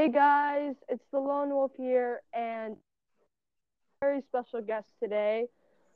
Hey 0.00 0.08
guys, 0.08 0.76
it's 0.88 1.04
the 1.12 1.18
Lone 1.18 1.50
Wolf 1.50 1.72
here, 1.76 2.22
and 2.32 2.74
very 4.00 4.22
special 4.22 4.62
guest 4.62 4.88
today. 4.98 5.44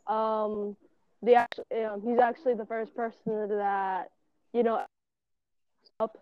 Um, 0.06 0.76
the 1.22 1.36
actually, 1.36 1.84
um, 1.86 2.02
he's 2.02 2.18
actually 2.18 2.52
the 2.52 2.66
first 2.66 2.94
person 2.94 3.48
that 3.48 4.10
you 4.52 4.62
know 4.62 4.84
up 6.00 6.18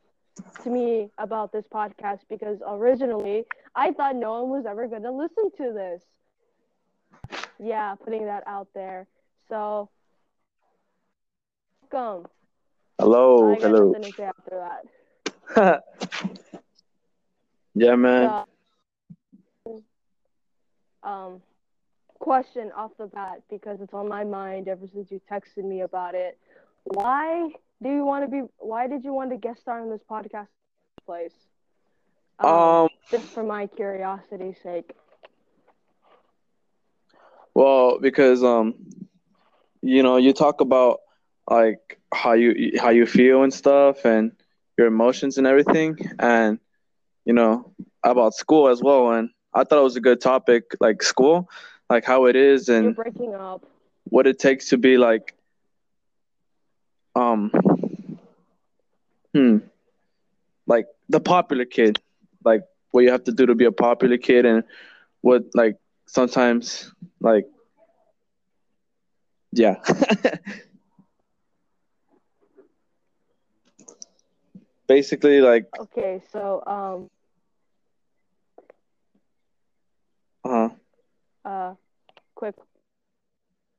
to 0.62 0.70
me 0.70 1.10
about 1.18 1.50
this 1.50 1.64
podcast 1.74 2.20
because 2.30 2.58
originally 2.64 3.46
I 3.74 3.90
thought 3.90 4.14
no 4.14 4.44
one 4.44 4.50
was 4.50 4.64
ever 4.64 4.86
going 4.86 5.02
to 5.02 5.10
listen 5.10 5.50
to 5.56 5.72
this. 5.72 6.02
Yeah, 7.58 7.96
putting 7.96 8.26
that 8.26 8.44
out 8.46 8.68
there. 8.76 9.08
So, 9.48 9.90
welcome. 11.90 12.30
Hello, 13.00 13.56
hello. 13.56 13.90
nothing 13.90 14.02
to 14.04 14.16
say 14.16 14.22
after 14.22 14.68
that. 15.56 15.84
yeah, 17.74 17.94
man. 17.96 18.36
So, 19.66 19.82
um, 21.02 21.40
question 22.18 22.70
off 22.76 22.92
the 22.98 23.06
bat 23.06 23.42
because 23.50 23.80
it's 23.80 23.94
on 23.94 24.08
my 24.08 24.24
mind 24.24 24.68
ever 24.68 24.86
since 24.86 25.10
you 25.10 25.20
texted 25.30 25.64
me 25.64 25.80
about 25.82 26.14
it. 26.14 26.38
Why 26.84 27.50
do 27.82 27.88
you 27.90 28.04
want 28.04 28.24
to 28.24 28.30
be? 28.30 28.42
Why 28.58 28.86
did 28.86 29.04
you 29.04 29.12
want 29.12 29.30
to 29.30 29.36
guest 29.36 29.60
star 29.62 29.80
on 29.80 29.90
this 29.90 30.02
podcast 30.08 30.48
in 30.48 30.62
the 30.64 30.74
first 30.80 31.04
place? 31.06 31.34
Um, 32.42 32.88
just 33.10 33.26
for 33.32 33.42
my 33.42 33.66
curiosity's 33.66 34.58
sake. 34.62 34.92
well, 37.54 37.98
because 38.00 38.42
um, 38.42 38.74
you 39.82 40.02
know, 40.02 40.16
you 40.16 40.32
talk 40.32 40.60
about 40.60 41.00
like 41.48 41.98
how 42.12 42.32
you 42.32 42.72
how 42.80 42.90
you 42.90 43.06
feel 43.06 43.42
and 43.42 43.52
stuff, 43.52 44.04
and 44.04 44.32
your 44.76 44.86
emotions 44.86 45.38
and 45.38 45.46
everything, 45.46 45.98
and 46.18 46.58
you 47.24 47.32
know 47.32 47.72
about 48.02 48.34
school 48.34 48.68
as 48.68 48.82
well. 48.82 49.12
And 49.12 49.30
I 49.54 49.64
thought 49.64 49.78
it 49.80 49.82
was 49.84 49.96
a 49.96 50.00
good 50.00 50.20
topic, 50.20 50.64
like 50.80 51.02
school, 51.02 51.48
like 51.88 52.04
how 52.04 52.26
it 52.26 52.36
is 52.36 52.68
You're 52.78 52.90
and 52.90 52.94
breaking 52.94 53.34
up. 53.34 53.64
what 54.04 54.26
it 54.26 54.38
takes 54.38 54.68
to 54.70 54.78
be 54.78 54.96
like 54.98 55.34
um 57.14 57.50
hmm 59.34 59.58
like 60.66 60.86
the 61.08 61.20
popular 61.20 61.64
kid 61.64 61.98
like 62.44 62.62
what 62.90 63.02
you 63.04 63.10
have 63.10 63.24
to 63.24 63.32
do 63.32 63.46
to 63.46 63.54
be 63.54 63.64
a 63.64 63.72
popular 63.72 64.18
kid 64.18 64.44
and 64.46 64.64
what 65.20 65.42
like 65.54 65.76
sometimes 66.06 66.92
like 67.20 67.44
yeah 69.52 69.76
basically 74.88 75.40
like 75.40 75.66
Okay, 75.78 76.20
so 76.32 76.62
um, 76.66 77.08
uh 80.44 80.68
uh, 81.44 81.74
quick, 82.34 82.54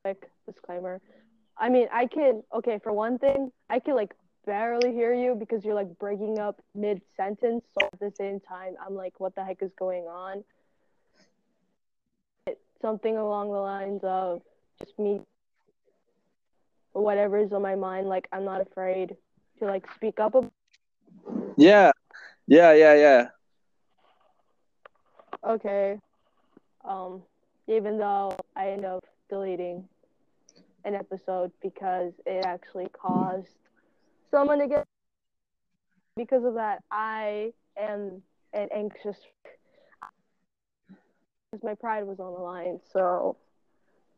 quick 0.04 0.30
disclaimer. 0.48 1.02
I 1.58 1.70
mean, 1.70 1.88
I 1.92 2.08
can. 2.08 2.44
Okay, 2.54 2.80
for 2.84 2.94
one 2.94 3.18
thing, 3.20 3.52
I 3.70 3.80
can 3.80 3.96
like 3.96 4.14
barely 4.46 4.92
hear 4.94 5.14
you 5.14 5.36
because 5.36 5.64
you're 5.64 5.76
like 5.76 5.98
breaking 6.00 6.40
up 6.40 6.62
mid 6.76 7.02
sentence. 7.16 7.66
So 7.78 7.86
at 7.94 8.00
the 8.00 8.14
same 8.18 8.40
time, 8.40 8.76
I'm 8.86 8.96
like, 8.96 9.20
what 9.20 9.36
the 9.36 9.44
heck 9.44 9.62
is 9.62 9.72
going 9.78 10.04
on? 10.04 10.44
Something 12.82 13.18
along 13.18 13.52
the 13.52 13.60
lines 13.60 14.02
of 14.04 14.42
just 14.80 14.98
me 15.00 15.22
whatever 16.94 17.38
is 17.40 17.54
on 17.54 17.62
my 17.62 17.76
mind. 17.76 18.08
Like, 18.10 18.28
I'm 18.34 18.46
not 18.46 18.62
afraid 18.62 19.16
to 19.60 19.66
like 19.66 19.86
speak 19.96 20.20
up. 20.20 20.36
ab- 20.36 20.52
yeah 21.58 21.92
yeah 22.48 22.74
yeah 22.74 22.94
yeah 22.96 23.28
Okay. 25.46 26.00
Um, 26.84 27.22
even 27.68 27.98
though 27.98 28.36
I 28.56 28.70
end 28.70 28.86
up 28.86 29.04
deleting 29.30 29.88
an 30.86 30.96
episode 30.96 31.52
because 31.62 32.14
it 32.26 32.44
actually 32.46 32.88
caused 32.90 33.58
someone 34.32 34.60
to 34.60 34.68
get 34.68 34.84
because 36.16 36.44
of 36.44 36.56
that 36.56 36.82
I 36.92 37.52
am 37.78 38.22
an 38.54 38.70
anxious 38.74 39.18
because 41.52 41.64
my 41.64 41.76
pride 41.76 42.06
was 42.06 42.20
on 42.20 42.34
the 42.34 42.40
line. 42.40 42.80
So 42.92 43.38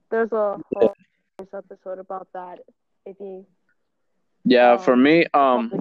there's 0.10 0.32
a 0.32 0.58
whole 0.74 0.94
episode 1.54 2.00
about 2.00 2.28
that 2.34 2.60
if 3.06 3.20
you 3.20 3.46
yeah 4.46 4.78
for 4.78 4.96
Um, 4.96 4.98
me 4.98 5.26
um 5.34 5.74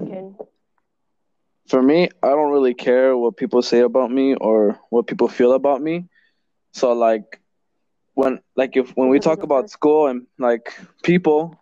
for 1.67 1.81
me, 1.81 2.09
I 2.21 2.29
don't 2.29 2.51
really 2.51 2.73
care 2.73 3.15
what 3.17 3.37
people 3.37 3.61
say 3.61 3.79
about 3.79 4.11
me 4.11 4.35
or 4.35 4.79
what 4.89 5.07
people 5.07 5.27
feel 5.27 5.53
about 5.53 5.81
me. 5.81 6.05
So 6.75 6.93
like 6.93 7.39
when 8.13 8.41
like 8.55 8.75
if 8.75 8.91
when 8.97 9.09
we 9.09 9.19
talk 9.19 9.43
about 9.43 9.69
school 9.69 10.07
and 10.07 10.27
like 10.37 10.73
people 11.03 11.59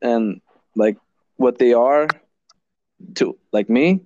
and 0.00 0.40
like 0.74 0.96
what 1.36 1.58
they 1.58 1.74
are 1.74 2.08
to 3.16 3.38
like 3.52 3.68
me, 3.68 4.00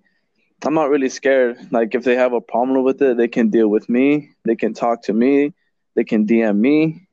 I'm 0.65 0.75
not 0.75 0.91
really 0.91 1.09
scared. 1.09 1.73
Like 1.73 1.95
if 1.95 2.05
they 2.05 2.17
have 2.17 2.33
a 2.33 2.41
problem 2.41 2.83
with 2.85 3.01
it, 3.01 3.17
they 3.17 3.29
can 3.29 3.51
deal 3.51 3.69
with 3.69 3.89
me. 3.89 4.31
They 4.45 4.57
can 4.57 4.75
talk 4.75 5.03
to 5.05 5.13
me. 5.13 5.55
They 5.95 6.05
can 6.05 6.27
DM 6.27 6.59
me. 6.59 7.07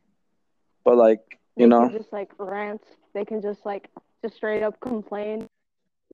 But 0.84 0.97
like, 0.97 1.22
they 1.56 1.64
you 1.64 1.68
know, 1.70 1.90
can 1.90 1.97
just 1.97 2.12
like 2.14 2.31
rant. 2.40 2.81
They 3.14 3.26
can 3.26 3.42
just 3.42 3.66
like 3.66 3.90
just 4.24 4.36
straight 4.36 4.64
up 4.64 4.80
complain 4.80 5.47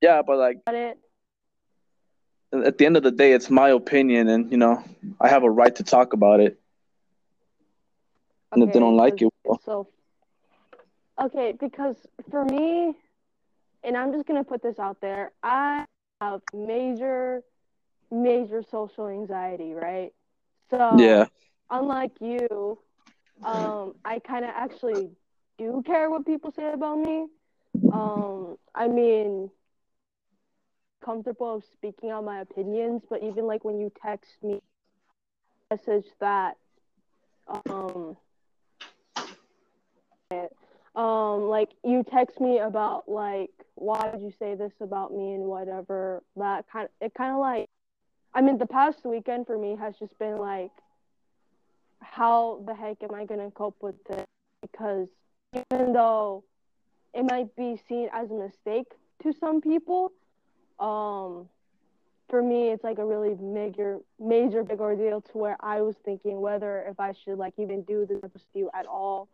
yeah, 0.03 0.21
but 0.21 0.37
like 0.37 0.57
at 2.51 2.77
the 2.77 2.85
end 2.85 2.97
of 2.97 3.03
the 3.03 3.11
day, 3.11 3.31
it's 3.31 3.49
my 3.49 3.69
opinion 3.69 4.27
and 4.27 4.51
you 4.51 4.57
know, 4.57 4.83
I 5.21 5.29
have 5.29 5.43
a 5.43 5.49
right 5.49 5.73
to 5.77 5.83
talk 5.83 6.13
about 6.13 6.41
it. 6.41 6.59
And 8.53 8.63
if 8.63 8.71
they 8.71 8.79
don't 8.79 8.97
like 8.97 9.21
it, 9.21 9.29
well, 9.45 9.61
so 9.65 9.87
okay 11.21 11.53
because 11.59 11.95
for 12.29 12.43
me 12.45 12.93
and 13.83 13.95
i'm 13.97 14.11
just 14.11 14.25
gonna 14.25 14.43
put 14.43 14.61
this 14.61 14.79
out 14.79 14.99
there 15.01 15.31
i 15.43 15.85
have 16.21 16.41
major 16.53 17.41
major 18.11 18.63
social 18.63 19.07
anxiety 19.07 19.73
right? 19.73 20.11
So 20.69 20.99
yeah. 20.99 21.27
unlike 21.69 22.11
you 22.21 22.79
um 23.43 23.93
i 24.05 24.19
kind 24.19 24.45
of 24.45 24.51
actually 24.53 25.09
do 25.57 25.83
care 25.85 26.09
what 26.09 26.25
people 26.25 26.51
say 26.51 26.71
about 26.71 26.99
me. 26.99 27.27
Um 27.91 28.57
i 28.75 28.87
mean 28.87 29.49
comfortable 31.03 31.55
of 31.55 31.63
speaking 31.73 32.09
out 32.11 32.23
my 32.23 32.39
opinions 32.41 33.03
but 33.09 33.21
even 33.23 33.45
like 33.45 33.63
when 33.65 33.79
you 33.79 33.91
text 34.01 34.31
me 34.41 34.59
message 35.69 36.05
that 36.19 36.55
um 37.69 38.15
um 40.95 41.49
like 41.49 41.69
you 41.83 42.03
text 42.03 42.39
me 42.39 42.59
about 42.59 43.09
like 43.09 43.49
why 43.75 44.11
did 44.11 44.21
you 44.21 44.31
say 44.37 44.53
this 44.55 44.73
about 44.79 45.11
me 45.11 45.33
and 45.33 45.43
whatever 45.43 46.21
that 46.35 46.65
kind 46.71 46.85
of 46.85 46.91
it 47.01 47.13
kind 47.15 47.31
of 47.31 47.39
like 47.39 47.67
i 48.33 48.41
mean 48.41 48.57
the 48.57 48.65
past 48.65 48.99
weekend 49.03 49.47
for 49.47 49.57
me 49.57 49.75
has 49.75 49.95
just 49.97 50.17
been 50.19 50.37
like 50.37 50.71
how 52.03 52.61
the 52.67 52.73
heck 52.73 53.01
am 53.01 53.15
i 53.15 53.25
to 53.25 53.51
cope 53.55 53.77
with 53.81 53.95
this? 54.05 54.25
Because 54.61 55.07
even 55.55 55.93
though 55.93 56.43
it 57.13 57.23
might 57.23 57.55
be 57.55 57.79
seen 57.87 58.09
as 58.13 58.29
a 58.29 58.33
mistake 58.33 58.87
to 59.21 59.33
some 59.33 59.61
people 59.61 60.11
um 60.79 61.47
for 62.29 62.41
me 62.41 62.69
it's 62.69 62.83
like 62.83 62.97
a 62.97 63.05
really 63.05 63.35
major 63.35 63.99
major 64.19 64.63
big 64.63 64.79
ordeal 64.79 65.21
to 65.21 65.37
where 65.37 65.57
i 65.59 65.81
was 65.81 65.95
thinking 66.03 66.41
whether 66.41 66.83
if 66.89 66.99
i 66.99 67.13
should 67.23 67.37
like 67.37 67.53
even 67.57 67.83
do 67.83 68.05
this 68.05 68.19
episode 68.23 68.69
at 68.73 68.85
all 68.87 69.27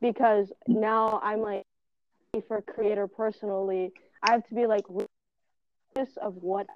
because 0.00 0.52
now 0.66 1.20
I'm 1.22 1.40
like 1.40 1.62
for 2.46 2.62
creator 2.62 3.06
personally, 3.06 3.92
I 4.22 4.32
have 4.32 4.46
to 4.48 4.54
be 4.54 4.66
like 4.66 4.84
of 6.22 6.34
what 6.36 6.66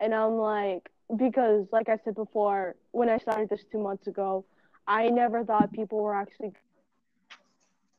and 0.00 0.14
I'm 0.14 0.34
like 0.36 0.90
because 1.16 1.66
like 1.72 1.88
I 1.88 1.98
said 2.04 2.14
before, 2.14 2.76
when 2.92 3.08
I 3.08 3.18
started 3.18 3.48
this 3.48 3.64
two 3.70 3.78
months 3.78 4.06
ago, 4.06 4.44
I 4.86 5.08
never 5.08 5.44
thought 5.44 5.72
people 5.72 6.00
were 6.00 6.14
actually 6.14 6.52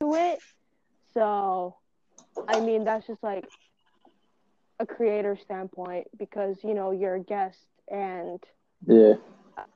to 0.01 0.13
it. 0.15 0.39
So 1.13 1.75
I 2.47 2.59
mean 2.59 2.83
that's 2.85 3.07
just 3.07 3.23
like 3.23 3.45
a 4.79 4.85
creator 4.85 5.37
standpoint 5.41 6.07
because 6.17 6.57
you 6.63 6.73
know 6.73 6.91
you're 6.91 7.15
a 7.15 7.23
guest 7.23 7.65
and 7.89 8.41
Yeah. 8.85 9.13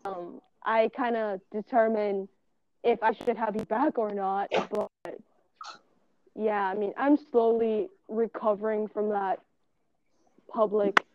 um, 0.06 0.42
I 0.64 0.90
kind 0.96 1.16
of 1.16 1.42
determine 1.52 2.28
if 2.84 3.02
I 3.04 3.12
should 3.14 3.38
have 3.38 3.56
you 3.56 3.66
back 3.66 3.98
or 3.98 4.14
not. 4.14 4.50
But 4.72 5.20
yeah, 6.36 6.68
I 6.68 6.74
mean, 6.76 6.94
I'm 6.98 7.18
slowly 7.32 7.90
recovering 8.08 8.88
from 8.88 9.10
that 9.10 9.40
public 10.52 11.06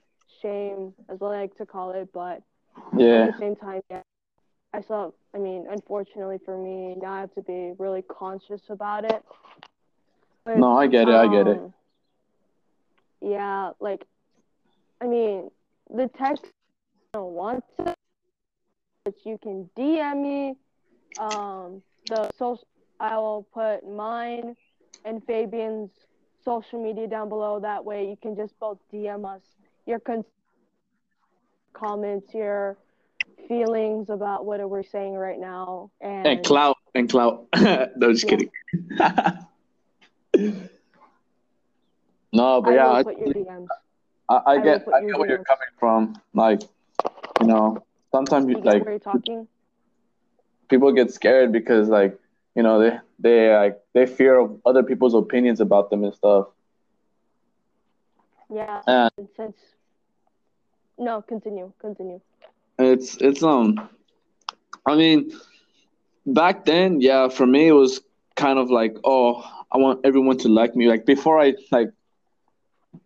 shame, 0.42 0.94
as 1.08 1.20
I 1.22 1.24
like 1.26 1.56
to 1.56 1.66
call 1.66 1.90
it. 1.92 2.12
But 2.12 2.42
Yeah. 2.96 3.24
at 3.24 3.34
the 3.34 3.38
same 3.38 3.56
time, 3.56 3.82
yeah, 3.90 4.02
I 4.72 4.82
saw. 4.82 5.10
I 5.34 5.38
mean, 5.38 5.66
unfortunately 5.70 6.38
for 6.44 6.56
me, 6.56 6.94
now 7.00 7.12
I 7.12 7.20
have 7.20 7.34
to 7.34 7.42
be 7.42 7.74
really 7.78 8.02
conscious 8.02 8.62
about 8.68 9.04
it. 9.04 9.24
But, 10.44 10.58
No, 10.58 10.76
I 10.76 10.86
get 10.86 11.08
it. 11.08 11.14
I 11.14 11.26
get 11.26 11.46
it. 11.46 11.56
um, 11.58 11.74
Yeah, 13.20 13.72
like, 13.80 14.04
I 15.00 15.06
mean, 15.06 15.50
the 15.88 16.08
text 16.08 16.44
I 16.44 17.18
don't 17.18 17.32
want 17.32 17.64
to, 17.78 17.94
but 19.04 19.14
you 19.24 19.38
can 19.38 19.70
DM 19.76 20.22
me. 20.22 20.56
Um, 21.18 21.82
the 22.08 22.30
social, 22.38 22.66
I 23.00 23.16
will 23.16 23.46
put 23.52 23.88
mine 23.88 24.56
and 25.04 25.24
Fabian's 25.26 25.90
social 26.44 26.82
media 26.82 27.06
down 27.06 27.28
below. 27.28 27.60
That 27.60 27.84
way, 27.84 28.08
you 28.08 28.16
can 28.20 28.36
just 28.36 28.58
both 28.58 28.78
DM 28.92 29.24
us 29.24 29.42
your 29.86 30.00
con- 30.00 30.24
comments, 31.72 32.32
your 32.34 32.76
feelings 33.48 34.10
about 34.10 34.46
what 34.46 34.66
we're 34.68 34.82
saying 34.82 35.14
right 35.14 35.38
now, 35.38 35.90
and, 36.00 36.26
and 36.26 36.44
clout 36.44 36.76
and 36.94 37.08
clout. 37.10 37.46
no, 37.56 38.12
just 38.12 38.26
kidding. 38.26 38.50
no, 42.32 42.62
but 42.62 42.70
I 42.70 42.74
yeah, 42.74 42.90
I, 42.90 43.02
put 43.02 43.18
your 43.18 43.28
DMs. 43.28 43.66
I, 44.28 44.40
I 44.46 44.58
get 44.58 44.86
I 44.92 45.00
get 45.04 45.18
where 45.18 45.28
you're 45.28 45.44
coming 45.44 45.68
from. 45.78 46.20
Like, 46.32 46.62
you 47.40 47.46
know, 47.46 47.84
sometimes 48.12 48.48
you 48.48 48.56
You 48.56 48.62
like 48.62 48.84
where 48.84 48.92
you're 48.92 48.98
talking. 49.00 49.46
People 50.68 50.92
get 50.92 51.12
scared 51.12 51.52
because 51.52 51.88
like 51.88 52.18
you 52.54 52.62
know 52.62 52.78
they 52.80 52.98
they 53.18 53.54
like 53.54 53.80
they 53.92 54.06
fear 54.06 54.38
of 54.38 54.60
other 54.64 54.82
people's 54.82 55.14
opinions 55.14 55.60
about 55.60 55.90
them 55.90 56.04
and 56.04 56.14
stuff. 56.14 56.48
Yeah. 58.50 58.82
And 58.86 59.28
since 59.36 59.56
no, 60.98 61.22
continue, 61.22 61.72
continue. 61.80 62.20
It's 62.78 63.16
it's 63.16 63.42
um, 63.42 63.88
I 64.86 64.96
mean, 64.96 65.32
back 66.26 66.64
then, 66.64 67.00
yeah, 67.00 67.28
for 67.28 67.46
me 67.46 67.68
it 67.68 67.72
was 67.72 68.00
kind 68.36 68.58
of 68.58 68.70
like, 68.70 68.96
oh, 69.04 69.44
I 69.72 69.78
want 69.78 70.00
everyone 70.04 70.38
to 70.38 70.48
like 70.48 70.76
me. 70.76 70.88
Like 70.88 71.06
before 71.06 71.40
I 71.40 71.54
like 71.70 71.90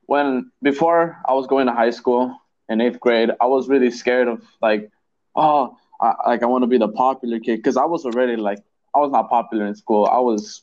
when 0.07 0.51
before 0.63 1.19
I 1.27 1.35
was 1.35 1.47
going 1.47 1.67
to 1.67 1.73
high 1.73 1.91
school 1.91 2.37
in 2.69 2.81
eighth 2.81 3.01
grade, 3.01 3.31
I 3.41 3.47
was 3.47 3.69
really 3.69 3.91
scared 3.91 4.29
of 4.29 4.43
like, 4.61 4.91
oh, 5.35 5.77
I, 6.01 6.15
like 6.27 6.43
I 6.43 6.47
want 6.47 6.63
to 6.63 6.67
be 6.67 6.79
the 6.79 6.89
popular 6.89 7.41
kid 7.41 7.57
because 7.57 7.77
I 7.77 7.85
was 7.85 8.05
already 8.05 8.37
like 8.37 8.59
I 8.95 8.99
was 8.99 9.11
not 9.11 9.29
popular 9.29 9.67
in 9.67 9.75
school. 9.75 10.07
I 10.07 10.19
was 10.19 10.63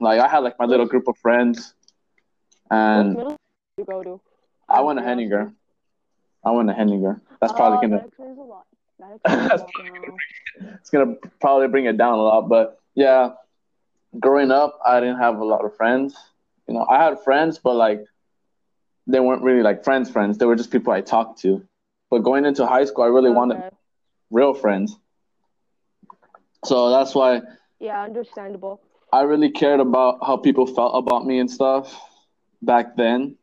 like 0.00 0.20
I 0.20 0.28
had 0.28 0.38
like 0.40 0.58
my 0.58 0.66
little 0.66 0.86
group 0.86 1.08
of 1.08 1.16
friends, 1.18 1.74
and 2.70 3.16
did 3.16 3.38
you 3.78 3.84
go 3.84 4.02
to? 4.02 4.20
I 4.68 4.80
went 4.80 4.98
to. 4.98 5.04
Henninger. 5.04 5.52
I 6.44 6.50
went 6.50 6.68
to 6.68 6.74
Henninger. 6.74 7.20
That's 7.40 7.52
oh, 7.52 7.56
probably 7.56 7.78
Oh, 7.78 7.80
gonna 7.82 7.96
that 7.98 8.06
explains 8.06 8.38
a 8.38 8.42
lot. 8.42 8.66
That 8.98 9.14
explains 9.24 9.50
a 9.50 9.56
lot 9.56 10.16
now. 10.58 10.74
it's 10.80 10.90
gonna 10.90 11.14
probably 11.40 11.68
bring 11.68 11.86
it 11.86 11.96
down 11.96 12.14
a 12.14 12.22
lot. 12.22 12.48
But 12.48 12.80
yeah, 12.94 13.30
growing 14.20 14.50
up, 14.50 14.78
I 14.84 15.00
didn't 15.00 15.18
have 15.18 15.38
a 15.38 15.44
lot 15.44 15.64
of 15.64 15.74
friends. 15.76 16.16
You 16.68 16.74
know, 16.74 16.86
I 16.88 17.02
had 17.02 17.22
friends, 17.24 17.58
but 17.58 17.74
like 17.76 18.04
they 19.06 19.20
weren't 19.20 19.42
really 19.42 19.62
like 19.62 19.84
friends. 19.84 20.10
Friends. 20.10 20.38
They 20.38 20.46
were 20.46 20.56
just 20.56 20.70
people 20.70 20.92
I 20.92 21.00
talked 21.00 21.40
to. 21.42 21.66
But 22.10 22.18
going 22.18 22.44
into 22.44 22.66
high 22.66 22.84
school, 22.84 23.04
I 23.04 23.08
really 23.08 23.30
wanted 23.30 23.58
Okay. 23.58 23.70
Real 24.34 24.54
friends. 24.54 24.98
So 26.64 26.90
that's 26.90 27.14
why 27.14 27.42
Yeah, 27.80 28.02
understandable. 28.02 28.80
I 29.12 29.22
really 29.22 29.50
cared 29.50 29.80
about 29.80 30.18
how 30.24 30.36
people 30.36 30.66
felt 30.66 30.94
about 30.96 31.26
me 31.26 31.38
and 31.38 31.50
stuff 31.50 32.00
back 32.62 32.96
then. 32.96 33.36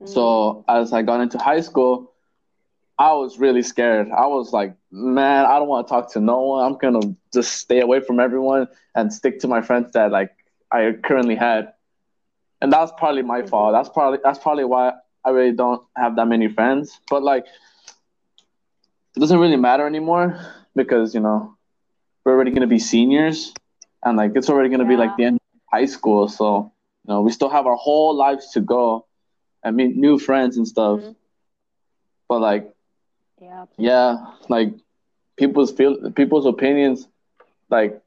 Mm. 0.00 0.06
So 0.06 0.64
as 0.68 0.92
I 0.92 1.02
got 1.02 1.20
into 1.20 1.38
high 1.38 1.60
school, 1.60 2.12
I 2.98 3.12
was 3.14 3.38
really 3.38 3.62
scared. 3.62 4.08
I 4.10 4.26
was 4.26 4.52
like, 4.52 4.76
man, 4.90 5.46
I 5.46 5.58
don't 5.58 5.68
want 5.68 5.86
to 5.86 5.90
talk 5.92 6.12
to 6.12 6.20
no 6.20 6.40
one. 6.42 6.64
I'm 6.64 6.78
gonna 6.78 7.14
just 7.32 7.54
stay 7.58 7.80
away 7.80 8.00
from 8.00 8.20
everyone 8.20 8.68
and 8.94 9.12
stick 9.12 9.40
to 9.40 9.48
my 9.48 9.62
friends 9.62 9.92
that 9.92 10.10
like 10.10 10.30
I 10.72 10.94
currently 11.02 11.36
had. 11.36 11.72
And 12.60 12.72
that's 12.72 12.92
probably 12.98 13.22
my 13.22 13.42
Mhm. 13.42 13.50
fault. 13.50 13.72
That's 13.72 13.88
probably 13.88 14.18
that's 14.22 14.38
probably 14.38 14.64
why 14.64 14.92
I 15.24 15.30
really 15.30 15.54
don't 15.54 15.82
have 15.96 16.16
that 16.16 16.26
many 16.26 16.48
friends. 16.48 17.00
But 17.10 17.22
like 17.22 17.46
it 19.20 19.26
doesn't 19.28 19.40
really 19.40 19.56
matter 19.56 19.86
anymore 19.86 20.40
because, 20.74 21.14
you 21.14 21.20
know, 21.20 21.56
we're 22.24 22.32
already 22.34 22.50
gonna 22.52 22.66
be 22.66 22.78
seniors 22.78 23.52
and 24.04 24.16
like 24.16 24.32
it's 24.36 24.50
already 24.50 24.70
gonna 24.70 24.84
be 24.86 24.96
like 24.96 25.16
the 25.16 25.24
end 25.24 25.36
of 25.36 25.60
high 25.78 25.86
school. 25.86 26.28
So, 26.28 26.72
you 27.04 27.14
know, 27.14 27.22
we 27.22 27.32
still 27.32 27.50
have 27.50 27.66
our 27.66 27.76
whole 27.76 28.16
lives 28.16 28.50
to 28.52 28.60
go 28.60 29.06
and 29.64 29.76
meet 29.76 29.96
new 29.96 30.18
friends 30.18 30.56
and 30.58 30.66
stuff. 30.66 31.00
Mhm. 31.00 31.16
But 32.28 32.40
like 32.40 32.74
Yeah. 33.40 33.66
yeah, 33.78 34.16
like 34.48 34.74
people's 35.36 35.72
feel 35.72 36.10
people's 36.12 36.46
opinions, 36.46 37.08
like 37.70 38.00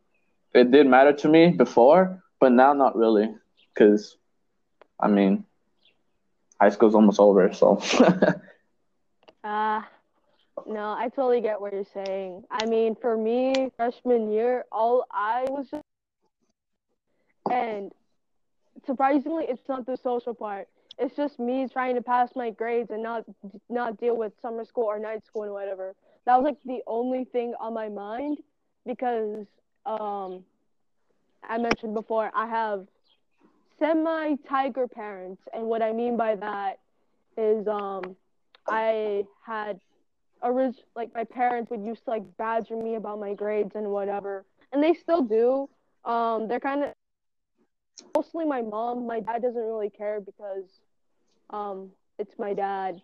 it 0.54 0.72
did 0.72 0.88
matter 0.88 1.14
to 1.14 1.30
me 1.30 1.50
before, 1.52 2.22
but 2.40 2.52
now 2.52 2.74
not 2.74 2.96
really, 2.96 3.34
because 3.74 4.18
I 5.00 5.08
mean, 5.08 5.46
high 6.60 6.70
school's 6.70 6.96
almost 6.96 7.20
over, 7.20 7.52
so 7.54 7.80
Ah, 9.44 9.88
no, 10.68 10.94
I 10.98 11.10
totally 11.10 11.42
get 11.42 11.60
what 11.60 11.74
you're 11.74 11.86
saying. 11.94 12.44
I 12.52 12.66
mean, 12.66 12.96
for 13.02 13.18
me, 13.18 13.72
freshman 13.76 14.32
year, 14.32 14.66
all 14.72 15.06
I 15.12 15.46
was 15.50 15.68
just, 15.70 15.84
and 17.52 17.92
surprisingly, 18.86 19.46
it's 19.48 19.68
not 19.68 19.86
the 19.86 19.98
social 19.98 20.34
part. 20.34 20.68
It's 21.00 21.16
just 21.16 21.40
me 21.40 21.68
trying 21.72 21.96
to 21.96 22.02
pass 22.02 22.30
my 22.36 22.52
grades 22.52 22.92
and 22.92 23.02
not 23.02 23.26
not 23.70 24.00
deal 24.00 24.16
with 24.16 24.34
summer 24.42 24.64
school 24.64 24.84
or 24.86 25.00
night 25.00 25.26
school 25.26 25.44
and 25.44 25.52
whatever. 25.52 25.96
That 26.26 26.38
was 26.38 26.46
like 26.46 26.58
the 26.66 26.82
only 26.88 27.26
thing 27.26 27.54
on 27.60 27.74
my 27.74 27.90
mind 27.90 28.38
because 28.86 29.48
um, 29.86 30.44
I 31.48 31.58
mentioned 31.58 31.94
before 31.94 32.32
I 32.36 32.48
have 32.48 32.88
semi 33.80 34.36
tiger 34.48 34.88
parents, 34.88 35.42
and 35.54 35.66
what 35.66 35.82
I 35.82 35.92
mean 35.92 36.16
by 36.16 36.36
that 36.36 36.80
is 37.38 37.68
um, 37.68 38.16
I 38.68 39.26
had 39.46 39.80
orig- 40.44 40.84
like 40.96 41.14
my 41.14 41.24
parents 41.24 41.72
would 41.72 41.84
used 41.84 42.04
to 42.06 42.12
like 42.12 42.24
badger 42.38 42.76
me 42.76 42.96
about 42.96 43.20
my 43.20 43.34
grades 43.34 43.76
and 43.76 43.88
whatever, 43.88 44.46
and 44.72 44.84
they 44.84 44.94
still 44.94 45.22
do. 45.22 45.70
Um, 46.06 46.48
they're 46.48 46.60
kind 46.60 46.84
of 46.84 46.94
mostly 48.16 48.46
my 48.46 48.62
mom. 48.62 49.08
My 49.08 49.20
dad 49.20 49.42
doesn't 49.42 49.62
really 49.62 49.90
care 49.90 50.20
because 50.20 50.66
um, 51.50 51.90
it's 52.20 52.38
my 52.38 52.54
dad. 52.54 53.02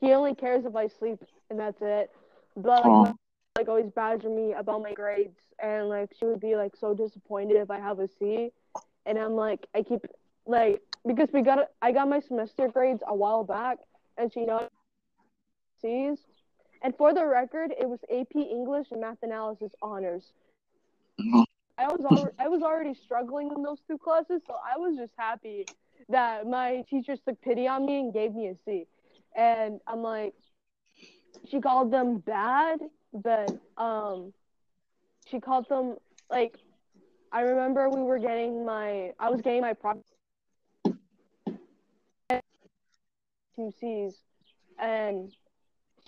He 0.00 0.12
only 0.12 0.34
cares 0.34 0.64
if 0.64 0.76
I 0.76 0.86
sleep, 0.86 1.18
and 1.50 1.58
that's 1.58 1.82
it. 1.82 2.10
But 2.56 2.84
like, 2.84 2.92
my, 2.92 3.14
like 3.56 3.68
always 3.68 3.90
badger 3.94 4.30
me 4.30 4.52
about 4.52 4.82
my 4.82 4.92
grades, 4.92 5.38
and 5.62 5.88
like 5.88 6.10
she 6.18 6.26
would 6.26 6.40
be 6.40 6.56
like 6.56 6.76
so 6.76 6.94
disappointed 6.94 7.56
if 7.56 7.70
I 7.70 7.78
have 7.78 7.98
a 7.98 8.08
C, 8.18 8.50
and 9.06 9.18
I'm 9.18 9.32
like 9.32 9.66
I 9.74 9.82
keep 9.82 10.06
like 10.46 10.80
because 11.06 11.28
we 11.32 11.42
got 11.42 11.68
I 11.82 11.92
got 11.92 12.08
my 12.08 12.20
semester 12.20 12.68
grades 12.68 13.02
a 13.06 13.14
while 13.14 13.44
back, 13.44 13.78
and 14.16 14.32
she 14.32 14.44
knows 14.44 14.68
C's. 15.80 16.18
And 16.82 16.96
for 16.96 17.12
the 17.12 17.26
record, 17.26 17.72
it 17.78 17.88
was 17.88 17.98
AP 18.10 18.34
English 18.36 18.88
and 18.92 19.00
Math 19.00 19.18
Analysis 19.22 19.72
honors. 19.82 20.32
Mhm. 21.18 21.44
I 21.76 21.86
was 21.88 22.04
al- 22.04 22.32
I 22.38 22.48
was 22.48 22.62
already 22.62 22.94
struggling 22.94 23.50
in 23.54 23.62
those 23.62 23.80
two 23.86 23.98
classes, 23.98 24.42
so 24.46 24.54
I 24.64 24.78
was 24.78 24.96
just 24.96 25.12
happy 25.16 25.66
that 26.08 26.46
my 26.46 26.84
teachers 26.88 27.20
took 27.20 27.40
pity 27.40 27.66
on 27.68 27.84
me 27.86 28.00
and 28.00 28.12
gave 28.12 28.34
me 28.34 28.48
a 28.48 28.56
C. 28.64 28.86
And 29.34 29.80
I'm 29.86 30.02
like, 30.02 30.34
she 31.46 31.60
called 31.60 31.90
them 31.90 32.18
bad, 32.18 32.80
but 33.12 33.56
um, 33.76 34.32
she 35.26 35.40
called 35.40 35.68
them 35.68 35.96
like, 36.30 36.56
I 37.30 37.42
remember 37.42 37.88
we 37.90 38.02
were 38.02 38.18
getting 38.18 38.64
my 38.64 39.12
I 39.18 39.30
was 39.30 39.40
getting 39.40 39.60
my 39.60 39.74
pro 39.74 40.02
two 43.56 43.72
C's, 43.80 44.14
and 44.78 45.32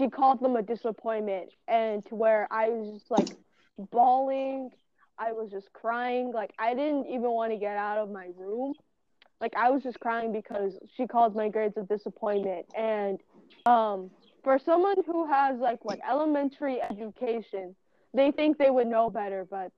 she 0.00 0.09
called 0.09 0.40
them 0.40 0.57
a 0.57 0.62
disappointment, 0.62 1.50
and 1.69 2.04
to 2.07 2.16
where 2.16 2.49
I 2.50 2.71
was 2.71 3.00
just 3.00 3.11
like 3.11 3.28
bawling. 3.92 4.71
I 5.19 5.33
was 5.33 5.50
just 5.50 5.73
crying. 5.75 6.33
Like 6.33 6.52
I 6.59 6.75
didn't 6.75 7.07
even 7.07 7.30
want 7.30 7.52
to 7.52 7.59
get 7.59 7.76
out 7.76 7.99
of 7.99 8.11
my 8.11 8.28
room. 8.37 8.75
Like 9.40 9.52
I 9.57 9.71
was 9.71 9.83
just 9.83 10.00
crying 10.00 10.33
because 10.33 10.78
she 10.97 11.07
called 11.07 11.37
my 11.37 11.49
grades 11.49 11.76
a 11.76 11.83
disappointment. 11.83 12.66
And 12.76 13.21
um, 13.66 14.11
for 14.42 14.59
someone 14.59 14.97
who 15.07 15.26
has 15.26 15.59
like 15.59 15.85
what 15.85 15.99
elementary 16.09 16.80
education, 16.83 17.76
they 18.14 18.33
think 18.33 18.59
they 18.59 18.71
would 18.71 18.88
know 18.88 19.11
better, 19.11 19.47
but 19.50 19.73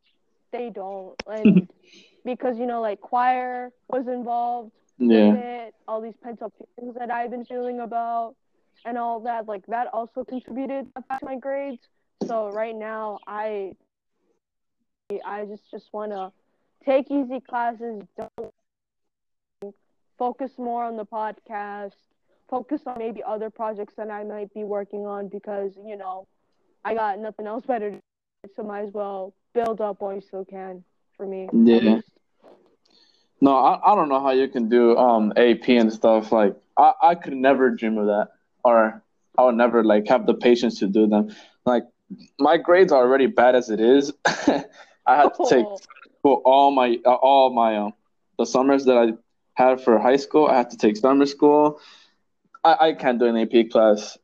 they 0.53 0.71
don't. 0.71 1.17
And 1.27 1.67
because 2.25 2.59
you 2.59 2.67
know, 2.67 2.81
like 2.81 3.01
choir 3.01 3.71
was 3.89 4.07
involved 4.09 4.73
yeah, 4.99 5.35
it, 5.37 5.75
all 5.89 6.01
these 6.01 6.17
pent 6.23 6.43
up 6.43 6.53
feelings 6.77 6.97
that 6.99 7.11
I've 7.11 7.31
been 7.31 7.45
feeling 7.45 7.81
about, 7.81 8.35
and 8.85 8.99
all 8.99 9.21
that, 9.21 9.47
like 9.47 9.67
that 9.67 9.89
also 9.93 10.25
contributed 10.25 10.87
to 10.97 11.19
my 11.23 11.37
grades. 11.37 11.83
So 12.27 12.51
right 12.51 12.75
now, 12.75 13.19
I 13.27 13.75
I 15.25 15.45
just 15.45 15.71
just 15.71 15.93
want 15.93 16.13
to 16.13 16.33
take 16.85 17.11
easy 17.11 17.41
classes, 17.41 18.03
don't 18.17 18.45
focus 20.19 20.53
more 20.59 20.85
on 20.85 20.97
the 20.97 21.05
podcast, 21.05 21.95
focus 22.49 22.83
on 22.87 22.99
maybe 22.99 23.23
other 23.23 23.51
projects 23.51 23.95
that 23.97 24.11
I 24.11 24.25
might 24.25 24.53
be 24.55 24.65
working 24.65 25.07
on 25.07 25.29
because 25.29 25.73
you 25.85 25.97
know 25.97 26.27
I 26.85 26.95
got 26.95 27.19
nothing 27.19 27.47
else 27.47 27.65
better 27.67 27.91
to 27.91 27.97
do, 27.97 28.53
so 28.55 28.63
might 28.63 28.85
as 28.85 28.93
well 28.93 29.35
build 29.55 29.81
up 29.81 30.01
while 30.01 30.15
you 30.15 30.21
still 30.21 30.45
can. 30.45 30.85
For 31.17 31.27
me, 31.27 31.51
Yeah. 31.53 32.01
no, 33.41 33.57
I, 33.57 33.93
I 33.93 33.95
don't 33.95 34.09
know 34.09 34.21
how 34.21 34.31
you 34.31 34.49
can 34.49 34.69
do 34.69 34.97
um 34.97 35.33
AP 35.37 35.69
and 35.77 35.93
stuff. 35.93 36.33
Like 36.33 36.57
I, 36.77 36.93
I 37.03 37.15
could 37.15 37.35
never 37.35 37.71
dream 37.71 37.99
of 37.99 38.07
that, 38.07 38.29
or 38.65 39.03
I 39.39 39.45
would 39.45 39.57
never 39.57 39.83
like 39.85 40.09
have 40.09 40.27
the 40.27 40.35
patience 40.35 40.79
to 40.81 40.87
do 40.87 41.07
them. 41.07 41.35
Like 41.65 41.85
my 42.39 42.57
grades 42.57 42.93
are 42.93 43.03
already 43.03 43.27
bad 43.27 43.55
as 43.55 43.71
it 43.71 43.81
is. 43.81 44.13
I 44.25 45.17
had 45.17 45.35
to 45.35 45.47
take 45.49 45.67
for 46.23 46.39
all 46.45 46.71
my 46.71 46.99
uh, 47.05 47.15
all 47.15 47.53
my 47.53 47.77
um 47.77 47.93
the 48.39 48.47
summers 48.47 48.85
that 48.87 48.97
I 48.97 49.13
had 49.55 49.81
for 49.81 49.99
high 49.99 50.17
school. 50.17 50.47
I 50.47 50.57
had 50.57 50.71
to 50.71 50.77
take 50.77 50.97
summer 50.97 51.27
school. 51.27 51.81
I, 52.65 52.77
I 52.89 52.93
can't 52.93 53.19
do 53.19 53.27
an 53.27 53.37
AP 53.37 53.71
class, 53.71 54.19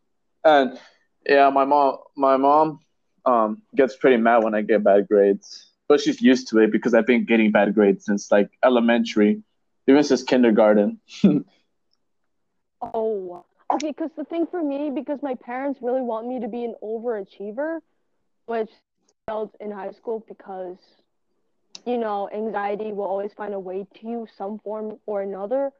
and 0.44 0.78
yeah, 1.26 1.50
my 1.50 1.64
mom 1.64 1.98
my 2.16 2.36
mom 2.36 2.80
um 3.24 3.62
gets 3.76 3.96
pretty 3.96 4.16
mad 4.16 4.44
when 4.44 4.54
I 4.54 4.62
get 4.62 4.84
bad 4.84 5.08
grades, 5.08 5.66
but 5.88 6.00
she's 6.00 6.20
used 6.20 6.48
to 6.48 6.58
it 6.58 6.70
because 6.72 6.94
I've 6.94 7.06
been 7.06 7.24
getting 7.24 7.50
bad 7.50 7.74
grades 7.74 8.04
since 8.04 8.30
like 8.30 8.50
elementary, 8.64 9.42
even 9.86 10.04
since 10.04 10.22
kindergarten. 10.22 11.00
oh, 12.82 13.44
okay. 13.72 13.88
Because 13.90 14.10
the 14.16 14.24
thing 14.24 14.46
for 14.46 14.62
me, 14.62 14.90
because 14.90 15.22
my 15.22 15.34
parents 15.34 15.80
really 15.82 16.02
want 16.02 16.26
me 16.26 16.40
to 16.40 16.48
be 16.48 16.64
an 16.64 16.74
overachiever, 16.82 17.80
which 18.46 18.70
failed 19.16 19.50
in 19.60 19.70
high 19.70 19.90
school 19.90 20.24
because 20.28 20.76
you 21.86 21.96
know, 21.98 22.28
anxiety 22.32 22.92
will 22.92 23.04
always 23.04 23.32
find 23.32 23.54
a 23.54 23.58
way 23.58 23.86
to 23.94 24.06
you 24.06 24.26
some 24.36 24.58
form 24.58 24.98
or 25.06 25.22
another. 25.22 25.70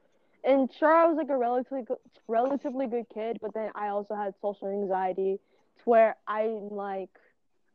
And 0.45 0.71
sure, 0.73 0.92
I 0.92 1.07
was 1.07 1.16
like 1.16 1.28
a 1.30 1.37
relatively 1.37 1.83
good, 1.83 1.99
relatively 2.28 2.87
good 2.87 3.07
kid, 3.12 3.38
but 3.40 3.52
then 3.54 3.71
I 3.75 3.88
also 3.88 4.14
had 4.14 4.35
social 4.40 4.68
anxiety, 4.68 5.38
to 5.78 5.83
where 5.85 6.16
I'm 6.26 6.68
like, 6.71 7.11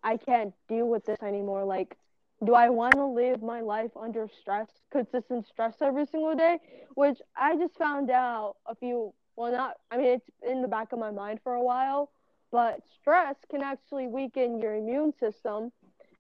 I 0.04 0.18
can't 0.18 0.54
deal 0.68 0.88
with 0.88 1.06
this 1.06 1.22
anymore. 1.22 1.64
Like, 1.66 1.98
do 2.46 2.54
I 2.54 2.70
want 2.70 2.96
to 2.96 3.06
live 3.06 3.42
my 3.42 3.62
life 3.62 3.92
under 3.96 4.28
stress, 4.28 4.70
consistent 4.92 5.46
stress 5.48 5.76
every 5.82 6.06
single 6.06 6.36
day? 6.36 6.60
Which 6.96 7.22
I 7.36 7.56
just 7.58 7.78
found 7.78 8.10
out 8.10 8.56
a 8.68 8.76
few, 8.76 9.14
well, 9.36 9.52
not, 9.52 9.76
I 9.92 9.98
mean, 9.98 10.08
it's 10.08 10.30
in 10.48 10.62
the 10.62 10.68
back 10.68 10.92
of 10.92 11.00
my 11.00 11.12
mind 11.12 11.40
for 11.44 11.54
a 11.54 11.64
while, 11.64 12.12
but 12.52 12.82
stress 13.02 13.36
can 13.50 13.62
actually 13.62 14.08
weaken 14.08 14.62
your 14.62 14.76
immune 14.76 15.14
system 15.20 15.72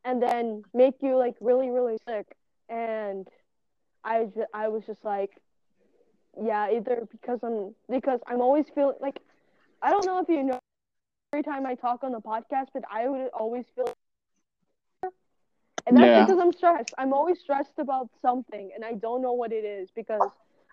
and 0.05 0.21
then 0.21 0.63
make 0.73 0.95
you 1.01 1.17
like 1.17 1.35
really 1.39 1.69
really 1.69 1.97
sick 2.07 2.35
and 2.69 3.27
i 4.03 4.25
just, 4.25 4.49
i 4.53 4.67
was 4.67 4.83
just 4.85 5.03
like 5.05 5.31
yeah 6.41 6.69
either 6.71 7.07
because 7.11 7.39
i'm 7.43 7.73
because 7.89 8.19
i'm 8.27 8.41
always 8.41 8.65
feeling 8.73 8.95
like 8.99 9.19
i 9.81 9.89
don't 9.91 10.05
know 10.05 10.19
if 10.19 10.27
you 10.27 10.43
know 10.43 10.59
every 11.33 11.43
time 11.43 11.65
i 11.65 11.75
talk 11.75 12.03
on 12.03 12.11
the 12.11 12.19
podcast 12.19 12.67
but 12.73 12.83
i 12.91 13.07
would 13.07 13.29
always 13.33 13.65
feel 13.75 13.93
and 15.85 15.97
that's 15.97 16.05
yeah. 16.05 16.25
because 16.25 16.41
i'm 16.41 16.51
stressed 16.51 16.93
i'm 16.97 17.13
always 17.13 17.39
stressed 17.39 17.77
about 17.77 18.09
something 18.21 18.71
and 18.75 18.83
i 18.83 18.93
don't 18.93 19.21
know 19.21 19.33
what 19.33 19.51
it 19.51 19.65
is 19.65 19.89
because 19.95 20.21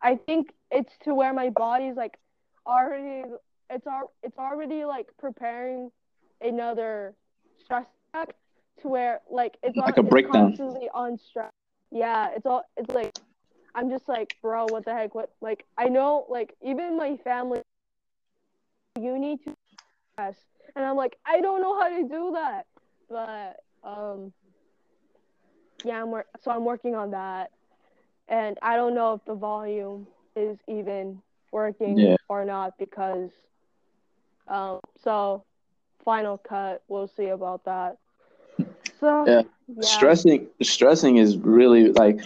i 0.03 0.15
think 0.15 0.53
it's 0.71 0.93
to 1.05 1.15
where 1.15 1.33
my 1.33 1.51
body's 1.51 1.97
like 1.97 2.17
already 2.67 3.29
it's 3.71 3.87
al- 3.87 4.13
it's 4.23 4.39
already 4.39 4.85
like 4.85 5.09
preparing 5.19 5.91
another 6.41 7.15
stress 7.59 7.87
attack 8.13 8.35
to 8.83 8.89
where 8.89 9.21
like 9.31 9.57
it's 9.63 9.77
like 9.77 9.99
on, 9.99 10.07
a 10.07 10.09
breakdown. 10.09 10.51
constantly 10.51 10.89
on 10.95 11.19
stress. 11.19 11.53
Yeah, 11.91 12.31
it's 12.35 12.47
all 12.47 12.65
it's 12.77 12.91
like 12.91 13.13
I'm 13.75 13.89
just 13.91 14.09
like, 14.09 14.29
bro, 14.43 14.67
what 14.67 14.85
the 14.85 14.93
heck? 14.93 15.15
What 15.15 15.31
like 15.41 15.65
I 15.79 15.89
know 15.89 16.27
like 16.29 16.55
even 16.63 16.97
my 16.97 17.17
family 17.19 17.63
you 18.99 19.19
need 19.19 19.39
to 19.45 19.55
stress. 20.13 20.37
And 20.77 20.85
I'm 20.85 20.97
like, 20.97 21.17
I 21.25 21.41
don't 21.41 21.61
know 21.61 21.79
how 21.79 21.89
to 21.89 22.03
do 22.09 22.33
that. 22.35 22.67
But 23.09 23.57
um 23.89 24.33
yeah, 25.85 26.03
I'm 26.03 26.11
wor- 26.11 26.27
so 26.43 26.51
I'm 26.51 26.65
working 26.65 26.95
on 26.95 27.13
that. 27.13 27.51
And 28.29 28.59
I 28.63 28.77
don't 28.77 28.95
know 28.95 29.15
if 29.15 29.25
the 29.25 29.35
volume 29.35 30.07
is 30.37 30.59
even 30.69 31.21
working 31.53 31.99
yeah. 31.99 32.17
or 32.29 32.45
not 32.45 32.79
because 32.79 33.31
um 34.49 34.81
so 35.03 35.45
final 36.05 36.39
cut, 36.39 36.83
we'll 36.89 37.09
see 37.09 37.27
about 37.27 37.65
that. 37.65 37.99
So 38.99 39.25
yeah. 39.27 39.43
yeah. 39.69 39.83
Stressing 39.83 40.47
stressing 40.63 41.17
is 41.17 41.37
really 41.37 41.93
like 41.93 42.21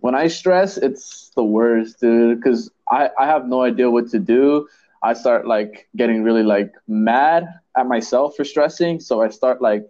when 0.00 0.14
I 0.14 0.28
stress, 0.28 0.76
it's 0.76 1.30
the 1.34 1.44
worst, 1.44 2.00
dude. 2.00 2.38
Because 2.38 2.70
I 2.90 3.10
I 3.18 3.26
have 3.26 3.46
no 3.46 3.62
idea 3.62 3.90
what 3.90 4.10
to 4.10 4.18
do. 4.18 4.68
I 5.02 5.12
start 5.14 5.46
like 5.46 5.88
getting 5.96 6.22
really 6.22 6.42
like 6.42 6.72
mad 6.88 7.48
at 7.76 7.86
myself 7.86 8.36
for 8.36 8.44
stressing. 8.44 9.00
So 9.00 9.22
I 9.22 9.28
start 9.28 9.62
like 9.62 9.86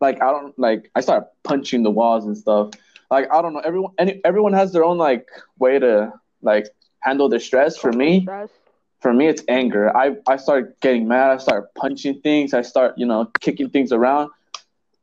like 0.00 0.22
I 0.22 0.30
don't 0.30 0.56
like 0.58 0.90
I 0.94 1.00
start 1.00 1.28
punching 1.42 1.82
the 1.82 1.90
walls 1.90 2.26
and 2.26 2.36
stuff. 2.36 2.70
Like 3.10 3.32
I 3.32 3.42
don't 3.42 3.54
know. 3.54 3.60
Everyone 3.60 3.92
any 3.98 4.20
everyone 4.24 4.52
has 4.52 4.72
their 4.72 4.84
own 4.84 4.98
like 4.98 5.26
way 5.58 5.78
to 5.78 6.12
like 6.42 6.68
handle 7.08 7.28
the 7.28 7.40
stress. 7.40 7.76
For 7.76 7.92
me, 7.92 8.26
for 9.00 9.12
me 9.12 9.26
it's 9.26 9.42
anger. 9.48 9.84
I 9.96 10.16
I 10.26 10.36
start 10.36 10.80
getting 10.80 11.08
mad. 11.08 11.30
I 11.30 11.38
start 11.38 11.74
punching 11.74 12.20
things. 12.20 12.54
I 12.54 12.62
start 12.62 12.90
you 12.96 13.06
know 13.06 13.30
kicking 13.40 13.70
things 13.70 13.92
around 13.92 14.30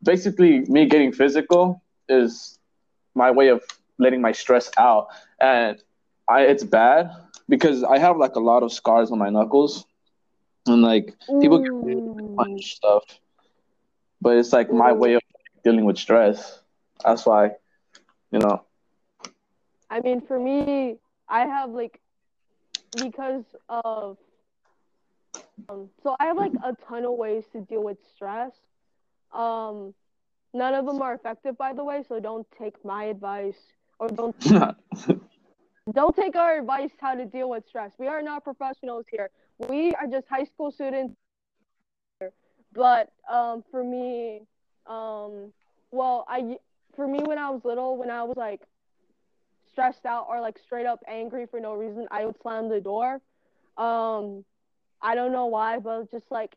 basically 0.05 0.59
me 0.61 0.85
getting 0.85 1.11
physical 1.11 1.81
is 2.07 2.59
my 3.15 3.31
way 3.31 3.49
of 3.49 3.63
letting 3.97 4.21
my 4.21 4.31
stress 4.31 4.69
out 4.77 5.07
and 5.41 5.81
i 6.29 6.41
it's 6.41 6.63
bad 6.63 7.09
because 7.49 7.83
i 7.83 7.97
have 7.97 8.17
like 8.17 8.35
a 8.35 8.39
lot 8.39 8.61
of 8.63 8.71
scars 8.71 9.11
on 9.11 9.17
my 9.17 9.29
knuckles 9.29 9.85
and 10.67 10.81
like 10.81 11.15
people 11.41 11.59
get 11.59 11.71
mm. 11.71 12.35
punch 12.35 12.75
stuff 12.75 13.03
but 14.21 14.37
it's 14.37 14.53
like 14.53 14.71
my 14.71 14.91
way 14.91 15.13
of 15.15 15.21
dealing 15.63 15.85
with 15.85 15.97
stress 15.97 16.59
that's 17.03 17.25
why 17.25 17.49
you 18.31 18.39
know 18.39 18.63
i 19.89 19.99
mean 20.01 20.21
for 20.21 20.39
me 20.39 20.97
i 21.29 21.41
have 21.41 21.69
like 21.71 21.99
because 22.97 23.43
of 23.69 24.17
um, 25.69 25.89
so 26.03 26.15
i 26.19 26.25
have 26.25 26.37
like 26.37 26.53
a 26.63 26.75
ton 26.87 27.05
of 27.05 27.13
ways 27.13 27.43
to 27.51 27.61
deal 27.61 27.83
with 27.83 27.97
stress 28.15 28.51
um, 29.35 29.93
none 30.53 30.73
of 30.73 30.85
them 30.85 31.01
are 31.01 31.13
effective, 31.13 31.57
by 31.57 31.73
the 31.73 31.83
way. 31.83 32.03
So 32.07 32.19
don't 32.19 32.47
take 32.57 32.83
my 32.83 33.05
advice 33.05 33.57
or 33.99 34.07
don't 34.07 34.35
don't 35.93 36.15
take 36.15 36.35
our 36.35 36.57
advice 36.57 36.91
how 36.99 37.15
to 37.15 37.25
deal 37.25 37.49
with 37.49 37.67
stress. 37.67 37.91
We 37.99 38.07
are 38.07 38.21
not 38.21 38.43
professionals 38.43 39.05
here. 39.11 39.29
We 39.69 39.93
are 39.93 40.07
just 40.07 40.27
high 40.27 40.45
school 40.45 40.71
students. 40.71 41.13
But 42.73 43.11
um, 43.31 43.63
for 43.71 43.83
me, 43.83 44.41
um, 44.87 45.53
well, 45.91 46.25
I 46.27 46.57
for 46.95 47.07
me 47.07 47.19
when 47.23 47.37
I 47.37 47.49
was 47.49 47.61
little, 47.63 47.97
when 47.97 48.09
I 48.09 48.23
was 48.23 48.37
like 48.37 48.61
stressed 49.75 50.05
out 50.05 50.27
or 50.29 50.39
like 50.39 50.57
straight 50.57 50.85
up 50.85 51.03
angry 51.07 51.45
for 51.45 51.59
no 51.59 51.73
reason, 51.73 52.07
I 52.11 52.25
would 52.25 52.41
slam 52.41 52.69
the 52.69 52.79
door. 52.79 53.21
Um, 53.77 54.45
I 55.01 55.15
don't 55.15 55.33
know 55.33 55.47
why, 55.47 55.79
but 55.79 56.09
just 56.11 56.31
like 56.31 56.55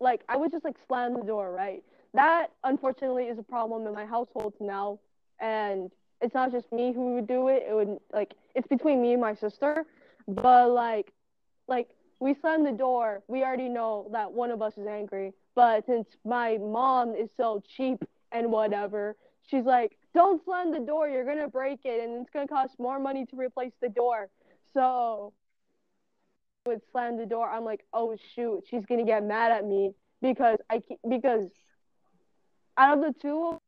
like 0.00 0.22
I 0.28 0.36
would 0.36 0.50
just 0.50 0.64
like 0.64 0.76
slam 0.88 1.14
the 1.14 1.22
door, 1.22 1.52
right? 1.52 1.82
That 2.14 2.48
unfortunately 2.64 3.24
is 3.24 3.38
a 3.38 3.42
problem 3.42 3.86
in 3.86 3.94
my 3.94 4.04
household 4.04 4.54
now, 4.60 4.98
and 5.40 5.90
it's 6.20 6.34
not 6.34 6.50
just 6.52 6.72
me 6.72 6.92
who 6.92 7.14
would 7.14 7.28
do 7.28 7.48
it. 7.48 7.64
It 7.68 7.74
would 7.74 7.98
like 8.12 8.34
it's 8.54 8.66
between 8.66 9.00
me 9.00 9.12
and 9.12 9.20
my 9.20 9.34
sister, 9.34 9.86
but 10.26 10.70
like 10.70 11.12
like 11.68 11.88
we 12.18 12.34
slam 12.34 12.64
the 12.64 12.72
door, 12.72 13.22
we 13.28 13.42
already 13.42 13.68
know 13.68 14.08
that 14.12 14.32
one 14.32 14.50
of 14.50 14.60
us 14.62 14.76
is 14.76 14.86
angry. 14.86 15.32
But 15.54 15.86
since 15.86 16.08
my 16.24 16.58
mom 16.58 17.14
is 17.14 17.30
so 17.36 17.62
cheap 17.76 18.04
and 18.32 18.50
whatever, 18.50 19.16
she's 19.46 19.64
like, 19.64 19.96
"Don't 20.14 20.42
slam 20.44 20.72
the 20.72 20.80
door. 20.80 21.08
You're 21.08 21.24
gonna 21.24 21.48
break 21.48 21.80
it, 21.84 22.02
and 22.02 22.20
it's 22.20 22.30
gonna 22.30 22.48
cost 22.48 22.78
more 22.78 22.98
money 22.98 23.26
to 23.26 23.36
replace 23.36 23.74
the 23.80 23.88
door." 23.88 24.30
So 24.72 25.32
I 26.66 26.68
would 26.70 26.82
slam 26.92 27.16
the 27.16 27.26
door, 27.26 27.50
I'm 27.50 27.64
like, 27.64 27.84
oh 27.92 28.16
shoot, 28.34 28.64
she's 28.68 28.86
gonna 28.86 29.04
get 29.04 29.24
mad 29.24 29.52
at 29.52 29.66
me 29.66 29.94
because 30.20 30.58
I 30.70 30.80
because 31.08 31.46
out 32.76 32.98
of 32.98 33.04
the 33.04 33.20
two, 33.20 33.58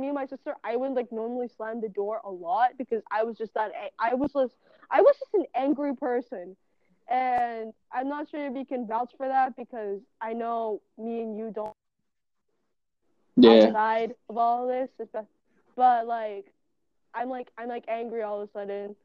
me 0.00 0.08
and 0.08 0.14
my 0.14 0.26
sister, 0.26 0.54
I 0.64 0.76
would 0.76 0.92
like 0.92 1.10
normally 1.12 1.48
slam 1.48 1.80
the 1.80 1.88
door 1.88 2.20
a 2.24 2.30
lot 2.30 2.70
because 2.78 3.02
I 3.10 3.24
was 3.24 3.36
just 3.38 3.54
that 3.54 3.72
I 3.98 4.14
was 4.14 4.32
just 4.32 4.54
I 4.90 5.00
was 5.00 5.16
just 5.18 5.34
an 5.34 5.46
angry 5.54 5.94
person, 5.96 6.56
and 7.10 7.72
I'm 7.92 8.08
not 8.08 8.28
sure 8.30 8.46
if 8.46 8.54
you 8.54 8.66
can 8.66 8.86
vouch 8.86 9.12
for 9.16 9.28
that 9.28 9.56
because 9.56 10.00
I 10.20 10.34
know 10.34 10.80
me 10.98 11.22
and 11.22 11.36
you 11.36 11.50
don't 11.54 11.72
yeah. 13.36 13.66
outside 13.66 14.14
of 14.28 14.36
all 14.36 14.68
of 14.70 14.88
this, 14.98 15.08
but 15.76 16.06
like 16.06 16.52
I'm 17.14 17.28
like 17.28 17.48
I'm 17.58 17.68
like 17.68 17.84
angry 17.88 18.22
all 18.22 18.40
of 18.40 18.48
a 18.48 18.52
sudden 18.52 18.96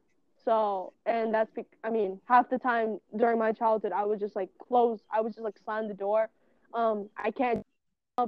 so, 0.48 0.94
and 1.04 1.34
that's, 1.34 1.50
be- 1.50 1.66
I 1.84 1.90
mean, 1.90 2.20
half 2.26 2.48
the 2.48 2.58
time 2.58 3.00
during 3.16 3.38
my 3.38 3.52
childhood, 3.52 3.92
I 3.92 4.04
would 4.04 4.18
just 4.18 4.34
like 4.34 4.48
close, 4.58 5.00
I 5.12 5.20
would 5.20 5.32
just 5.32 5.44
like 5.44 5.58
slam 5.62 5.88
the 5.88 5.94
door. 5.94 6.30
Um, 6.72 7.10
I 7.16 7.30
can't 7.30 7.62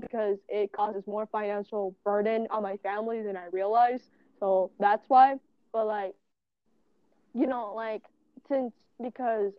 because 0.01 0.37
it 0.49 0.71
causes 0.73 1.07
more 1.07 1.27
financial 1.33 1.95
burden 2.05 2.47
on 2.51 2.63
my 2.63 2.77
family 2.77 3.23
than 3.23 3.39
I 3.39 3.47
realize. 3.53 4.11
So 4.39 4.71
that's 4.79 5.05
why. 5.09 5.37
But 5.73 5.87
like, 5.87 6.15
you 7.35 7.47
know, 7.47 7.73
like 7.75 8.03
since 8.49 8.75
because, 9.03 9.53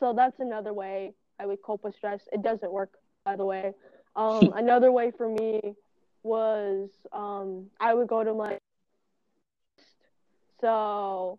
so 0.00 0.12
that's 0.12 0.40
another 0.40 0.72
way 0.72 1.12
I 1.38 1.46
would 1.46 1.62
cope 1.62 1.84
with 1.84 1.94
stress. 1.94 2.20
It 2.32 2.42
doesn't 2.42 2.72
work, 2.72 2.94
by 3.24 3.36
the 3.36 3.44
way. 3.44 3.74
Um, 4.16 4.52
another 4.56 4.90
way 4.90 5.12
for 5.16 5.28
me 5.28 5.74
was 6.22 6.90
um, 7.12 7.66
I 7.78 7.94
would 7.94 8.08
go 8.08 8.24
to 8.24 8.34
my 8.34 8.58
so 10.60 11.38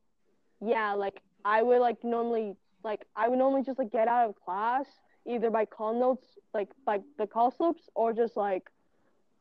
yeah, 0.62 0.94
like 0.94 1.22
I 1.44 1.62
would 1.64 1.80
like 1.80 2.04
normally 2.04 2.56
like 2.84 3.06
I 3.16 3.28
would 3.28 3.40
normally 3.40 3.64
just 3.64 3.80
like 3.80 3.92
get 3.92 4.08
out 4.08 4.30
of 4.30 4.36
class, 4.44 4.86
either 5.26 5.50
by 5.50 5.66
call 5.66 6.00
notes, 6.00 6.26
like 6.54 6.70
like 6.86 7.02
the 7.18 7.28
call 7.28 7.52
slips, 7.52 7.90
or 7.96 8.14
just 8.14 8.38
like, 8.38 8.70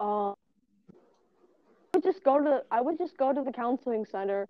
uh, 0.00 0.30
I 0.30 0.34
would 1.94 2.04
just 2.04 2.22
go 2.24 2.42
to 2.42 2.62
I 2.70 2.80
would 2.80 2.98
just 2.98 3.16
go 3.16 3.32
to 3.32 3.42
the 3.42 3.52
counseling 3.52 4.04
center, 4.04 4.48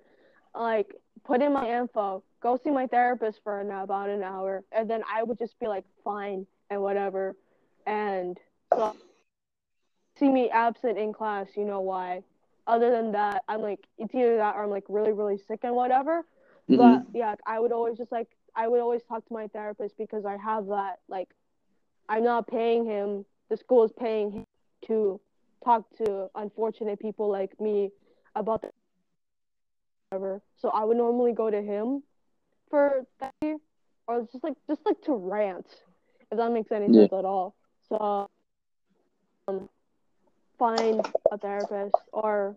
like 0.55 0.95
put 1.25 1.43
in 1.43 1.53
my 1.53 1.79
info, 1.79 2.23
go 2.41 2.59
see 2.63 2.71
my 2.71 2.87
therapist 2.87 3.41
for 3.43 3.61
an, 3.61 3.71
about 3.71 4.09
an 4.09 4.23
hour, 4.23 4.65
and 4.73 4.89
then 4.89 5.03
I 5.13 5.23
would 5.23 5.39
just 5.39 5.59
be 5.59 5.67
like 5.67 5.85
fine 6.05 6.47
and 6.71 6.81
whatever, 6.83 7.37
and 7.87 8.39
so 8.77 8.97
see 10.19 10.29
me 10.29 10.51
absent 10.51 10.99
in 10.99 11.13
class, 11.13 11.49
you 11.57 11.65
know 11.65 11.81
why. 11.81 12.23
Other 12.67 12.91
than 12.91 13.13
that, 13.13 13.45
I'm 13.49 13.63
like 13.63 13.81
it's 13.99 14.15
either 14.15 14.37
that 14.39 14.57
or 14.57 14.65
I'm 14.65 14.71
like 14.71 14.85
really 14.89 15.13
really 15.13 15.39
sick 15.39 15.61
and 15.63 15.75
whatever. 15.75 16.25
Mhm. 16.71 16.77
But 16.79 17.03
yeah, 17.15 17.35
I 17.47 17.61
would 17.61 17.73
always 17.73 17.97
just 17.97 18.13
like 18.13 18.29
I 18.55 18.69
would 18.69 18.81
always 18.81 19.03
talk 19.05 19.27
to 19.27 19.33
my 19.33 19.47
therapist 19.49 19.97
because 19.99 20.25
I 20.25 20.37
have 20.37 20.67
that 20.67 21.01
like 21.09 21.29
I'm 22.09 22.25
not 22.25 22.47
paying 22.47 22.85
him. 22.85 23.25
The 23.51 23.57
school 23.57 23.85
is 23.85 23.93
paying 23.93 24.31
him 24.33 24.45
to 24.87 25.21
talk 25.65 25.85
to 25.99 26.29
unfortunate 26.35 26.99
people 27.01 27.29
like 27.31 27.59
me 27.61 27.91
about 28.35 28.63
the 28.63 28.71
whatever. 30.11 30.43
So 30.57 30.71
I 30.71 30.85
would 30.85 30.97
normally 30.97 31.33
go 31.33 31.51
to 31.51 31.63
him 31.63 32.03
for 32.71 33.05
therapy 33.21 33.63
or 34.09 34.27
just 34.33 34.43
like 34.43 34.55
just 34.69 34.81
like 34.87 35.01
to 35.03 35.15
rant, 35.15 35.67
if 36.31 36.39
that 36.39 36.51
makes 36.53 36.73
any 36.73 36.87
Yeah. 36.87 37.03
sense 37.03 37.13
at 37.13 37.25
all. 37.25 37.55
So 37.89 38.29
um, 39.47 39.69
find 40.59 41.07
a 41.31 41.39
therapist 41.39 41.97
or 42.13 42.57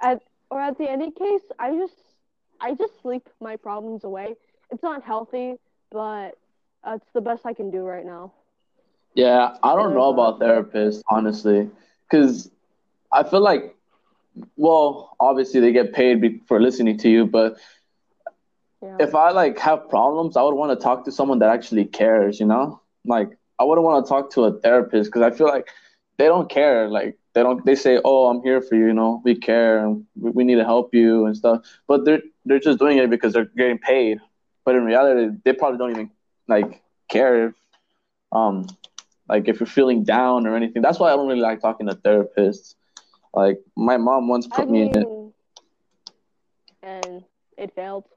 at 0.00 0.20
or 0.50 0.60
at 0.60 0.78
the 0.78 0.88
any 0.88 1.10
case, 1.10 1.42
I 1.58 1.74
just 1.76 1.94
I 2.60 2.74
just 2.74 3.00
sleep 3.02 3.28
my 3.40 3.56
problems 3.56 4.04
away. 4.04 4.36
It's 4.70 4.82
not 4.82 5.02
healthy, 5.02 5.56
but 5.90 6.36
uh, 6.84 6.92
it's 6.96 7.10
the 7.12 7.20
best 7.20 7.46
I 7.46 7.54
can 7.54 7.70
do 7.70 7.82
right 7.82 8.04
now. 8.04 8.32
Yeah, 9.14 9.56
I 9.62 9.74
don't 9.74 9.94
know 9.94 10.10
about 10.10 10.40
therapists, 10.40 11.02
honestly, 11.10 11.68
because 12.08 12.50
I 13.12 13.22
feel 13.24 13.40
like, 13.40 13.74
well, 14.56 15.16
obviously 15.20 15.60
they 15.60 15.72
get 15.72 15.92
paid 15.92 16.20
be- 16.20 16.40
for 16.46 16.60
listening 16.60 16.98
to 16.98 17.08
you, 17.08 17.26
but 17.26 17.56
Yeah. 18.82 18.96
if 18.98 19.14
I 19.14 19.30
like 19.30 19.58
have 19.58 19.88
problems, 19.88 20.36
I 20.36 20.42
would 20.42 20.54
want 20.54 20.78
to 20.78 20.82
talk 20.82 21.04
to 21.04 21.12
someone 21.12 21.38
that 21.40 21.50
actually 21.50 21.84
cares, 21.86 22.40
you 22.40 22.46
know? 22.46 22.80
Like 23.04 23.30
I 23.58 23.64
wouldn't 23.64 23.84
want 23.84 24.04
to 24.04 24.08
talk 24.08 24.30
to 24.32 24.44
a 24.44 24.58
therapist 24.60 25.10
because 25.10 25.22
I 25.22 25.36
feel 25.36 25.46
like 25.46 25.66
they 26.20 26.26
don't 26.26 26.50
care. 26.50 26.88
Like 26.88 27.18
they 27.34 27.42
don't 27.42 27.64
they 27.64 27.74
say, 27.74 28.00
"Oh, 28.04 28.28
I'm 28.28 28.42
here 28.42 28.60
for 28.60 28.76
you, 28.76 28.86
you 28.88 28.92
know. 28.94 29.22
We 29.24 29.34
care 29.36 29.84
and 29.84 30.04
we, 30.20 30.30
we 30.30 30.44
need 30.44 30.56
to 30.56 30.64
help 30.64 30.94
you 30.94 31.26
and 31.26 31.36
stuff." 31.36 31.62
But 31.88 32.04
they're 32.04 32.22
they're 32.44 32.60
just 32.60 32.78
doing 32.78 32.98
it 32.98 33.10
because 33.10 33.32
they're 33.32 33.50
getting 33.56 33.78
paid. 33.78 34.18
But 34.64 34.76
in 34.76 34.84
reality, 34.84 35.36
they 35.44 35.52
probably 35.54 35.78
don't 35.78 35.90
even 35.90 36.10
like 36.48 36.82
care 37.08 37.48
if 37.48 37.54
um 38.32 38.66
like 39.28 39.48
if 39.48 39.60
you're 39.60 39.66
feeling 39.66 40.04
down 40.04 40.46
or 40.46 40.56
anything. 40.56 40.82
That's 40.82 40.98
why 41.00 41.12
I 41.12 41.16
don't 41.16 41.28
really 41.28 41.40
like 41.40 41.60
talking 41.60 41.86
to 41.88 41.94
therapists. 41.94 42.74
Like 43.34 43.58
my 43.76 43.96
mom 43.96 44.28
once 44.28 44.46
I 44.52 44.56
put 44.56 44.70
me 44.70 44.82
in 44.82 44.96
it. 44.96 45.08
and 46.82 47.24
it 47.56 47.72
failed. 47.74 48.08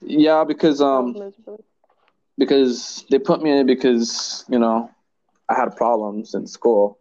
Yeah, 0.00 0.44
because 0.44 0.80
um 0.80 1.14
because 2.38 3.04
they 3.10 3.18
put 3.18 3.42
me 3.42 3.50
in 3.50 3.58
it 3.58 3.66
because 3.66 4.44
you 4.48 4.58
know 4.58 4.90
I 5.48 5.54
had 5.54 5.76
problems 5.76 6.34
in 6.34 6.46
school, 6.46 6.98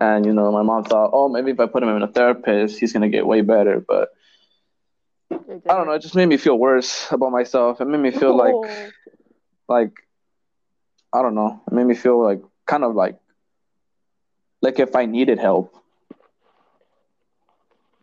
and 0.00 0.24
you 0.26 0.32
know 0.32 0.50
my 0.52 0.62
mom 0.62 0.84
thought, 0.84 1.10
oh, 1.12 1.28
maybe 1.28 1.50
if 1.52 1.60
I 1.60 1.66
put 1.66 1.82
him 1.82 1.88
in 1.90 2.02
a 2.02 2.08
therapist, 2.08 2.78
he's 2.78 2.92
gonna 2.92 3.08
get 3.08 3.26
way 3.26 3.40
better. 3.42 3.80
But 3.86 4.10
I 5.68 5.74
don't 5.76 5.86
know, 5.86 5.92
it 5.92 6.02
just 6.02 6.14
made 6.14 6.26
me 6.26 6.36
feel 6.36 6.58
worse 6.58 7.10
about 7.12 7.30
myself. 7.32 7.80
It 7.80 7.86
made 7.86 8.00
me 8.00 8.10
feel 8.10 8.34
like 8.36 8.60
Oh, 8.60 8.94
like 9.68 9.92
I 11.12 11.22
don't 11.22 11.34
know. 11.34 11.62
It 11.66 11.72
made 11.72 11.86
me 11.86 11.94
feel 11.94 12.22
like 12.22 12.42
kind 12.66 12.84
of 12.84 12.94
like 12.94 13.18
like 14.62 14.78
if 14.78 14.94
I 14.96 15.06
needed 15.06 15.38
help. 15.38 15.74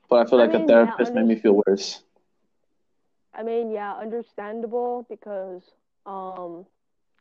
But 0.09 0.25
I 0.25 0.29
feel 0.29 0.39
I 0.39 0.39
like 0.39 0.53
a 0.53 0.59
mean, 0.59 0.69
yeah, 0.71 0.97
therapist 0.99 1.13
made 1.13 1.25
me 1.25 1.35
feel 1.35 1.61
worse. 1.65 2.03
I 3.33 3.43
mean, 3.43 3.71
yeah, 3.71 3.93
understandable 3.95 5.05
because, 5.09 5.73
um, 6.05 6.65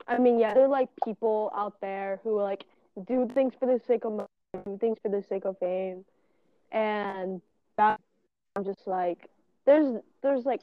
I 0.07 0.19
mean, 0.19 0.39
yeah, 0.39 0.55
there 0.55 0.65
are 0.65 0.69
like 0.69 0.89
people 1.05 1.51
out 1.57 1.81
there 1.81 2.21
who 2.23 2.41
like 2.41 2.65
do 3.07 3.29
things 3.35 3.55
for 3.59 3.67
the 3.67 3.81
sake 3.87 4.05
of 4.05 4.13
money, 4.13 4.29
do 4.65 4.79
things 4.79 4.99
for 5.03 5.11
the 5.11 5.25
sake 5.29 5.45
of 5.45 5.59
fame, 5.59 6.05
and 6.73 7.41
that 7.77 8.01
I'm 8.57 8.65
just 8.65 8.87
like, 8.87 9.31
there's, 9.67 10.01
there's 10.23 10.45
like, 10.45 10.61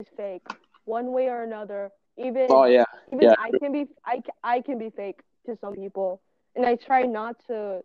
it's 0.00 0.10
fake, 0.16 0.46
one 0.84 1.12
way 1.12 1.28
or 1.28 1.42
another. 1.42 1.90
Even, 2.16 2.46
Oh 2.50 2.64
yeah, 2.64 2.84
even 3.12 3.24
yeah. 3.24 3.34
I 3.38 3.50
can 3.58 3.72
be, 3.72 3.86
I, 4.04 4.22
I 4.44 4.60
can 4.60 4.78
be 4.78 4.90
fake 4.90 5.20
to 5.46 5.56
some 5.60 5.74
people, 5.74 6.20
and 6.54 6.64
I 6.64 6.76
try 6.76 7.02
not 7.02 7.36
to. 7.48 7.82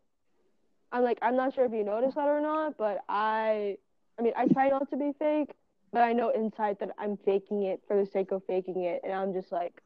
I'm 0.91 1.04
like, 1.04 1.17
I'm 1.22 1.36
not 1.36 1.54
sure 1.54 1.65
if 1.65 1.74
you 1.74 1.84
notice 1.84 2.15
that 2.15 2.28
or 2.28 2.39
not, 2.39 2.78
but 2.78 3.00
I, 3.10 3.78
I 4.17 4.22
mean, 4.22 4.34
I 4.38 4.48
try 4.48 4.70
not 4.70 4.89
to 4.91 4.98
be 4.98 5.12
fake, 5.20 5.52
but 5.91 6.02
I 6.02 6.13
know 6.13 6.30
inside 6.30 6.78
that 6.80 6.91
I'm 6.97 7.17
faking 7.26 7.63
it 7.63 7.82
for 7.88 7.97
the 7.97 8.10
sake 8.10 8.32
of 8.32 8.43
faking 8.45 8.84
it, 8.84 9.02
and 9.04 9.13
I'm 9.13 9.34
just 9.34 9.52
like, 9.52 9.82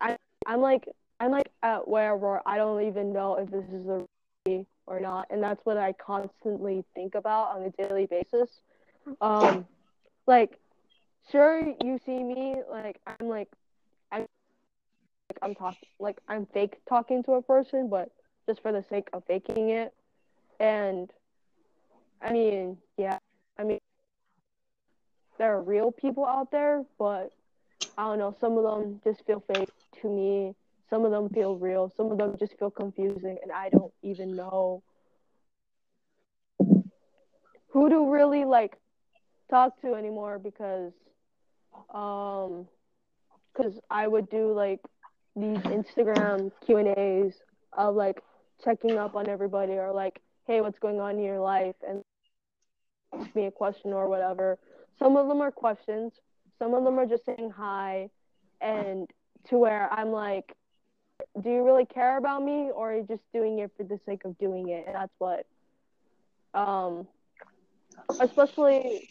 I, 0.00 0.16
I'm 0.46 0.60
like, 0.60 0.88
I'm 1.18 1.30
like 1.30 1.50
at 1.62 1.86
where 1.86 2.40
I 2.46 2.56
don't 2.56 2.86
even 2.86 3.12
know 3.12 3.36
if 3.36 3.50
this 3.50 3.64
is 3.66 3.86
the 3.86 4.06
reality 4.46 4.66
or 4.86 5.00
not, 5.00 5.26
and 5.30 5.42
that's 5.42 5.64
what 5.64 5.76
I 5.76 5.92
constantly 5.92 6.84
think 6.94 7.14
about 7.14 7.56
on 7.56 7.62
a 7.62 7.70
daily 7.70 8.06
basis. 8.06 8.60
Um, 9.20 9.66
like, 10.26 10.58
sure, 11.30 11.74
you 11.82 11.98
see 12.04 12.22
me, 12.22 12.56
like 12.70 13.00
I'm 13.06 13.28
like, 13.28 13.48
I'm, 14.12 14.20
like 14.20 15.38
I'm 15.42 15.54
talking, 15.54 15.88
like 15.98 16.18
I'm 16.28 16.46
fake 16.46 16.78
talking 16.88 17.22
to 17.24 17.32
a 17.32 17.42
person, 17.42 17.88
but 17.88 18.10
just 18.46 18.62
for 18.62 18.72
the 18.72 18.84
sake 18.88 19.08
of 19.12 19.24
faking 19.26 19.70
it, 19.70 19.92
and 20.58 21.10
I 22.22 22.32
mean, 22.32 22.78
yeah, 22.96 23.18
I 23.58 23.64
mean, 23.64 23.78
there 25.40 25.56
are 25.56 25.62
real 25.62 25.90
people 25.90 26.26
out 26.26 26.50
there, 26.50 26.84
but 26.98 27.32
I 27.96 28.04
don't 28.04 28.18
know. 28.18 28.36
Some 28.38 28.58
of 28.58 28.62
them 28.62 29.00
just 29.02 29.24
feel 29.24 29.42
fake 29.54 29.70
to 30.02 30.08
me. 30.08 30.54
Some 30.90 31.06
of 31.06 31.12
them 31.12 31.30
feel 31.30 31.56
real. 31.56 31.90
Some 31.96 32.12
of 32.12 32.18
them 32.18 32.36
just 32.38 32.58
feel 32.58 32.70
confusing, 32.70 33.38
and 33.42 33.50
I 33.50 33.70
don't 33.70 33.92
even 34.02 34.36
know 34.36 34.82
who 37.68 37.88
to 37.88 38.12
really 38.12 38.44
like 38.44 38.76
talk 39.48 39.80
to 39.80 39.94
anymore 39.94 40.38
because, 40.38 40.92
um, 41.94 42.68
because 43.54 43.80
I 43.90 44.06
would 44.08 44.28
do 44.28 44.52
like 44.52 44.80
these 45.36 45.56
Instagram 45.60 46.50
Q 46.66 46.76
and 46.76 46.98
A's 46.98 47.32
of 47.72 47.94
like 47.94 48.20
checking 48.62 48.98
up 48.98 49.14
on 49.14 49.26
everybody 49.26 49.72
or 49.72 49.90
like, 49.90 50.20
hey, 50.46 50.60
what's 50.60 50.78
going 50.80 51.00
on 51.00 51.16
in 51.16 51.24
your 51.24 51.40
life, 51.40 51.76
and 51.88 52.02
ask 53.18 53.34
me 53.34 53.46
a 53.46 53.50
question 53.50 53.94
or 53.94 54.06
whatever. 54.06 54.58
Some 55.00 55.16
of 55.16 55.28
them 55.28 55.40
are 55.40 55.50
questions. 55.50 56.12
Some 56.58 56.74
of 56.74 56.84
them 56.84 56.98
are 56.98 57.06
just 57.06 57.24
saying 57.24 57.50
hi, 57.56 58.10
and 58.60 59.10
to 59.48 59.56
where 59.56 59.90
I'm 59.92 60.10
like, 60.12 60.54
do 61.42 61.50
you 61.50 61.64
really 61.64 61.86
care 61.86 62.18
about 62.18 62.42
me, 62.44 62.70
or 62.74 62.92
are 62.92 62.96
you 62.98 63.06
just 63.08 63.22
doing 63.32 63.58
it 63.60 63.70
for 63.76 63.84
the 63.84 63.98
sake 64.06 64.24
of 64.24 64.36
doing 64.38 64.68
it? 64.68 64.84
And 64.86 64.94
that's 64.94 65.14
what, 65.18 65.46
um, 66.54 67.08
especially 68.20 69.08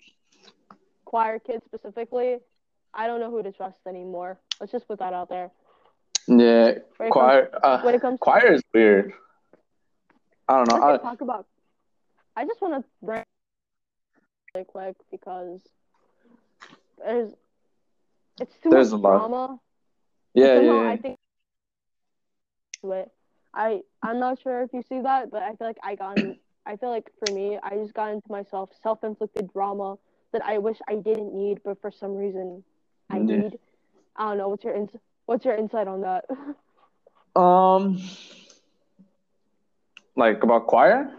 choir 1.05 1.39
kids 1.39 1.63
specifically. 1.65 2.37
I 2.93 3.07
don't 3.07 3.19
know 3.19 3.31
who 3.31 3.41
to 3.41 3.51
trust 3.51 3.77
anymore. 3.87 4.39
Let's 4.59 4.71
just 4.71 4.87
put 4.87 4.99
that 4.99 5.13
out 5.13 5.29
there. 5.29 5.51
Yeah, 6.27 6.73
When 6.97 7.09
choir. 7.09 7.47
comes, 7.47 7.63
Uh, 7.63 7.81
when 7.81 7.95
it 7.95 8.01
comes 8.01 8.19
choir 8.19 8.53
is 8.53 8.61
weird. 8.73 9.13
I 10.47 10.57
don't 10.63 10.69
know. 10.69 10.87
I, 10.87 10.97
talk 10.97 11.21
about. 11.21 11.47
I 12.35 12.45
just 12.45 12.61
want 12.61 12.83
to 12.83 13.23
really 14.53 14.65
quick 14.65 14.95
because 15.11 15.61
there's 17.03 17.33
it's 18.39 18.55
too 18.63 18.69
There's 18.71 18.91
much 18.91 18.93
a 18.93 18.97
lot. 18.97 19.19
drama. 19.19 19.59
yeah, 20.33 20.59
yeah, 20.59 20.61
yeah. 20.61 20.89
I 20.89 20.97
think 20.97 21.17
to 22.83 22.91
it. 22.91 23.11
I 23.53 23.81
I'm 24.03 24.19
not 24.19 24.39
sure 24.41 24.61
if 24.63 24.71
you 24.73 24.81
see 24.87 25.01
that, 25.01 25.31
but 25.31 25.43
I 25.43 25.55
feel 25.55 25.67
like 25.67 25.77
I 25.83 25.95
got. 25.95 26.17
In, 26.17 26.35
I 26.65 26.75
feel 26.77 26.89
like 26.89 27.09
for 27.19 27.31
me, 27.33 27.57
I 27.63 27.75
just 27.77 27.93
got 27.93 28.11
into 28.11 28.31
myself 28.31 28.69
self-inflicted 28.83 29.51
drama 29.51 29.97
that 30.31 30.43
I 30.45 30.59
wish 30.59 30.77
I 30.87 30.95
didn't 30.95 31.33
need, 31.33 31.59
but 31.63 31.81
for 31.81 31.91
some 31.91 32.15
reason 32.15 32.63
I 33.09 33.19
Yeah. 33.19 33.41
need. 33.41 33.59
I 34.15 34.29
don't 34.29 34.37
know. 34.37 34.49
What's 34.49 34.63
your 34.63 34.75
ins- 34.75 34.95
What's 35.25 35.45
your 35.45 35.55
insight 35.55 35.87
on 35.87 36.01
that? 36.01 36.25
Um, 37.35 38.01
like 40.15 40.43
about 40.43 40.67
choir. 40.67 41.11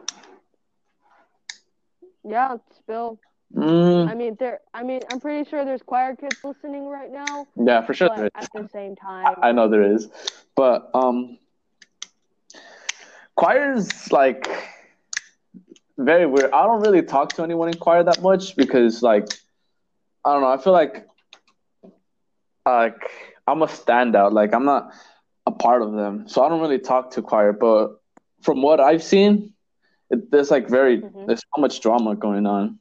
yeah, 2.25 2.57
spill. 2.77 3.19
Mm, 3.55 4.09
I 4.09 4.15
mean, 4.15 4.37
there. 4.39 4.61
I 4.73 4.85
mean, 4.85 5.01
I'm 5.11 5.21
pretty 5.21 5.49
sure 5.49 5.65
there's 5.65 5.83
choir 5.83 6.15
kids 6.15 6.37
listening 6.45 6.87
right 6.87 7.11
now, 7.11 7.47
yeah, 7.57 7.85
for 7.85 7.95
sure 7.95 8.09
there 8.17 8.31
at 8.35 8.49
the 8.55 8.69
same 8.73 8.95
time, 8.95 9.35
I 9.43 9.51
know 9.53 9.69
there 9.69 9.83
is, 9.95 10.09
but 10.55 10.89
um, 10.95 11.37
choir 13.35 13.75
is 13.75 14.13
like 14.13 14.49
very 15.99 16.27
weird. 16.27 16.53
I 16.53 16.65
don't 16.65 16.81
really 16.81 17.03
talk 17.03 17.33
to 17.35 17.43
anyone 17.43 17.69
in 17.69 17.75
choir 17.75 18.03
that 18.05 18.23
much 18.23 18.57
because 18.57 19.03
like 19.03 19.27
I 20.25 20.33
don't 20.33 20.43
know. 20.43 20.53
I 20.53 20.59
feel 20.59 20.73
like 20.73 21.07
like 22.67 23.03
I'm 23.47 23.63
a 23.63 23.67
standout. 23.67 24.33
Like 24.33 24.55
I'm 24.55 24.65
not 24.65 24.93
a 25.47 25.51
part 25.51 25.83
of 25.83 25.93
them, 25.93 26.29
so 26.29 26.45
I 26.45 26.49
don't 26.49 26.61
really 26.61 26.79
talk 26.79 27.13
to 27.13 27.23
choir. 27.23 27.53
But 27.53 28.01
from 28.43 28.63
what 28.63 28.81
I've 28.81 29.03
seen, 29.03 29.55
it, 30.11 30.31
there's 30.31 30.51
like 30.51 30.69
very 30.69 31.01
mm-hmm. 31.01 31.27
there's 31.27 31.43
so 31.55 31.61
much 31.61 31.81
drama 31.81 32.15
going 32.17 32.47
on, 32.47 32.79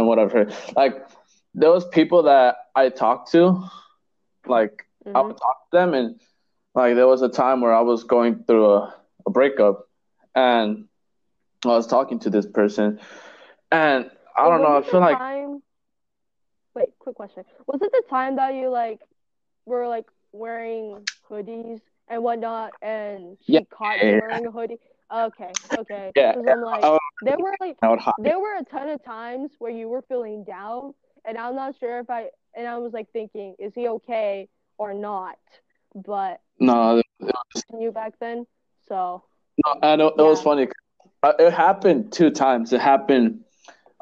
and 0.00 0.08
what 0.08 0.18
I've 0.18 0.32
heard. 0.32 0.52
Like 0.74 1.06
those 1.54 1.86
people 1.86 2.24
that 2.24 2.56
I 2.74 2.88
talked 2.88 3.32
to, 3.32 3.62
like 4.46 4.86
mm-hmm. 5.06 5.16
I 5.16 5.20
would 5.20 5.36
talk 5.36 5.70
to 5.70 5.76
them, 5.76 5.94
and 5.94 6.20
like 6.74 6.96
there 6.96 7.06
was 7.06 7.22
a 7.22 7.28
time 7.28 7.60
where 7.60 7.74
I 7.74 7.82
was 7.82 8.04
going 8.04 8.44
through 8.44 8.66
a, 8.70 8.94
a 9.26 9.30
breakup, 9.30 9.88
and 10.34 10.86
I 11.64 11.68
was 11.68 11.86
talking 11.86 12.18
to 12.20 12.30
this 12.30 12.46
person, 12.46 13.00
and 13.70 14.10
I 14.36 14.48
don't 14.48 14.62
know. 14.62 14.78
I 14.78 14.82
feel 14.82 15.00
like. 15.00 15.18
Time... 15.18 15.62
Wait, 16.74 16.88
quick 16.98 17.16
question. 17.16 17.44
Was 17.66 17.80
it 17.82 17.92
the 17.92 18.02
time 18.08 18.36
that 18.36 18.54
you 18.54 18.68
like 18.70 19.00
were 19.66 19.86
like 19.86 20.06
wearing 20.32 21.06
hoodies 21.28 21.80
and 22.08 22.22
whatnot, 22.22 22.72
and 22.80 23.36
she 23.44 23.54
yeah. 23.54 23.60
caught 23.70 24.02
you 24.02 24.20
wearing 24.22 24.46
a 24.46 24.50
hoodie? 24.50 24.78
Okay, 25.12 25.50
okay. 25.76 26.12
Yeah. 26.14 26.34
I'm 26.36 26.62
like, 26.62 26.82
there 27.22 27.36
were 27.38 27.54
like, 27.60 27.76
there 28.18 28.38
were 28.38 28.56
a 28.58 28.64
ton 28.64 28.88
of 28.88 29.04
times 29.04 29.50
where 29.58 29.72
you 29.72 29.88
were 29.88 30.02
feeling 30.02 30.44
down, 30.44 30.94
and 31.24 31.36
I'm 31.36 31.56
not 31.56 31.74
sure 31.80 31.98
if 31.98 32.08
I, 32.08 32.28
and 32.54 32.66
I 32.66 32.78
was 32.78 32.92
like 32.92 33.08
thinking, 33.12 33.56
is 33.58 33.72
he 33.74 33.88
okay 33.88 34.48
or 34.78 34.94
not? 34.94 35.38
But 35.94 36.40
no, 36.60 37.02
was... 37.18 37.64
you 37.78 37.90
back 37.90 38.14
then, 38.20 38.46
so. 38.88 39.24
No, 39.66 39.74
I 39.82 39.96
know 39.96 40.12
yeah. 40.16 40.24
it 40.24 40.28
was 40.28 40.40
funny. 40.40 40.68
Uh, 41.22 41.32
it 41.38 41.52
happened 41.52 42.12
two 42.12 42.30
times. 42.30 42.72
It 42.72 42.80
happened, 42.80 43.44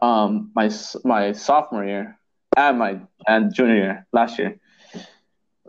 um, 0.03 0.53
my 0.55 0.71
my 1.05 1.33
sophomore 1.33 1.85
year 1.85 2.19
and 2.57 2.79
my 2.79 3.01
and 3.27 3.55
junior 3.55 3.77
year 3.77 4.07
last 4.13 4.39
year. 4.39 4.61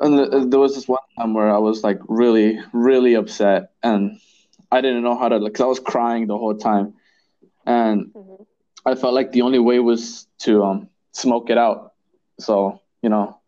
And 0.01 0.17
the, 0.17 0.47
there 0.49 0.59
was 0.59 0.75
this 0.75 0.87
one 0.87 0.99
time 1.17 1.33
where 1.33 1.53
I 1.53 1.57
was 1.57 1.83
like 1.83 1.99
really, 2.07 2.59
really 2.73 3.15
upset, 3.15 3.71
and 3.83 4.19
I 4.71 4.81
didn't 4.81 5.03
know 5.03 5.17
how 5.17 5.29
to, 5.29 5.37
like, 5.37 5.59
I 5.59 5.65
was 5.65 5.79
crying 5.79 6.27
the 6.27 6.37
whole 6.37 6.55
time, 6.55 6.93
and 7.65 8.13
mm-hmm. 8.13 8.43
I 8.85 8.95
felt 8.95 9.13
like 9.13 9.31
the 9.31 9.41
only 9.41 9.59
way 9.59 9.79
was 9.79 10.27
to 10.39 10.63
um 10.63 10.89
smoke 11.11 11.49
it 11.49 11.57
out. 11.57 11.93
So 12.39 12.81
you 13.01 13.09
know, 13.09 13.39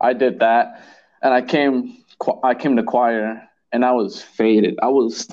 I 0.00 0.12
did 0.12 0.40
that, 0.40 0.84
and 1.22 1.32
I 1.32 1.42
came, 1.42 2.04
I 2.42 2.54
came 2.54 2.76
to 2.76 2.82
choir, 2.82 3.42
and 3.72 3.84
I 3.84 3.92
was 3.92 4.22
faded. 4.22 4.78
I 4.82 4.88
was 4.88 5.28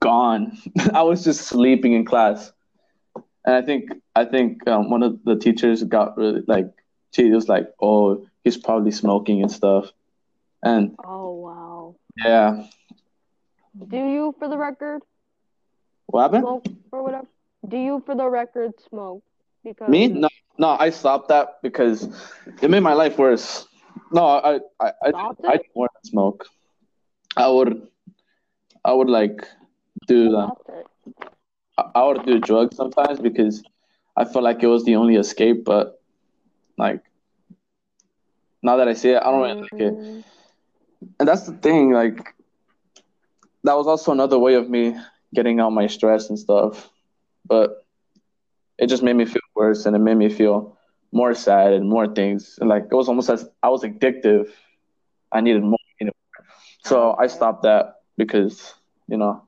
gone. 0.00 0.58
I 0.94 1.02
was 1.02 1.24
just 1.24 1.42
sleeping 1.42 1.92
in 1.92 2.04
class, 2.04 2.52
and 3.44 3.54
I 3.54 3.62
think 3.62 3.90
I 4.14 4.24
think 4.24 4.66
um, 4.68 4.90
one 4.90 5.02
of 5.02 5.22
the 5.24 5.36
teachers 5.36 5.82
got 5.84 6.16
really 6.16 6.42
like 6.46 6.70
she 7.14 7.30
was 7.30 7.48
like, 7.48 7.68
"Oh, 7.80 8.26
he's 8.44 8.56
probably 8.56 8.90
smoking 8.90 9.42
and 9.42 9.50
stuff," 9.50 9.90
and 10.62 10.96
oh 11.04 11.32
wow, 11.32 11.96
yeah. 12.16 12.66
Do 13.78 13.96
you, 13.96 14.34
for 14.38 14.48
the 14.48 14.56
record? 14.56 15.02
What 16.06 16.22
happened? 16.22 16.42
Smoke 16.42 16.66
or 16.92 17.02
whatever. 17.02 17.26
Do 17.66 17.76
you, 17.76 18.02
for 18.04 18.14
the 18.14 18.28
record, 18.28 18.72
smoke? 18.88 19.22
Because 19.62 19.88
me? 19.88 20.08
No, 20.08 20.28
no. 20.58 20.68
I 20.68 20.90
stopped 20.90 21.28
that 21.28 21.60
because 21.62 22.08
it 22.62 22.70
made 22.70 22.80
my 22.80 22.94
life 22.94 23.18
worse. 23.18 23.68
No, 24.10 24.24
I, 24.24 24.54
I, 24.54 24.60
I, 24.80 24.92
I, 25.04 25.30
I 25.48 25.56
didn't 25.56 25.74
want 25.74 25.92
to 26.02 26.10
smoke. 26.10 26.46
I 27.36 27.48
would, 27.48 27.86
I 28.84 28.92
would 28.92 29.08
like 29.08 29.46
do 30.06 30.30
that. 30.30 30.50
I 31.94 32.04
would 32.04 32.24
do 32.26 32.38
drugs 32.40 32.76
sometimes 32.76 33.20
because 33.20 33.62
I 34.16 34.24
felt 34.24 34.44
like 34.44 34.62
it 34.62 34.66
was 34.66 34.84
the 34.84 34.96
only 34.96 35.16
escape. 35.16 35.64
But 35.64 36.00
like 36.76 37.02
now 38.62 38.76
that 38.76 38.88
I 38.88 38.94
see 38.94 39.10
it, 39.10 39.22
I 39.22 39.30
don't 39.30 39.42
really 39.42 39.60
like 39.60 39.72
it. 39.74 39.94
Mm. 39.94 40.24
And 41.20 41.28
that's 41.28 41.46
the 41.46 41.52
thing. 41.52 41.92
Like 41.92 42.34
that 43.64 43.76
was 43.76 43.86
also 43.86 44.12
another 44.12 44.38
way 44.38 44.54
of 44.54 44.68
me 44.68 44.96
getting 45.34 45.60
out 45.60 45.70
my 45.70 45.86
stress 45.86 46.28
and 46.28 46.38
stuff. 46.38 46.90
But 47.46 47.84
it 48.78 48.88
just 48.88 49.02
made 49.02 49.16
me 49.16 49.24
feel 49.24 49.42
worse, 49.54 49.86
and 49.86 49.94
it 49.94 50.00
made 50.00 50.16
me 50.16 50.28
feel 50.28 50.76
more 51.12 51.34
sad 51.34 51.72
and 51.72 51.88
more 51.88 52.06
things. 52.06 52.58
And 52.60 52.68
like 52.68 52.84
it 52.84 52.94
was 52.94 53.08
almost 53.08 53.30
as 53.30 53.48
I 53.62 53.68
was 53.68 53.82
addictive. 53.82 54.50
I 55.32 55.40
needed 55.40 55.62
more. 55.62 55.76
So 56.84 57.14
I 57.18 57.26
stopped 57.26 57.62
that 57.62 58.02
because 58.16 58.74
you 59.08 59.16
know 59.16 59.46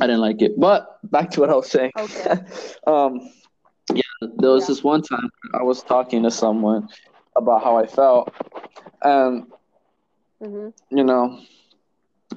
I 0.00 0.06
didn't 0.06 0.20
like 0.20 0.42
it. 0.42 0.58
But 0.58 0.98
back 1.10 1.30
to 1.32 1.40
what 1.40 1.50
I 1.50 1.54
was 1.54 1.70
saying. 1.70 1.92
Okay. 1.98 2.30
um, 2.86 3.30
yeah, 3.92 4.02
there 4.20 4.50
was 4.50 4.64
yeah. 4.64 4.68
this 4.68 4.84
one 4.84 5.02
time 5.02 5.30
I 5.54 5.62
was 5.62 5.82
talking 5.82 6.22
to 6.22 6.30
someone 6.30 6.88
about 7.36 7.62
how 7.62 7.76
I 7.76 7.86
felt, 7.86 8.32
and 9.02 9.46
mm-hmm. 10.42 10.96
you 10.96 11.04
know, 11.04 11.40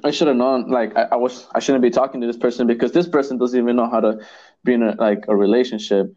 I 0.03 0.11
should 0.11 0.27
have 0.27 0.37
known. 0.37 0.69
Like, 0.69 0.95
I, 0.95 1.03
I 1.11 1.15
was, 1.15 1.47
I 1.53 1.59
shouldn't 1.59 1.81
be 1.81 1.89
talking 1.89 2.21
to 2.21 2.27
this 2.27 2.37
person 2.37 2.67
because 2.67 2.91
this 2.91 3.07
person 3.07 3.37
doesn't 3.37 3.59
even 3.59 3.75
know 3.75 3.89
how 3.89 3.99
to 3.99 4.19
be 4.63 4.73
in 4.73 4.83
a, 4.83 4.95
like 4.95 5.25
a 5.27 5.35
relationship 5.35 6.13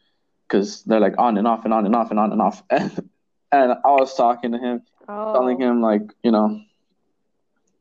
because 0.48 0.82
they're 0.84 1.00
like 1.00 1.18
on 1.18 1.38
and 1.38 1.46
off 1.46 1.64
and 1.64 1.72
on 1.74 1.86
and 1.86 1.94
off 1.94 2.10
and 2.10 2.18
on 2.18 2.32
and 2.32 2.42
off. 2.42 2.62
And 2.70 3.10
and 3.54 3.72
I 3.84 3.90
was 3.90 4.14
talking 4.14 4.52
to 4.52 4.58
him, 4.58 4.82
oh. 5.08 5.34
telling 5.34 5.60
him 5.60 5.82
like, 5.82 6.02
you 6.22 6.30
know, 6.30 6.62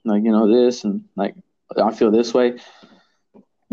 like 0.03 0.21
you 0.23 0.31
know 0.31 0.51
this 0.51 0.83
and 0.83 1.05
like 1.15 1.33
I 1.77 1.93
feel 1.93 2.11
this 2.11 2.33
way 2.33 2.57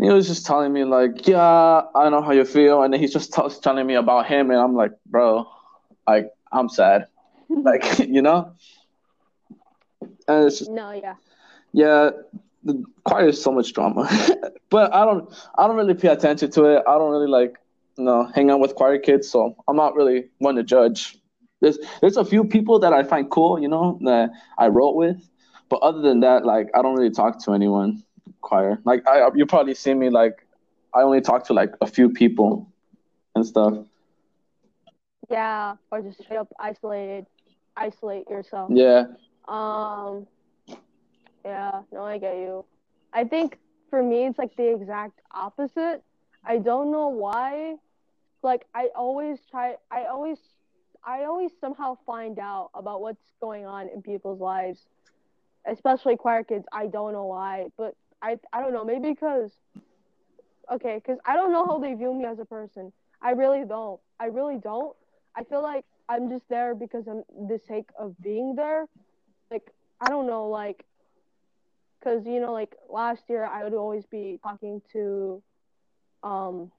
he 0.01 0.09
was 0.09 0.27
just 0.27 0.45
telling 0.45 0.71
me 0.71 0.85
like, 0.85 1.27
yeah, 1.27 1.81
I 1.93 2.09
know 2.09 2.21
how 2.21 2.31
you 2.31 2.45
feel, 2.45 2.83
and 2.83 2.93
then 2.93 3.01
he's 3.01 3.11
just 3.11 3.33
t- 3.33 3.41
telling 3.61 3.85
me 3.85 3.95
about 3.95 4.27
him, 4.27 4.49
and 4.49 4.59
I'm 4.59 4.73
like, 4.73 4.91
bro, 5.05 5.45
like 6.07 6.31
I'm 6.51 6.69
sad, 6.69 7.07
like 7.49 7.99
you 8.07 8.21
know. 8.21 8.53
And 10.27 10.45
it's 10.45 10.59
just, 10.59 10.71
no, 10.71 10.91
yeah, 10.91 11.15
yeah. 11.73 12.11
The 12.63 12.83
choir 13.05 13.29
is 13.29 13.41
so 13.41 13.51
much 13.51 13.71
drama, 13.71 14.09
but 14.69 14.93
I 14.93 15.05
don't, 15.05 15.33
I 15.57 15.65
don't 15.65 15.77
really 15.77 15.93
pay 15.93 16.09
attention 16.09 16.51
to 16.51 16.65
it. 16.65 16.83
I 16.85 16.97
don't 16.97 17.09
really 17.09 17.29
like, 17.29 17.55
you 17.97 18.03
know, 18.03 18.29
hang 18.35 18.51
out 18.51 18.59
with 18.59 18.75
choir 18.75 18.99
kids, 18.99 19.29
so 19.29 19.55
I'm 19.67 19.77
not 19.77 19.95
really 19.95 20.29
one 20.39 20.55
to 20.55 20.63
judge. 20.63 21.17
There's, 21.61 21.79
there's 22.01 22.17
a 22.17 22.25
few 22.25 22.43
people 22.43 22.79
that 22.79 22.91
I 22.91 23.03
find 23.03 23.29
cool, 23.29 23.61
you 23.61 23.69
know, 23.69 23.97
that 24.03 24.31
I 24.57 24.67
wrote 24.67 24.95
with, 24.95 25.29
but 25.69 25.81
other 25.81 26.01
than 26.01 26.19
that, 26.19 26.45
like 26.45 26.67
I 26.75 26.81
don't 26.81 26.95
really 26.95 27.11
talk 27.11 27.41
to 27.45 27.53
anyone 27.53 28.03
choir. 28.41 28.79
Like 28.83 29.07
I, 29.07 29.29
you 29.35 29.45
probably 29.45 29.75
see 29.75 29.93
me 29.93 30.09
like 30.09 30.45
I 30.93 31.01
only 31.01 31.21
talk 31.21 31.45
to 31.45 31.53
like 31.53 31.73
a 31.81 31.87
few 31.87 32.09
people 32.09 32.71
and 33.35 33.45
stuff. 33.45 33.73
Yeah, 35.29 35.75
or 35.91 36.01
just 36.01 36.21
straight 36.23 36.37
up 36.37 36.51
isolated, 36.59 37.25
isolate 37.77 38.29
yourself. 38.29 38.71
Yeah. 38.73 39.05
Um. 39.47 40.27
Yeah. 41.45 41.81
No, 41.91 42.03
I 42.03 42.17
get 42.17 42.35
you. 42.37 42.65
I 43.13 43.23
think 43.23 43.57
for 43.89 44.01
me 44.03 44.25
it's 44.27 44.37
like 44.37 44.55
the 44.55 44.73
exact 44.73 45.21
opposite. 45.33 46.03
I 46.45 46.57
don't 46.57 46.91
know 46.91 47.09
why. 47.09 47.75
Like 48.43 48.65
I 48.73 48.89
always 48.95 49.39
try. 49.49 49.75
I 49.91 50.05
always. 50.05 50.39
I 51.05 51.23
always 51.23 51.51
somehow 51.61 51.97
find 52.05 52.39
out 52.39 52.71
about 52.73 53.01
what's 53.01 53.23
going 53.39 53.65
on 53.65 53.87
in 53.87 54.01
people's 54.01 54.41
lives, 54.41 54.85
especially 55.65 56.17
choir 56.17 56.43
kids. 56.43 56.65
I 56.73 56.87
don't 56.87 57.13
know 57.13 57.25
why, 57.25 57.67
but 57.77 57.95
I 58.21 58.37
I 58.53 58.61
don't 58.61 58.73
know. 58.73 58.83
Maybe 58.85 59.09
because 59.09 59.51
okay, 60.71 60.95
because 60.95 61.19
I 61.25 61.35
don't 61.35 61.51
know 61.51 61.65
how 61.65 61.79
they 61.79 61.93
view 61.93 62.13
me 62.13 62.25
as 62.25 62.39
a 62.39 62.45
person. 62.45 62.91
I 63.21 63.31
really 63.31 63.65
don't. 63.65 63.99
I 64.19 64.25
really 64.25 64.57
don't. 64.57 64.95
I 65.35 65.43
feel 65.43 65.61
like 65.61 65.85
I'm 66.07 66.29
just 66.29 66.47
there 66.49 66.75
because 66.75 67.07
I'm 67.07 67.23
the 67.47 67.59
sake 67.67 67.89
of 67.97 68.15
being 68.21 68.55
there. 68.55 68.85
Like 69.51 69.71
I 70.01 70.09
don't 70.09 70.27
know, 70.27 70.47
like 70.47 70.85
because 71.99 72.25
you 72.25 72.39
know, 72.39 72.51
like 72.53 72.75
last 72.89 73.23
year 73.29 73.45
I 73.45 73.63
would 73.63 73.73
always 73.73 74.05
be 74.05 74.39
talking 74.43 74.81
to 74.93 75.41
um 76.23 76.71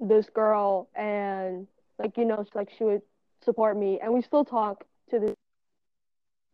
this 0.00 0.28
girl 0.30 0.88
and 0.94 1.66
like 1.98 2.16
you 2.16 2.24
know, 2.24 2.44
like 2.54 2.70
she 2.76 2.84
would 2.84 3.02
support 3.44 3.76
me, 3.76 4.00
and 4.02 4.12
we 4.12 4.22
still 4.22 4.44
talk 4.44 4.84
to 5.10 5.18
this. 5.18 5.34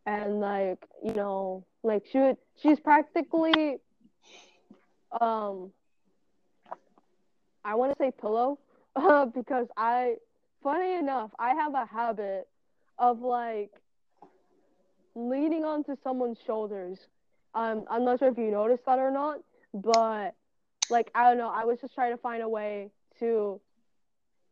And 0.05 0.39
like 0.39 0.85
you 1.03 1.13
know, 1.13 1.65
like 1.83 2.03
she 2.11 2.19
would, 2.19 2.37
she's 2.61 2.79
practically, 2.79 3.77
um, 5.19 5.71
I 7.63 7.75
want 7.75 7.91
to 7.91 7.97
say 8.03 8.11
pillow, 8.11 8.59
uh, 8.95 9.25
because 9.35 9.67
I, 9.77 10.15
funny 10.63 10.95
enough, 10.95 11.31
I 11.39 11.53
have 11.55 11.73
a 11.73 11.85
habit 11.85 12.47
of 12.97 13.21
like 13.21 13.71
leaning 15.15 15.63
onto 15.63 15.95
someone's 16.03 16.39
shoulders. 16.45 16.99
Um, 17.55 17.85
I'm 17.89 18.03
not 18.03 18.19
sure 18.19 18.27
if 18.27 18.37
you 18.37 18.51
noticed 18.51 18.85
that 18.85 18.99
or 18.99 19.11
not, 19.11 19.39
but 19.73 20.35
like 20.89 21.09
I 21.15 21.23
don't 21.23 21.37
know, 21.37 21.49
I 21.49 21.63
was 21.63 21.79
just 21.79 21.95
trying 21.95 22.11
to 22.11 22.17
find 22.17 22.43
a 22.43 22.49
way 22.49 22.91
to 23.19 23.59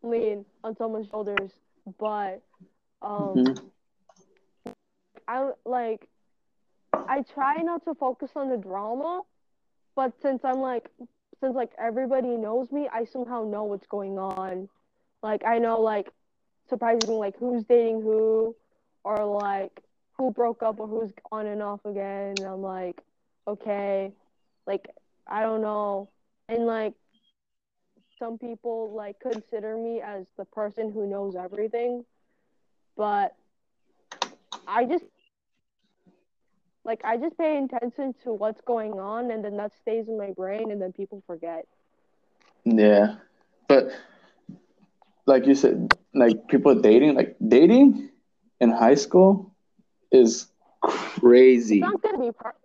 lean 0.02 0.46
on 0.64 0.76
someone's 0.78 1.08
shoulders, 1.10 1.52
but 2.00 2.42
um, 3.02 3.36
mm-hmm. 3.36 4.72
I 5.28 5.52
like 5.66 6.08
I 6.94 7.24
try 7.34 7.58
not 7.58 7.84
to 7.86 7.94
focus 7.94 8.32
on 8.36 8.50
the 8.50 8.58
drama, 8.58 9.22
but 9.96 10.14
since 10.22 10.42
I'm 10.46 10.60
like 10.60 10.90
since 11.42 11.56
like 11.56 11.72
everybody 11.78 12.38
knows 12.38 12.72
me, 12.72 12.88
I 12.92 13.04
somehow 13.04 13.44
know 13.44 13.66
what's 13.66 13.88
going 13.88 14.18
on. 14.18 14.70
Like 15.22 15.44
I 15.46 15.60
know 15.60 15.82
like 15.82 16.10
surprisingly 16.70 17.18
like 17.18 17.38
who's 17.38 17.64
dating 17.66 18.02
who 18.02 18.56
or 19.04 19.26
like 19.26 19.82
who 20.18 20.32
broke 20.32 20.64
up 20.64 20.80
or 20.80 20.88
who's 20.88 21.12
on 21.32 21.48
and 21.48 21.62
off 21.62 21.84
again. 21.86 22.36
And 22.38 22.48
I'm 22.48 22.62
like, 22.62 23.02
okay, 23.48 24.12
like 24.66 24.90
I 25.28 25.42
don't 25.42 25.62
know. 25.62 26.10
And 26.50 26.66
like 26.66 26.94
some 28.20 28.38
people 28.38 28.94
like 28.96 29.20
consider 29.20 29.78
me 29.78 30.02
as 30.02 30.26
the 30.38 30.46
person 30.46 30.92
who 30.92 31.08
knows 31.08 31.36
everything, 31.36 32.06
but 32.96 33.36
I 34.68 34.86
just 34.86 35.06
like 36.86 37.02
I 37.04 37.18
just 37.18 37.38
pay 37.38 37.58
attention 37.58 38.14
to 38.24 38.34
what's 38.34 38.62
going 38.62 38.94
on 38.94 39.32
and 39.32 39.44
then 39.44 39.58
that 39.58 39.72
stays 39.82 40.08
in 40.08 40.18
my 40.18 40.32
brain 40.32 40.72
and 40.72 40.82
then 40.82 40.94
people 40.94 41.24
forget. 41.26 41.66
Yeah. 42.66 43.16
But 43.68 43.90
like 45.26 45.46
you 45.46 45.56
said, 45.56 45.98
like 46.14 46.48
people 46.48 46.76
dating, 46.76 47.16
like 47.16 47.36
dating 47.46 48.10
in 48.60 48.72
high 48.72 48.96
school 48.96 49.53
is 50.14 50.48
crazy. 50.82 51.80
It's 51.80 51.82
not 51.82 52.02
gonna 52.02 52.20
be 52.20 52.32
part 52.32 52.56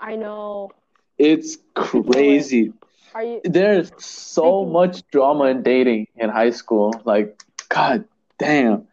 I 0.00 0.16
know. 0.16 0.70
It's 1.18 1.58
crazy. 1.74 2.72
Are 3.14 3.22
you 3.22 3.40
There's 3.44 3.92
so 4.04 4.42
Thinking- 4.42 4.72
much 4.72 5.06
drama 5.10 5.44
in 5.44 5.62
dating 5.62 6.08
in 6.16 6.30
high 6.30 6.50
school. 6.50 6.94
Like, 7.04 7.40
god 7.68 8.04
damn. 8.38 8.88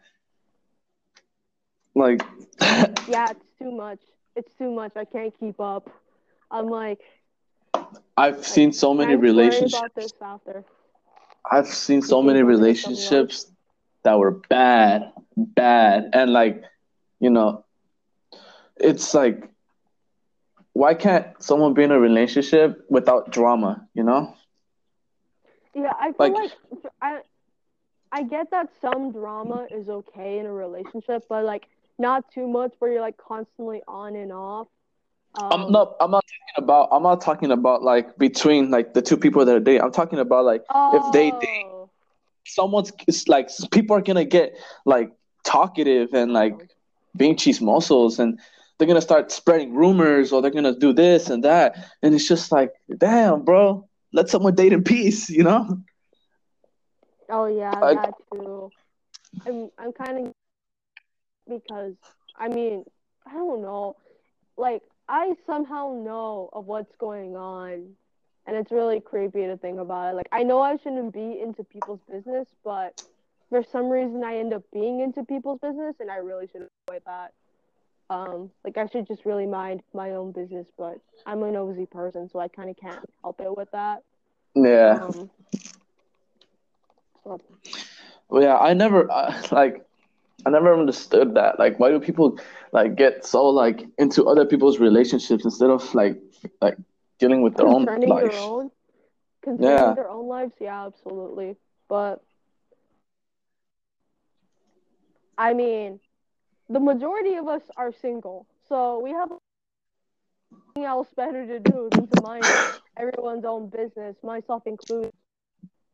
Like 1.94 2.22
yeah, 3.08 3.30
it's 3.30 3.44
too 3.58 3.72
much. 3.72 4.00
It's 4.36 4.52
too 4.54 4.70
much. 4.70 4.92
I 4.96 5.04
can't 5.04 5.34
keep 5.40 5.60
up. 5.60 5.90
I'm 6.50 6.66
like 6.68 7.00
I've 8.16 8.46
seen 8.46 8.72
so 8.72 8.94
many 8.94 9.16
relationships. 9.16 9.74
about 9.78 9.94
this 9.94 10.12
after. 10.20 10.64
I've 11.50 11.66
seen 11.66 12.02
so 12.02 12.22
many 12.22 12.42
we're 12.42 12.52
doing 12.52 12.74
something 12.74 12.96
relationships 13.00 13.50
that 14.04 14.18
were 14.18 14.30
bad, 14.30 15.12
bad, 15.36 16.10
and 16.12 16.32
like, 16.32 16.62
you 17.18 17.30
know, 17.30 17.64
it's 18.80 19.14
like, 19.14 19.48
why 20.72 20.94
can't 20.94 21.26
someone 21.42 21.74
be 21.74 21.82
in 21.82 21.90
a 21.90 21.98
relationship 21.98 22.84
without 22.88 23.30
drama? 23.30 23.86
You 23.94 24.04
know? 24.04 24.34
Yeah, 25.74 25.92
I 25.98 26.12
feel 26.12 26.14
Like- 26.18 26.34
like, 26.34 26.52
I 27.02 27.20
I 28.12 28.24
get 28.24 28.50
that 28.50 28.68
some 28.80 29.12
drama 29.12 29.68
is 29.70 29.88
okay 29.88 30.40
in 30.40 30.46
a 30.46 30.52
relationship, 30.52 31.26
but 31.28 31.44
like 31.44 31.68
not 31.96 32.28
too 32.32 32.48
much 32.48 32.72
where 32.80 32.90
you're 32.90 33.00
like 33.00 33.16
constantly 33.16 33.82
on 33.86 34.16
and 34.16 34.32
off. 34.32 34.66
Um, 35.40 35.52
I'm 35.52 35.70
not. 35.72 35.94
I'm 36.00 36.10
not 36.10 36.24
talking 36.26 36.64
about. 36.64 36.88
I'm 36.90 37.04
not 37.04 37.20
talking 37.20 37.52
about 37.52 37.84
like 37.84 38.18
between 38.18 38.68
like 38.72 38.94
the 38.94 39.02
two 39.02 39.16
people 39.16 39.44
that 39.44 39.54
are 39.54 39.60
dating. 39.60 39.82
I'm 39.82 39.92
talking 39.92 40.18
about 40.18 40.44
like 40.44 40.64
if 40.92 41.12
they 41.12 41.30
date- 41.30 41.66
oh, 41.66 41.88
someone's 42.46 42.90
it's 43.06 43.28
like 43.28 43.48
people 43.70 43.94
are 43.94 44.00
gonna 44.02 44.24
get 44.24 44.56
like 44.84 45.12
talkative 45.44 46.12
and 46.12 46.32
like 46.32 46.68
being 47.16 47.36
chismosos 47.36 48.18
and 48.18 48.40
they're 48.80 48.88
gonna 48.88 49.00
start 49.00 49.30
spreading 49.30 49.74
rumors 49.74 50.32
or 50.32 50.42
they're 50.42 50.50
gonna 50.50 50.74
do 50.74 50.92
this 50.92 51.30
and 51.30 51.44
that 51.44 51.76
and 52.02 52.14
it's 52.14 52.26
just 52.26 52.50
like 52.50 52.72
damn 52.98 53.44
bro 53.44 53.86
let 54.12 54.28
someone 54.28 54.54
date 54.56 54.72
in 54.72 54.82
peace 54.82 55.30
you 55.30 55.44
know 55.44 55.78
Oh 57.30 57.46
yeah, 57.46 57.72
I- 57.82 57.94
that 57.94 58.14
too. 58.32 58.72
I'm 59.46 59.70
I'm 59.78 59.92
kind 59.92 60.26
of 60.26 60.32
because 61.48 61.94
I 62.36 62.48
mean 62.48 62.84
I 63.26 63.34
don't 63.34 63.62
know, 63.62 63.96
like 64.56 64.82
I 65.08 65.34
somehow 65.46 66.00
know 66.04 66.50
of 66.52 66.66
what's 66.66 66.94
going 66.96 67.36
on, 67.36 67.94
and 68.46 68.56
it's 68.56 68.72
really 68.72 69.00
creepy 69.00 69.46
to 69.46 69.56
think 69.56 69.78
about 69.78 70.12
it. 70.12 70.16
Like 70.16 70.28
I 70.32 70.42
know 70.42 70.60
I 70.60 70.76
shouldn't 70.76 71.12
be 71.14 71.40
into 71.40 71.62
people's 71.62 72.00
business, 72.10 72.48
but 72.64 73.00
for 73.48 73.62
some 73.62 73.88
reason 73.88 74.24
I 74.24 74.38
end 74.38 74.52
up 74.52 74.64
being 74.72 75.00
into 75.00 75.24
people's 75.24 75.60
business, 75.60 75.96
and 76.00 76.10
I 76.10 76.16
really 76.16 76.48
should 76.48 76.66
avoid 76.88 77.02
that. 77.06 77.32
Um, 78.10 78.50
like 78.64 78.76
I 78.78 78.86
should 78.88 79.06
just 79.06 79.24
really 79.24 79.46
mind 79.46 79.82
my 79.94 80.12
own 80.12 80.32
business, 80.32 80.66
but 80.76 80.98
I'm 81.26 81.42
a 81.44 81.52
nosy 81.52 81.86
person, 81.86 82.28
so 82.28 82.40
I 82.40 82.48
kind 82.48 82.70
of 82.70 82.76
can't 82.76 83.00
help 83.22 83.40
it 83.40 83.56
with 83.56 83.70
that. 83.72 84.02
yeah. 84.54 85.00
Um, 85.00 85.30
so 87.24 87.40
well, 88.30 88.42
yeah 88.42 88.56
i 88.58 88.72
never 88.74 89.10
uh, 89.10 89.32
like 89.52 89.84
i 90.46 90.50
never 90.50 90.72
understood 90.74 91.34
that. 91.34 91.58
Like 91.58 91.78
why 91.78 91.90
do 91.90 92.00
people 92.00 92.38
like 92.72 92.96
get 92.96 93.24
so 93.26 93.46
like 93.48 93.86
into 93.98 94.26
other 94.26 94.44
people's 94.46 94.78
relationships 94.78 95.44
instead 95.44 95.70
of 95.70 95.94
like 95.94 96.18
like 96.60 96.76
dealing 97.18 97.42
with 97.42 97.56
their 97.56 97.68
own 97.68 97.86
life 98.06 98.24
their 98.24 98.38
own? 98.38 98.70
Concerning 99.42 99.94
Yeah. 99.94 99.94
their 99.94 100.08
own 100.08 100.28
lives? 100.28 100.54
Yeah 100.60 100.86
absolutely. 100.86 101.56
But 101.88 102.22
i 105.38 105.52
mean 105.54 106.00
the 106.70 106.80
majority 106.80 107.34
of 107.34 107.48
us 107.48 107.62
are 107.76 107.92
single. 107.92 108.46
So 108.68 109.00
we 109.00 109.10
have 109.10 109.30
nothing 110.76 110.84
else 110.86 111.08
better 111.16 111.46
to 111.46 111.58
do 111.58 111.88
than 111.90 112.06
to 112.06 112.22
mind 112.22 112.44
everyone's 112.96 113.44
own 113.44 113.68
business 113.68 114.16
myself 114.22 114.66
included. 114.66 115.12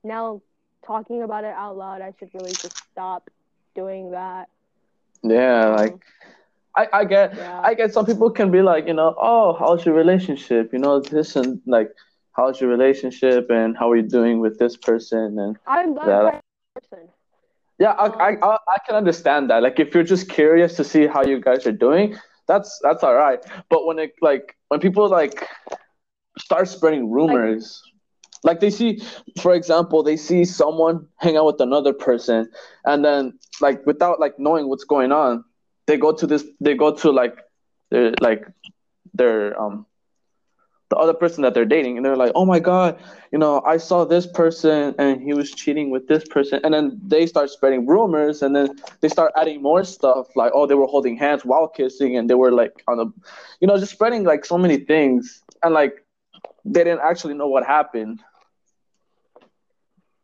Now 0.04 0.42
talking 0.86 1.22
about 1.22 1.42
it 1.42 1.54
out 1.56 1.76
loud 1.76 2.00
i 2.00 2.12
should 2.18 2.30
really 2.34 2.52
just 2.52 2.76
stop 2.92 3.28
doing 3.74 4.12
that. 4.12 4.48
Yeah 5.22 5.66
like 5.68 5.92
Um, 5.92 6.00
I, 6.76 6.88
I 6.92 7.04
get 7.04 7.34
yeah. 7.36 7.60
I 7.64 7.74
get 7.74 7.92
some 7.94 8.04
people 8.06 8.30
can 8.30 8.50
be 8.50 8.62
like, 8.62 8.86
you 8.86 8.92
know, 8.92 9.14
oh, 9.18 9.54
how's 9.58 9.84
your 9.86 9.94
relationship? 9.94 10.72
You 10.72 10.78
know, 10.78 11.00
this 11.00 11.34
and 11.34 11.60
like, 11.66 11.90
how's 12.32 12.60
your 12.60 12.70
relationship 12.70 13.48
and 13.50 13.76
how 13.76 13.90
are 13.90 13.96
you 13.96 14.02
doing 14.02 14.40
with 14.40 14.58
this 14.58 14.76
person? 14.76 15.38
And 15.38 15.56
i'm 15.66 15.94
that. 15.94 16.06
That- 16.06 16.42
person 16.74 17.08
yeah, 17.78 17.92
I, 17.92 18.06
I, 18.06 18.36
I, 18.42 18.58
I 18.68 18.78
can 18.86 18.94
understand 18.96 19.50
that. 19.50 19.62
Like, 19.62 19.78
if 19.78 19.94
you're 19.94 20.04
just 20.04 20.28
curious 20.28 20.76
to 20.76 20.84
see 20.84 21.06
how 21.06 21.24
you 21.24 21.40
guys 21.40 21.66
are 21.66 21.72
doing, 21.72 22.16
that's 22.46 22.78
that's 22.82 23.02
all 23.02 23.14
right. 23.14 23.40
But 23.68 23.86
when 23.86 23.98
it 23.98 24.12
like 24.22 24.56
when 24.68 24.80
people 24.80 25.08
like 25.08 25.46
start 26.38 26.68
spreading 26.68 27.10
rumors, 27.10 27.82
like 28.44 28.60
they 28.60 28.70
see, 28.70 29.02
for 29.40 29.54
example, 29.54 30.02
they 30.02 30.16
see 30.16 30.44
someone 30.44 31.06
hang 31.18 31.36
out 31.36 31.46
with 31.46 31.60
another 31.60 31.92
person, 31.92 32.50
and 32.84 33.04
then 33.04 33.38
like 33.60 33.84
without 33.86 34.20
like 34.20 34.38
knowing 34.38 34.68
what's 34.68 34.84
going 34.84 35.12
on, 35.12 35.44
they 35.86 35.96
go 35.96 36.12
to 36.12 36.26
this, 36.26 36.44
they 36.60 36.74
go 36.74 36.94
to 36.94 37.10
like 37.10 37.36
their 37.90 38.14
like 38.20 38.46
their 39.14 39.60
um 39.60 39.86
the 40.88 40.96
other 40.96 41.14
person 41.14 41.42
that 41.42 41.52
they're 41.54 41.64
dating, 41.64 41.96
and 41.96 42.04
they're 42.06 42.16
like, 42.16 42.32
oh 42.34 42.44
my 42.44 42.60
god, 42.60 42.98
you 43.32 43.38
know, 43.38 43.60
I 43.66 43.76
saw 43.76 44.04
this 44.04 44.26
person 44.26 44.94
and 44.98 45.20
he 45.20 45.34
was 45.34 45.50
cheating 45.50 45.90
with 45.90 46.06
this 46.06 46.24
person, 46.24 46.60
and 46.62 46.72
then 46.72 47.00
they 47.04 47.26
start 47.26 47.50
spreading 47.50 47.86
rumors, 47.86 48.42
and 48.42 48.54
then 48.54 48.68
they 49.00 49.08
start 49.08 49.32
adding 49.36 49.62
more 49.62 49.84
stuff 49.84 50.28
like, 50.36 50.52
oh, 50.54 50.66
they 50.66 50.74
were 50.74 50.86
holding 50.86 51.16
hands 51.16 51.44
while 51.44 51.68
kissing, 51.68 52.16
and 52.16 52.30
they 52.30 52.34
were 52.34 52.52
like 52.52 52.82
on 52.86 53.00
a, 53.00 53.04
you 53.60 53.66
know, 53.66 53.76
just 53.78 53.92
spreading 53.92 54.24
like 54.24 54.44
so 54.44 54.56
many 54.56 54.78
things, 54.78 55.42
and 55.62 55.74
like 55.74 56.04
they 56.64 56.84
didn't 56.84 57.00
actually 57.00 57.34
know 57.34 57.48
what 57.48 57.64
happened. 57.64 58.20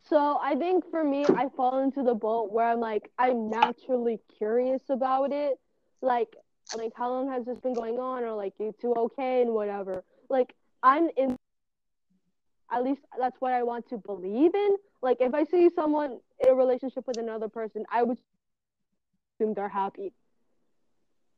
So 0.09 0.39
I 0.43 0.55
think 0.57 0.85
for 0.91 1.03
me, 1.03 1.25
I 1.25 1.49
fall 1.57 1.79
into 1.83 2.03
the 2.03 2.15
boat 2.15 2.53
where 2.53 2.67
I'm 2.67 2.81
like, 2.81 3.11
I'm 3.19 3.49
naturally 3.49 4.21
curious 4.37 4.83
about 4.91 5.33
it. 5.33 5.59
Like, 6.03 6.37
like 6.77 6.93
how 6.95 7.11
long 7.11 7.31
has 7.31 7.47
this 7.47 7.59
been 7.61 7.73
going 7.73 7.99
on? 7.99 8.23
Or 8.23 8.35
like, 8.35 8.53
you 8.59 8.75
two 8.79 8.93
okay 8.95 9.41
and 9.41 9.53
whatever. 9.55 10.05
Like, 10.33 10.55
I'm 10.83 11.09
in. 11.17 11.37
At 12.73 12.83
least 12.83 13.03
that's 13.21 13.37
what 13.41 13.53
I 13.53 13.63
want 13.63 13.89
to 13.91 13.99
believe 13.99 14.55
in. 14.55 14.77
Like, 15.03 15.19
if 15.21 15.35
I 15.35 15.45
see 15.45 15.69
someone 15.75 16.19
in 16.43 16.51
a 16.51 16.55
relationship 16.55 17.07
with 17.07 17.19
another 17.19 17.49
person, 17.49 17.85
I 17.93 18.03
would 18.03 18.19
assume 19.39 19.55
they're 19.55 19.69
happy. 19.69 20.13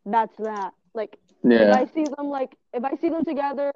That's 0.07 0.37
that. 0.39 0.73
Like, 0.95 1.19
if 1.45 1.73
I 1.73 1.85
see 1.93 2.05
them 2.05 2.29
like 2.29 2.57
if 2.73 2.85
I 2.85 2.97
see 2.97 3.09
them 3.09 3.25
together, 3.25 3.73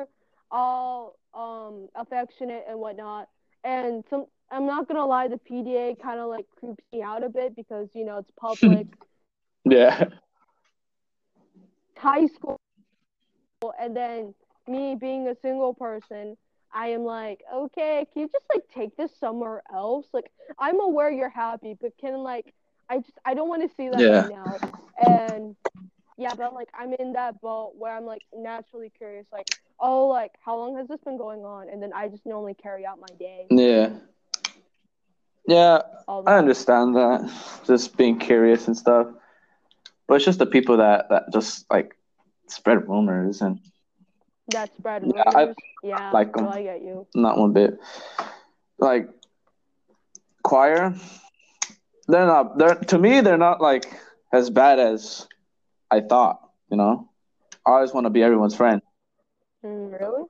all 0.51 1.19
um 1.35 1.89
affectionate 1.95 2.65
and 2.69 2.79
whatnot, 2.79 3.29
and 3.65 4.05
some 4.09 4.27
I'm 4.51 4.67
not 4.67 4.89
gonna 4.89 5.05
lie, 5.05 5.29
the 5.29 5.39
PDA 5.39 6.01
kind 6.01 6.21
of 6.21 6.29
like 6.29 6.47
creeps 6.59 6.83
me 6.93 7.03
out 7.03 7.23
a 7.25 7.29
bit 7.29 7.55
because 7.57 7.89
you 7.95 8.05
know 8.05 8.19
it's 8.19 8.31
public, 8.41 8.87
yeah, 9.65 10.05
high 11.97 12.27
school, 12.27 12.59
and 13.81 13.97
then 13.97 14.35
me 14.69 14.95
being 14.95 15.29
a 15.29 15.35
single 15.35 15.75
person, 15.75 16.37
I 16.73 16.89
am 16.89 17.03
like, 17.05 17.43
okay, 17.53 18.07
can 18.13 18.23
you 18.23 18.29
just 18.29 18.47
like 18.55 18.65
take 18.75 18.97
this 18.97 19.13
somewhere 19.19 19.63
else? 19.73 20.07
Like 20.13 20.31
I'm 20.59 20.81
aware 20.81 21.11
you're 21.11 21.29
happy, 21.31 21.77
but 21.81 21.93
can 21.99 22.19
like 22.19 22.55
I 22.89 22.99
just 22.99 23.19
I 23.25 23.35
don't 23.35 23.49
want 23.49 23.69
to 23.69 23.75
see 23.77 23.89
that 23.91 24.09
Yeah. 24.09 24.11
right 24.11 24.29
now, 24.29 24.61
and 25.01 25.57
yeah, 26.17 26.35
but 26.35 26.55
like 26.55 26.69
I'm 26.79 26.93
in 26.95 27.13
that 27.15 27.41
boat 27.41 27.73
where 27.77 27.97
I'm 27.97 28.05
like 28.05 28.23
naturally 28.35 28.91
curious, 28.97 29.27
like 29.33 29.47
oh, 29.81 30.07
like 30.09 30.33
how 30.45 30.57
long 30.57 30.77
has 30.79 30.89
this 30.89 31.01
been 31.05 31.19
going 31.19 31.45
on, 31.45 31.69
and 31.69 31.83
then 31.83 31.93
I 31.95 32.09
just 32.09 32.27
normally 32.27 32.55
carry 32.55 32.87
out 32.87 32.99
my 33.01 33.15
day. 33.19 33.51
yeah, 33.51 33.91
yeah. 35.47 35.81
I 36.27 36.37
understand 36.37 36.97
that, 36.97 37.31
just 37.67 37.97
being 37.97 38.19
curious 38.19 38.67
and 38.67 38.77
stuff. 38.77 39.07
But 40.07 40.15
it's 40.17 40.25
just 40.25 40.39
the 40.39 40.47
people 40.47 40.79
that 40.79 41.09
that 41.11 41.33
just 41.33 41.65
like 41.71 41.95
spread 42.49 42.89
rumors 42.89 43.41
and 43.43 43.59
that 44.49 44.75
spread 44.75 45.03
Yeah, 45.03 45.23
I- 45.35 45.55
yeah, 45.83 46.13
like 46.13 46.37
no, 46.37 46.47
'em. 46.47 46.49
I 46.49 46.63
get 46.63 46.83
you. 46.83 47.07
not 47.15 47.39
one 47.39 47.53
bit. 47.53 47.79
Like 48.79 49.09
choir, 50.43 50.95
they're 52.09 52.27
not. 52.27 52.59
They're 52.59 52.75
to 52.75 52.99
me, 52.99 53.21
they're 53.21 53.37
not 53.39 53.61
like 53.61 53.85
as 54.33 54.51
bad 54.51 54.79
as 54.79 55.27
I 55.91 56.01
thought. 56.01 56.41
You 56.71 56.77
know, 56.77 57.09
I 57.67 57.73
always 57.73 57.93
want 57.93 58.07
to 58.07 58.11
be 58.11 58.23
everyone's 58.23 58.57
friend. 58.57 58.81
Mm, 59.65 59.93
really? 60.01 60.25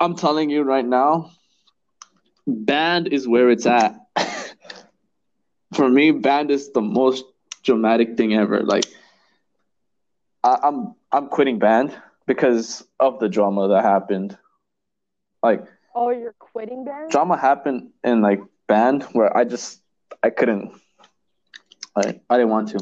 I'm 0.00 0.14
telling 0.16 0.50
you 0.50 0.62
right 0.62 0.84
now, 0.84 1.30
band 2.46 3.08
is 3.08 3.26
where 3.28 3.50
it's 3.50 3.66
at. 3.66 3.94
For 5.74 5.88
me, 5.88 6.10
band 6.12 6.50
is 6.50 6.72
the 6.72 6.80
most 6.80 7.24
dramatic 7.62 8.16
thing 8.16 8.34
ever. 8.34 8.60
Like, 8.62 8.84
I, 10.42 10.58
I'm 10.64 10.94
I'm 11.12 11.28
quitting 11.28 11.58
band 11.58 11.94
because 12.26 12.86
of 13.00 13.18
the 13.20 13.28
drama 13.28 13.68
that 13.68 13.82
happened. 13.84 14.36
Like, 15.42 15.64
Oh, 15.94 16.10
you're 16.10 16.34
quitting 16.38 16.84
band? 16.84 17.10
drama 17.10 17.36
happened 17.36 17.90
in 18.02 18.20
like 18.20 18.40
band 18.66 19.04
where 19.12 19.34
I 19.36 19.44
just 19.44 19.80
I 20.22 20.30
couldn't. 20.30 20.72
Like, 21.94 22.22
I 22.28 22.36
didn't 22.38 22.50
want 22.50 22.68
to. 22.70 22.80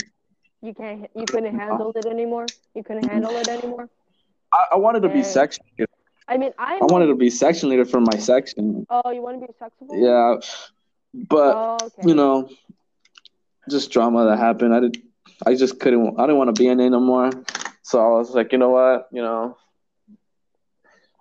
You 0.63 0.73
can't. 0.73 1.11
You 1.15 1.27
couldn't 1.27 1.59
handle 1.59 1.93
it 1.95 2.07
anymore. 2.07 2.47
You 2.75 2.83
couldn't 2.83 3.07
handle 3.09 3.37
it 3.37 3.49
anymore. 3.49 3.91
I, 4.53 4.65
I 4.73 4.77
wanted 4.77 5.03
to 5.03 5.09
be 5.09 5.23
section. 5.23 5.65
leader. 5.79 5.91
I 6.29 6.37
mean, 6.39 6.53
I. 6.59 6.77
I 6.81 6.85
wanted 6.85 7.07
to 7.09 7.15
be 7.17 7.29
section 7.29 7.69
leader 7.69 7.85
for 7.85 8.01
my 8.01 8.17
section. 8.17 8.87
Oh, 8.89 9.11
you 9.11 9.21
want 9.21 9.41
to 9.41 9.47
be 9.47 9.53
sexable? 9.61 10.01
Yeah, 10.01 10.41
but 11.29 11.55
Oh, 11.57 11.77
okay. 11.83 12.09
you 12.09 12.15
know, 12.15 12.49
just 13.69 13.91
drama 13.91 14.25
that 14.27 14.39
happened. 14.39 14.75
I 14.75 14.81
did. 14.81 15.03
I 15.45 15.55
just 15.57 15.81
couldn't. 15.81 16.19
I 16.19 16.23
didn't 16.23 16.39
want 16.39 16.55
to 16.55 16.59
be 16.63 16.69
in 16.69 16.81
it 16.81 16.91
no 16.91 17.01
more. 17.01 17.31
So 17.83 18.01
I 18.01 18.09
was 18.19 18.31
like, 18.35 18.53
you 18.53 18.59
know 18.59 18.71
what? 18.71 19.09
You 19.13 19.23
know, 19.23 19.57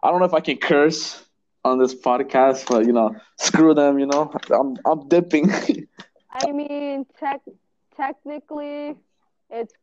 I 0.04 0.10
don't 0.10 0.19
know 0.19 0.26
if 0.26 0.34
I 0.34 0.39
can 0.41 0.58
curse 0.58 1.24
on 1.63 1.80
this 1.80 1.93
podcast, 1.93 2.67
but 2.67 2.86
you 2.86 2.93
know, 2.93 3.15
screw 3.38 3.74
them. 3.74 4.00
You 4.00 4.08
know, 4.08 4.32
I'm 4.52 4.78
I'm 4.86 5.08
dipping. 5.08 5.52
I 6.32 6.52
mean, 6.52 7.06
tech, 7.19 7.41
technically, 7.95 8.95
it's 9.50 9.74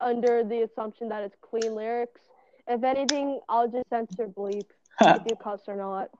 under 0.00 0.42
the 0.44 0.62
assumption 0.62 1.08
that 1.08 1.22
it's 1.22 1.36
clean 1.40 1.74
lyrics. 1.74 2.20
If 2.66 2.82
anything, 2.82 3.40
I'll 3.48 3.68
just 3.68 3.88
censor 3.88 4.28
bleep 4.28 4.66
if 5.00 5.22
you 5.28 5.36
cuss 5.36 5.62
or 5.68 5.76
not. 5.76 6.10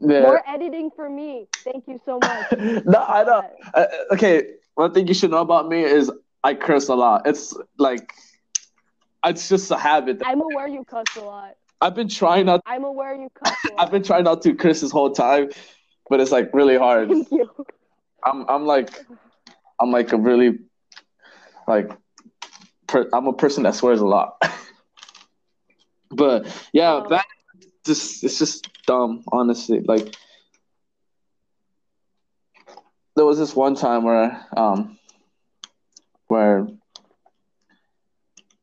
yeah. 0.00 0.20
More 0.20 0.42
editing 0.46 0.90
for 0.94 1.08
me. 1.08 1.48
Thank 1.64 1.88
you 1.88 2.00
so 2.04 2.18
much. 2.18 2.52
no, 2.84 2.98
I 2.98 3.24
know. 3.24 3.42
Uh, 3.74 3.86
okay, 4.12 4.42
one 4.74 4.92
thing 4.92 5.06
you 5.06 5.14
should 5.14 5.30
know 5.30 5.40
about 5.40 5.68
me 5.68 5.82
is 5.82 6.10
I 6.44 6.54
curse 6.54 6.88
a 6.88 6.94
lot. 6.94 7.26
It's 7.26 7.56
like, 7.78 8.12
it's 9.26 9.48
just 9.48 9.70
a 9.70 9.76
habit. 9.76 10.22
I'm 10.24 10.40
aware 10.40 10.68
you 10.68 10.84
cuss 10.84 11.06
a 11.16 11.20
lot. 11.20 11.56
I've 11.80 11.94
been 11.94 12.08
trying 12.08 12.46
not. 12.46 12.60
I'm 12.66 12.84
aware 12.84 13.14
you 13.14 13.28
cuss. 13.42 13.54
I've 13.78 13.90
been 13.90 14.02
trying 14.02 14.24
not 14.24 14.42
to 14.42 14.54
curse 14.54 14.80
this 14.80 14.90
whole 14.90 15.12
time, 15.12 15.50
but 16.08 16.20
it's 16.20 16.32
like 16.32 16.50
really 16.54 16.76
hard. 16.76 17.08
Thank 17.10 17.30
you. 17.30 17.50
I'm 18.24 18.48
I'm 18.48 18.64
like, 18.66 19.04
I'm 19.80 19.90
like 19.90 20.12
a 20.12 20.16
really, 20.16 20.58
like, 21.68 21.90
per, 22.86 23.08
I'm 23.12 23.26
a 23.26 23.32
person 23.32 23.62
that 23.64 23.74
swears 23.74 24.00
a 24.00 24.06
lot. 24.06 24.40
but 26.10 26.46
yeah, 26.72 26.94
Oh. 26.94 27.08
that 27.10 27.26
just 27.84 28.24
it's 28.24 28.38
just 28.38 28.68
dumb, 28.86 29.22
honestly. 29.30 29.80
Like, 29.80 30.14
there 33.16 33.24
was 33.24 33.38
this 33.38 33.54
one 33.54 33.74
time 33.74 34.02
where 34.04 34.46
um, 34.56 34.98
where 36.28 36.66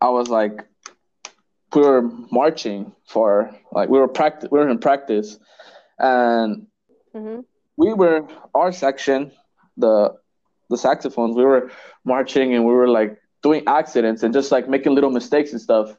I 0.03 0.09
was 0.11 0.29
like, 0.29 0.65
we 1.75 1.81
were 1.81 2.01
marching 2.31 2.93
for 3.07 3.51
like 3.71 3.89
we 3.89 3.99
were 3.99 4.07
practice 4.07 4.49
we 4.51 4.59
were 4.59 4.69
in 4.69 4.79
practice, 4.79 5.37
and 5.99 6.67
hmm 7.13 7.41
we 7.77 7.93
were 7.93 8.27
our 8.55 8.71
section, 8.71 9.31
the 9.77 10.13
the 10.69 10.77
saxophones. 10.77 11.35
We 11.35 11.45
were 11.45 11.71
marching 12.05 12.53
and 12.53 12.65
we 12.65 12.73
were 12.73 12.87
like 12.87 13.17
doing 13.43 13.63
accidents 13.67 14.23
and 14.23 14.33
just 14.33 14.51
like 14.51 14.69
making 14.69 14.95
little 14.95 15.11
mistakes 15.11 15.51
and 15.53 15.61
stuff. 15.61 15.95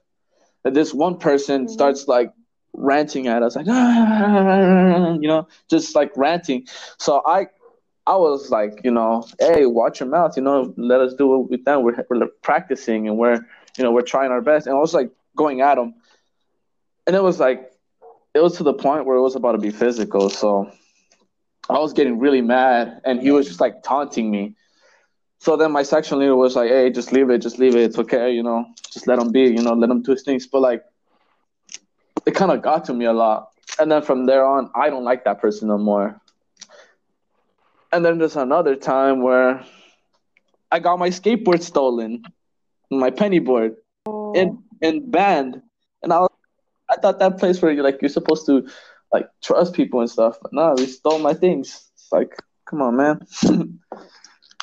And 0.65 0.75
this 0.77 0.95
one 0.95 1.19
person 1.19 1.69
Mhm. 1.69 1.69
starts 1.69 2.09
like 2.09 2.31
ranting 2.75 3.29
at 3.29 3.43
us, 3.43 3.57
like 3.57 3.67
ah, 3.69 3.73
ah, 3.73 5.05
ah, 5.11 5.17
you 5.21 5.29
know, 5.29 5.49
just 5.71 5.95
like 5.95 6.13
ranting. 6.17 6.67
So 6.99 7.23
I 7.27 7.47
I 8.07 8.17
was 8.17 8.51
like, 8.51 8.81
you 8.85 8.91
know, 8.91 9.25
hey, 9.39 9.67
watch 9.67 10.01
your 10.01 10.09
mouth, 10.09 10.37
you 10.37 10.43
know, 10.43 10.73
let 10.77 11.01
us 11.01 11.15
do 11.15 11.27
what 11.29 11.51
we've 11.51 11.65
done. 11.65 11.85
We're, 11.85 12.05
we're 12.11 12.27
practicing 12.43 13.09
and 13.09 13.19
we're, 13.19 13.41
you 13.77 13.85
know, 13.85 13.93
we're 13.93 14.03
trying 14.03 14.31
our 14.31 14.41
best. 14.41 14.67
And 14.67 14.77
I 14.77 14.79
was 14.79 14.95
like 14.95 15.11
going 15.37 15.61
at 15.61 15.79
him. 15.79 15.95
And 17.07 17.15
it 17.15 17.23
was 17.23 17.41
like, 17.41 17.73
it 18.35 18.41
was 18.41 18.57
to 18.57 18.63
the 18.63 18.75
point 18.75 19.07
where 19.07 19.17
it 19.17 19.23
was 19.23 19.37
about 19.37 19.53
to 19.53 19.59
be 19.59 19.71
physical. 19.71 20.31
So 20.31 20.71
I 21.69 21.79
was 21.79 21.93
getting 21.93 22.19
really 22.19 22.43
mad 22.43 23.01
and 23.05 23.21
he 23.21 23.31
was 23.31 23.47
just 23.47 23.61
like 23.61 23.83
taunting 23.83 24.31
me. 24.31 24.57
So 25.39 25.57
then 25.57 25.73
my 25.73 25.83
section 25.83 26.19
leader 26.19 26.37
was 26.37 26.57
like, 26.57 26.71
hey, 26.71 26.91
just 26.91 27.13
leave 27.13 27.29
it, 27.31 27.39
just 27.39 27.59
leave 27.59 27.77
it. 27.77 27.83
It's 27.83 27.99
okay, 27.99 28.33
you 28.33 28.43
know, 28.43 28.65
just 28.91 29.07
let 29.07 29.19
him 29.19 29.31
be, 29.31 29.43
you 29.43 29.63
know, 29.63 29.75
let 29.75 29.91
him 29.91 30.03
do 30.03 30.13
his 30.13 30.23
things. 30.23 30.47
But 30.47 30.61
like, 30.61 30.83
it 32.25 32.35
kind 32.35 32.51
of 32.51 32.63
got 32.63 32.87
to 32.87 32.95
me 32.95 33.05
a 33.05 33.13
lot. 33.13 33.51
And 33.79 33.91
then 33.91 34.03
from 34.03 34.25
there 34.27 34.45
on, 34.45 34.71
I 34.75 34.89
don't 34.89 35.05
like 35.05 35.25
that 35.25 35.41
person 35.41 35.69
no 35.69 35.77
more. 35.77 36.19
And 37.93 38.05
then 38.05 38.19
there's 38.19 38.37
another 38.37 38.75
time 38.75 39.23
where 39.23 39.65
I 40.71 40.79
got 40.81 40.99
my 40.99 41.11
skateboard 41.11 41.63
stolen, 41.63 42.25
my 42.91 43.11
penny 43.11 43.39
board 43.39 43.77
in 44.35 44.63
in 44.81 45.11
band, 45.11 45.63
and 46.03 46.13
I 46.13 46.21
was, 46.21 46.31
I 46.91 46.97
thought 46.97 47.19
that 47.19 47.39
place 47.39 47.61
where 47.63 47.73
you 47.73 47.83
like 47.83 47.99
you're 48.01 48.09
supposed 48.09 48.47
to 48.47 48.69
like 49.13 49.29
trust 49.43 49.75
people 49.75 50.01
and 50.01 50.11
stuff, 50.11 50.39
but 50.43 50.53
no, 50.53 50.75
they 50.77 50.87
stole 50.87 51.19
my 51.19 51.35
things. 51.35 51.91
It's 51.95 52.13
like, 52.13 52.37
come 52.69 52.83
on, 52.83 52.97
man. 52.97 53.21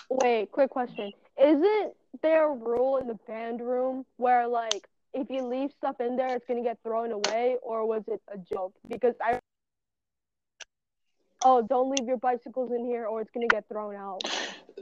Wait, 0.10 0.52
quick 0.52 0.70
question. 0.70 1.12
Isn't 1.42 1.94
there 2.22 2.52
a 2.52 2.56
rule 2.56 2.98
in 2.98 3.08
the 3.08 3.16
band 3.28 3.62
room 3.62 4.06
where 4.18 4.48
like 4.48 4.88
if 5.14 5.30
you 5.30 5.44
leave 5.44 5.72
stuff 5.72 6.00
in 6.00 6.16
there 6.16 6.36
it's 6.36 6.46
gonna 6.46 6.64
get 6.64 6.78
thrown 6.84 7.12
away 7.12 7.58
or 7.62 7.86
was 7.88 8.04
it 8.08 8.22
a 8.34 8.38
joke? 8.38 8.74
Because 8.88 9.16
I 9.22 9.40
Oh, 11.44 11.62
don't 11.62 11.90
leave 11.90 12.08
your 12.08 12.18
bicycles 12.18 12.72
in 12.72 12.86
here 12.86 13.06
or 13.06 13.22
it's 13.22 13.32
gonna 13.32 13.48
get 13.48 13.68
thrown 13.68 13.96
out. 13.96 14.22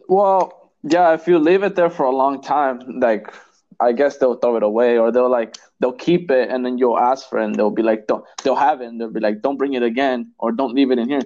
well, 0.07 0.68
yeah, 0.83 1.13
if 1.13 1.27
you 1.27 1.39
leave 1.39 1.63
it 1.63 1.75
there 1.75 1.89
for 1.89 2.03
a 2.05 2.11
long 2.15 2.41
time, 2.41 2.79
like 2.99 3.33
I 3.79 3.91
guess 3.91 4.17
they'll 4.17 4.35
throw 4.35 4.55
it 4.57 4.63
away 4.63 4.97
or 4.97 5.11
they'll 5.11 5.29
like 5.29 5.57
they'll 5.79 5.93
keep 5.93 6.31
it 6.31 6.49
and 6.49 6.65
then 6.65 6.77
you'll 6.77 6.99
ask 6.99 7.29
for 7.29 7.39
it 7.39 7.45
and 7.45 7.55
they'll 7.55 7.71
be 7.71 7.83
like 7.83 8.07
don't 8.07 8.25
they'll 8.43 8.55
have 8.55 8.81
it 8.81 8.87
and 8.87 8.99
they'll 8.99 9.11
be 9.11 9.19
like 9.19 9.41
don't 9.41 9.57
bring 9.57 9.73
it 9.73 9.83
again 9.83 10.31
or 10.39 10.51
don't 10.51 10.73
leave 10.73 10.91
it 10.91 10.99
in 10.99 11.09
here. 11.09 11.21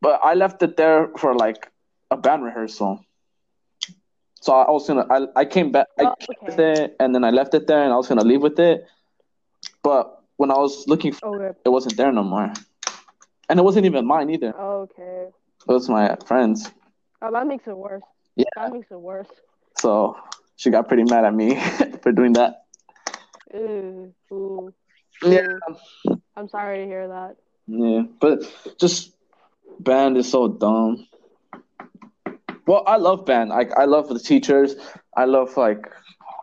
But 0.00 0.20
I 0.22 0.34
left 0.34 0.62
it 0.62 0.76
there 0.76 1.08
for 1.18 1.34
like 1.34 1.70
a 2.10 2.16
band 2.16 2.44
rehearsal. 2.44 3.04
So 4.40 4.52
I 4.54 4.70
was 4.70 4.86
gonna 4.86 5.06
I, 5.10 5.26
I 5.40 5.44
came 5.44 5.70
back 5.72 5.86
I 5.98 6.04
Oh, 6.04 6.14
okay. 6.30 6.46
with 6.46 6.58
it 6.58 6.96
and 6.98 7.14
then 7.14 7.24
I 7.24 7.30
left 7.30 7.54
it 7.54 7.66
there 7.66 7.82
and 7.82 7.92
I 7.92 7.96
was 7.96 8.08
gonna 8.08 8.24
leave 8.24 8.42
with 8.42 8.58
it. 8.58 8.86
But 9.82 10.22
when 10.36 10.50
I 10.50 10.58
was 10.58 10.86
looking 10.88 11.12
for 11.12 11.28
oh, 11.28 11.34
Okay. 11.34 11.46
it, 11.50 11.56
it 11.66 11.68
wasn't 11.68 11.96
there 11.96 12.12
no 12.12 12.22
more. 12.22 12.52
And 13.48 13.58
it 13.58 13.62
wasn't 13.62 13.86
even 13.86 14.06
mine 14.06 14.30
either. 14.30 14.54
Oh, 14.56 14.88
okay. 14.88 15.28
It 15.68 15.72
was 15.72 15.88
my 15.88 16.16
friend's. 16.26 16.70
Oh, 17.20 17.30
that 17.32 17.46
makes 17.46 17.66
it 17.66 17.76
worse. 17.76 18.02
Yeah. 18.40 18.44
That 18.56 18.72
makes 18.72 18.90
it 18.90 19.00
worse. 19.00 19.28
So 19.78 20.16
she 20.56 20.70
got 20.70 20.88
pretty 20.88 21.04
mad 21.04 21.24
at 21.24 21.34
me 21.34 21.56
for 22.02 22.12
doing 22.12 22.32
that. 22.34 22.64
Ooh, 23.54 24.12
ooh, 24.32 24.72
Yeah. 25.24 25.46
I'm 26.36 26.48
sorry 26.48 26.78
to 26.78 26.84
hear 26.86 27.08
that. 27.08 27.36
Yeah. 27.66 28.02
But 28.20 28.42
just 28.80 29.12
band 29.80 30.16
is 30.16 30.30
so 30.30 30.48
dumb. 30.48 31.06
Well, 32.66 32.84
I 32.86 32.96
love 32.96 33.26
band. 33.26 33.50
Like 33.50 33.72
I 33.76 33.84
love 33.84 34.08
the 34.08 34.18
teachers. 34.18 34.76
I 35.16 35.24
love 35.24 35.56
like 35.56 35.90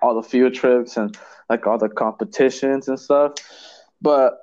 all 0.01 0.13
the 0.21 0.27
field 0.27 0.53
trips 0.53 0.97
and 0.97 1.17
like 1.49 1.65
all 1.65 1.77
the 1.77 1.89
competitions 1.89 2.87
and 2.87 2.99
stuff. 2.99 3.33
But 4.01 4.37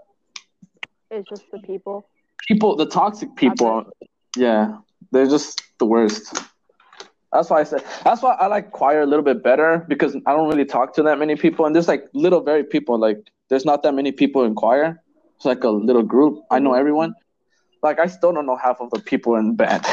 It's 1.10 1.28
just 1.28 1.44
the 1.52 1.58
people. 1.58 2.08
people, 2.48 2.74
the 2.76 2.86
toxic 2.86 3.36
people, 3.36 3.84
yeah, 4.36 4.78
they're 5.12 5.28
just 5.28 5.62
the 5.78 5.86
worst. 5.86 6.34
That's 7.34 7.50
why 7.50 7.60
I 7.60 7.64
said. 7.64 7.84
That's 8.04 8.22
why 8.22 8.34
I 8.40 8.46
like 8.46 8.72
choir 8.72 9.02
a 9.02 9.06
little 9.06 9.24
bit 9.24 9.42
better 9.42 9.84
because 9.88 10.16
I 10.26 10.32
don't 10.32 10.48
really 10.48 10.64
talk 10.64 10.94
to 10.94 11.02
that 11.04 11.18
many 11.18 11.36
people, 11.36 11.66
and 11.66 11.74
there's 11.76 11.88
like 11.88 12.04
little 12.14 12.40
very 12.42 12.64
people. 12.64 12.98
Like 12.98 13.18
there's 13.50 13.66
not 13.66 13.82
that 13.84 13.94
many 13.94 14.12
people 14.12 14.44
in 14.44 14.54
choir. 14.54 15.02
It's 15.36 15.44
like 15.46 15.64
a 15.64 15.70
little 15.70 16.02
group. 16.04 16.44
I 16.50 16.60
know 16.60 16.74
everyone. 16.74 17.14
Like 17.82 17.98
I 18.00 18.06
still 18.06 18.32
don't 18.32 18.46
know 18.46 18.56
half 18.56 18.80
of 18.80 18.90
the 18.90 19.00
people 19.00 19.36
in 19.36 19.56
band. 19.56 19.84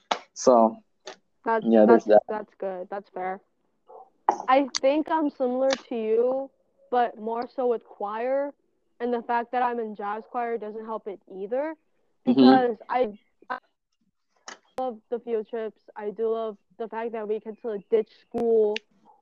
so 0.34 0.76
That's 1.44 1.66
Yeah, 1.66 1.86
that's 1.86 2.04
that. 2.06 2.22
that's 2.28 2.54
good. 2.58 2.88
That's 2.90 3.08
fair. 3.10 3.40
I 4.48 4.68
think 4.80 5.08
I'm 5.10 5.30
similar 5.30 5.76
to 5.88 5.94
you, 5.96 6.50
but 6.90 7.18
more 7.18 7.46
so 7.48 7.66
with 7.68 7.84
choir, 7.84 8.52
and 9.00 9.12
the 9.12 9.22
fact 9.22 9.52
that 9.52 9.62
I'm 9.62 9.78
in 9.80 9.94
jazz 9.94 10.24
choir 10.30 10.58
doesn't 10.58 10.84
help 10.84 11.06
it 11.08 11.20
either, 11.34 11.74
Mhm. 12.26 12.34
because 12.34 12.76
I, 12.88 13.00
I 13.02 13.18
love 14.78 14.98
the 15.10 15.18
field 15.20 15.48
trips. 15.48 15.80
I 15.96 16.10
do 16.10 16.30
love 16.30 16.56
the 16.78 16.88
fact 16.88 17.12
that 17.12 17.28
we 17.28 17.40
get 17.40 17.60
to 17.62 17.78
ditch 17.90 18.08
school 18.20 18.76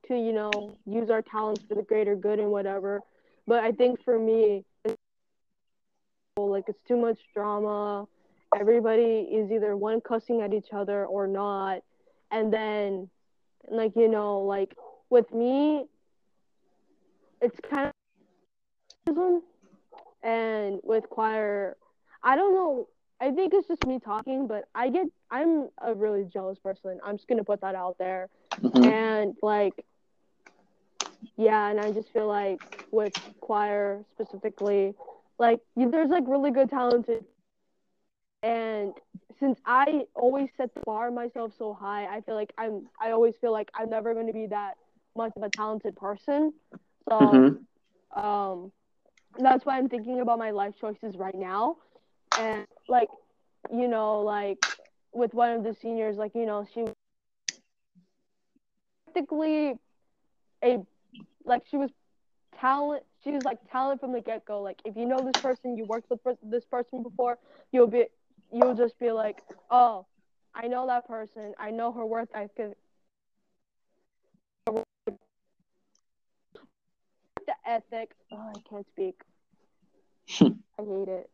to 0.07 0.15
you 0.15 0.31
know 0.31 0.77
use 0.85 1.09
our 1.09 1.21
talents 1.21 1.63
for 1.67 1.75
the 1.75 1.83
greater 1.83 2.15
good 2.15 2.39
and 2.39 2.51
whatever. 2.51 3.01
But 3.47 3.63
I 3.63 3.71
think 3.71 4.03
for 4.03 4.17
me, 4.17 4.63
it's 4.85 4.95
like 6.37 6.65
it's 6.67 6.81
too 6.87 6.97
much 6.97 7.19
drama. 7.33 8.07
Everybody 8.57 9.27
is 9.31 9.51
either 9.51 9.75
one 9.75 10.01
cussing 10.01 10.41
at 10.41 10.53
each 10.53 10.69
other 10.73 11.05
or 11.05 11.27
not, 11.27 11.81
and 12.31 12.51
then 12.53 13.09
like 13.69 13.93
you 13.95 14.07
know 14.07 14.39
like 14.39 14.75
with 15.09 15.31
me, 15.33 15.85
it's 17.41 17.59
kind 17.69 17.91
of 19.07 19.41
and 20.23 20.79
with 20.83 21.09
choir, 21.09 21.75
I 22.23 22.35
don't 22.35 22.53
know. 22.53 22.87
I 23.21 23.31
think 23.31 23.53
it's 23.53 23.67
just 23.67 23.85
me 23.85 23.99
talking, 23.99 24.47
but 24.47 24.65
I 24.75 24.89
get 24.89 25.07
I'm 25.31 25.69
a 25.81 25.93
really 25.93 26.25
jealous 26.25 26.59
person. 26.59 26.99
I'm 27.03 27.17
just 27.17 27.27
gonna 27.27 27.43
put 27.45 27.61
that 27.61 27.75
out 27.75 27.97
there, 27.99 28.29
Mhm. 28.73 28.93
and 29.03 29.35
like, 29.43 29.85
yeah, 31.37 31.69
and 31.69 31.79
I 31.79 31.91
just 31.91 32.11
feel 32.11 32.27
like 32.27 32.59
with 32.91 33.13
choir 33.41 34.03
specifically, 34.11 34.93
like 35.39 35.59
there's 35.75 36.09
like 36.09 36.23
really 36.27 36.51
good 36.51 36.69
talented, 36.69 37.25
and 38.43 38.93
since 39.39 39.59
I 39.65 40.03
always 40.15 40.49
set 40.57 40.73
the 40.73 40.81
bar 40.81 41.11
myself 41.11 41.53
so 41.57 41.73
high, 41.73 42.05
I 42.05 42.21
feel 42.21 42.35
like 42.35 42.53
I'm 42.57 42.87
I 42.99 43.11
always 43.11 43.35
feel 43.39 43.51
like 43.51 43.69
I'm 43.75 43.89
never 43.89 44.13
going 44.13 44.27
to 44.27 44.33
be 44.33 44.47
that 44.47 44.75
much 45.15 45.33
of 45.35 45.43
a 45.43 45.49
talented 45.49 45.95
person. 45.95 46.53
So 47.09 47.43
Mhm. 47.43 47.65
um 48.15 48.71
that's 49.39 49.65
why 49.65 49.77
I'm 49.77 49.89
thinking 49.89 50.21
about 50.21 50.39
my 50.39 50.51
life 50.51 50.75
choices 50.79 51.17
right 51.17 51.35
now. 51.35 51.77
And 52.37 52.65
like, 52.91 53.09
you 53.73 53.87
know, 53.87 54.21
like 54.21 54.59
with 55.13 55.33
one 55.33 55.51
of 55.51 55.63
the 55.63 55.73
seniors, 55.73 56.17
like, 56.17 56.35
you 56.35 56.45
know, 56.45 56.67
she 56.73 56.85
practically 59.05 59.75
a 60.63 60.79
like 61.45 61.63
she 61.69 61.77
was 61.77 61.91
talent 62.59 63.03
she 63.23 63.31
was 63.31 63.43
like 63.43 63.57
talent 63.71 63.99
from 63.99 64.13
the 64.13 64.21
get 64.21 64.45
go. 64.45 64.61
Like 64.61 64.79
if 64.85 64.95
you 64.97 65.05
know 65.05 65.25
this 65.25 65.37
person, 65.37 65.77
you 65.77 65.85
worked 65.85 66.09
with 66.09 66.21
this 66.43 66.65
person 66.65 67.03
before, 67.03 67.39
you'll 67.71 67.87
be 67.87 68.05
you'll 68.51 68.75
just 68.75 68.99
be 68.99 69.11
like, 69.11 69.41
Oh, 69.69 70.05
I 70.55 70.67
know 70.67 70.87
that 70.87 71.07
person, 71.07 71.53
I 71.59 71.71
know 71.71 71.91
her 71.93 72.05
worth 72.05 72.29
i 72.35 72.49
could 72.55 72.75
the 77.47 77.55
ethic 77.65 78.11
oh, 78.31 78.37
I 78.37 78.53
can't 78.69 78.87
speak. 78.87 79.21
I 80.79 80.83
hate 80.83 81.09
it. 81.09 81.29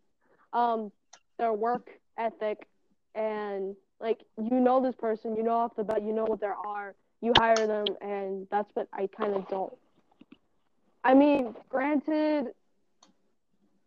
Um, 0.54 0.92
their 1.38 1.54
work 1.54 1.90
ethic 2.18 2.68
and 3.16 3.76
like 4.00 4.20
you 4.38 4.60
know 4.60 4.82
this 4.82 4.96
person, 4.96 5.36
you 5.36 5.44
know 5.44 5.52
off 5.52 5.76
the 5.76 5.84
bat, 5.84 6.04
you 6.04 6.14
know 6.14 6.26
what 6.26 6.40
they 6.40 6.48
are. 6.48 6.96
You 7.22 7.34
hire 7.36 7.66
them, 7.66 7.86
and 8.00 8.48
that's 8.52 8.70
what 8.76 8.88
I 8.94 9.08
kind 9.08 9.34
of 9.34 9.48
don't. 9.48 9.74
I 11.04 11.16
mean, 11.16 11.56
granted, 11.70 12.48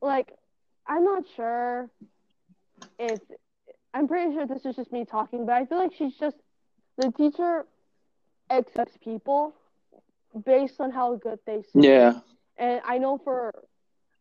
like 0.03 0.33
I'm 0.87 1.05
not 1.05 1.25
sure 1.37 1.89
if 2.99 3.21
I'm 3.95 4.09
pretty 4.09 4.35
sure 4.35 4.47
this 4.47 4.65
is 4.65 4.77
just 4.77 4.93
me 4.93 5.05
talking, 5.05 5.47
but 5.47 5.55
I 5.55 5.65
feel 5.67 5.79
like 5.79 5.93
she's 5.97 6.15
just 6.17 6.37
the 6.97 7.11
teacher 7.13 7.67
accepts 8.51 8.97
people 9.03 9.55
based 10.45 10.81
on 10.81 10.91
how 10.91 11.17
good 11.17 11.39
they 11.47 11.63
sing. 11.73 11.83
Yeah. 11.83 12.21
And 12.57 12.81
I 12.85 12.99
know 12.99 13.19
for, 13.19 13.53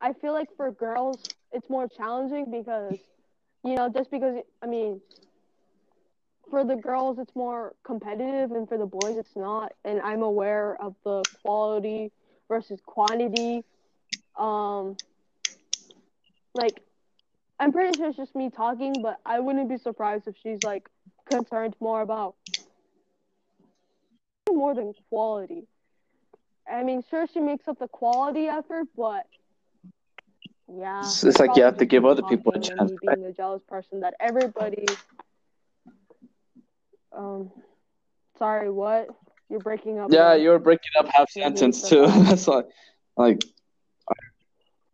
I 0.02 0.14
feel 0.14 0.34
like 0.34 0.48
for 0.56 0.72
girls, 0.72 1.20
it's 1.52 1.70
more 1.70 1.88
challenging 1.88 2.50
because, 2.50 2.98
you 3.64 3.76
know, 3.76 3.90
just 3.90 4.12
because, 4.12 4.44
I 4.62 4.68
mean, 4.68 5.02
for 6.50 6.64
the 6.64 6.76
girls, 6.76 7.20
it's 7.20 7.36
more 7.36 7.74
competitive, 7.84 8.52
and 8.52 8.68
for 8.68 8.78
the 8.78 8.86
boys, 8.86 9.18
it's 9.18 9.36
not. 9.36 9.74
And 9.86 10.02
I'm 10.02 10.24
aware 10.24 10.82
of 10.82 10.96
the 11.04 11.24
quality 11.44 12.12
versus 12.48 12.80
quantity. 12.86 13.64
Um, 14.38 14.98
like, 16.56 16.82
I'm 17.60 17.72
pretty 17.72 17.98
sure 17.98 18.08
it's 18.08 18.18
just 18.18 18.36
me 18.36 18.50
talking, 18.50 19.02
but 19.02 19.18
I 19.26 19.40
wouldn't 19.40 19.70
be 19.70 19.78
surprised 19.78 20.28
if 20.28 20.36
she's 20.42 20.64
like 20.64 20.90
concerned 21.28 21.76
more 21.80 22.02
about 22.02 22.36
more 24.52 24.74
than 24.74 24.94
quality. 25.10 25.68
I 26.72 26.84
mean, 26.84 27.04
sure, 27.10 27.28
she 27.32 27.40
makes 27.40 27.68
up 27.68 27.80
the 27.80 27.88
quality 27.88 28.46
effort, 28.48 28.88
but 28.96 29.26
yeah, 30.78 31.00
It's- 31.00 31.24
it's 31.24 31.40
like 31.40 31.56
you 31.56 31.64
have 31.64 31.78
to 31.78 31.86
give 31.86 32.06
other 32.06 32.24
people 32.24 32.54
a 32.54 32.60
chance, 32.60 32.92
being 33.02 33.22
the 33.24 33.32
jealous 33.32 33.64
person 33.64 34.02
that 34.02 34.16
everybody. 34.20 34.86
Um, 37.12 37.52
sorry, 38.38 38.70
what? 38.70 39.10
You're 39.50 39.60
breaking 39.60 40.00
up. 40.00 40.12
Yeah, 40.12 40.36
you're 40.36 40.60
breaking 40.60 40.92
up 41.00 41.08
half 41.08 41.30
sentence 41.32 41.90
too. 41.90 42.06
That's 42.08 42.48
like, 42.48 42.66
like, 43.18 43.44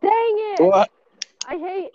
Dang 0.01 0.11
it! 0.11 0.61
what? 0.61 0.89
I 1.47 1.57
hate. 1.57 1.91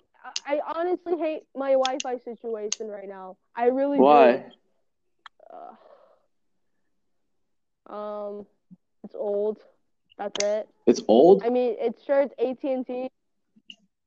I 0.46 0.60
honestly 0.76 1.16
hate 1.16 1.42
my 1.56 1.72
Wi-Fi 1.72 2.18
situation 2.18 2.88
right 2.88 3.08
now. 3.08 3.36
I 3.56 3.66
really 3.66 3.98
Why? 3.98 4.32
do. 4.36 4.42
Uh, 7.90 7.92
um, 7.92 8.46
it's 9.04 9.14
old. 9.14 9.58
That's 10.18 10.44
it. 10.44 10.68
It's 10.86 11.00
old. 11.08 11.42
I 11.42 11.48
mean, 11.48 11.76
it's 11.78 12.04
sure 12.04 12.20
it's 12.20 12.34
AT 12.38 12.72
and 12.72 12.86
T. 12.86 13.08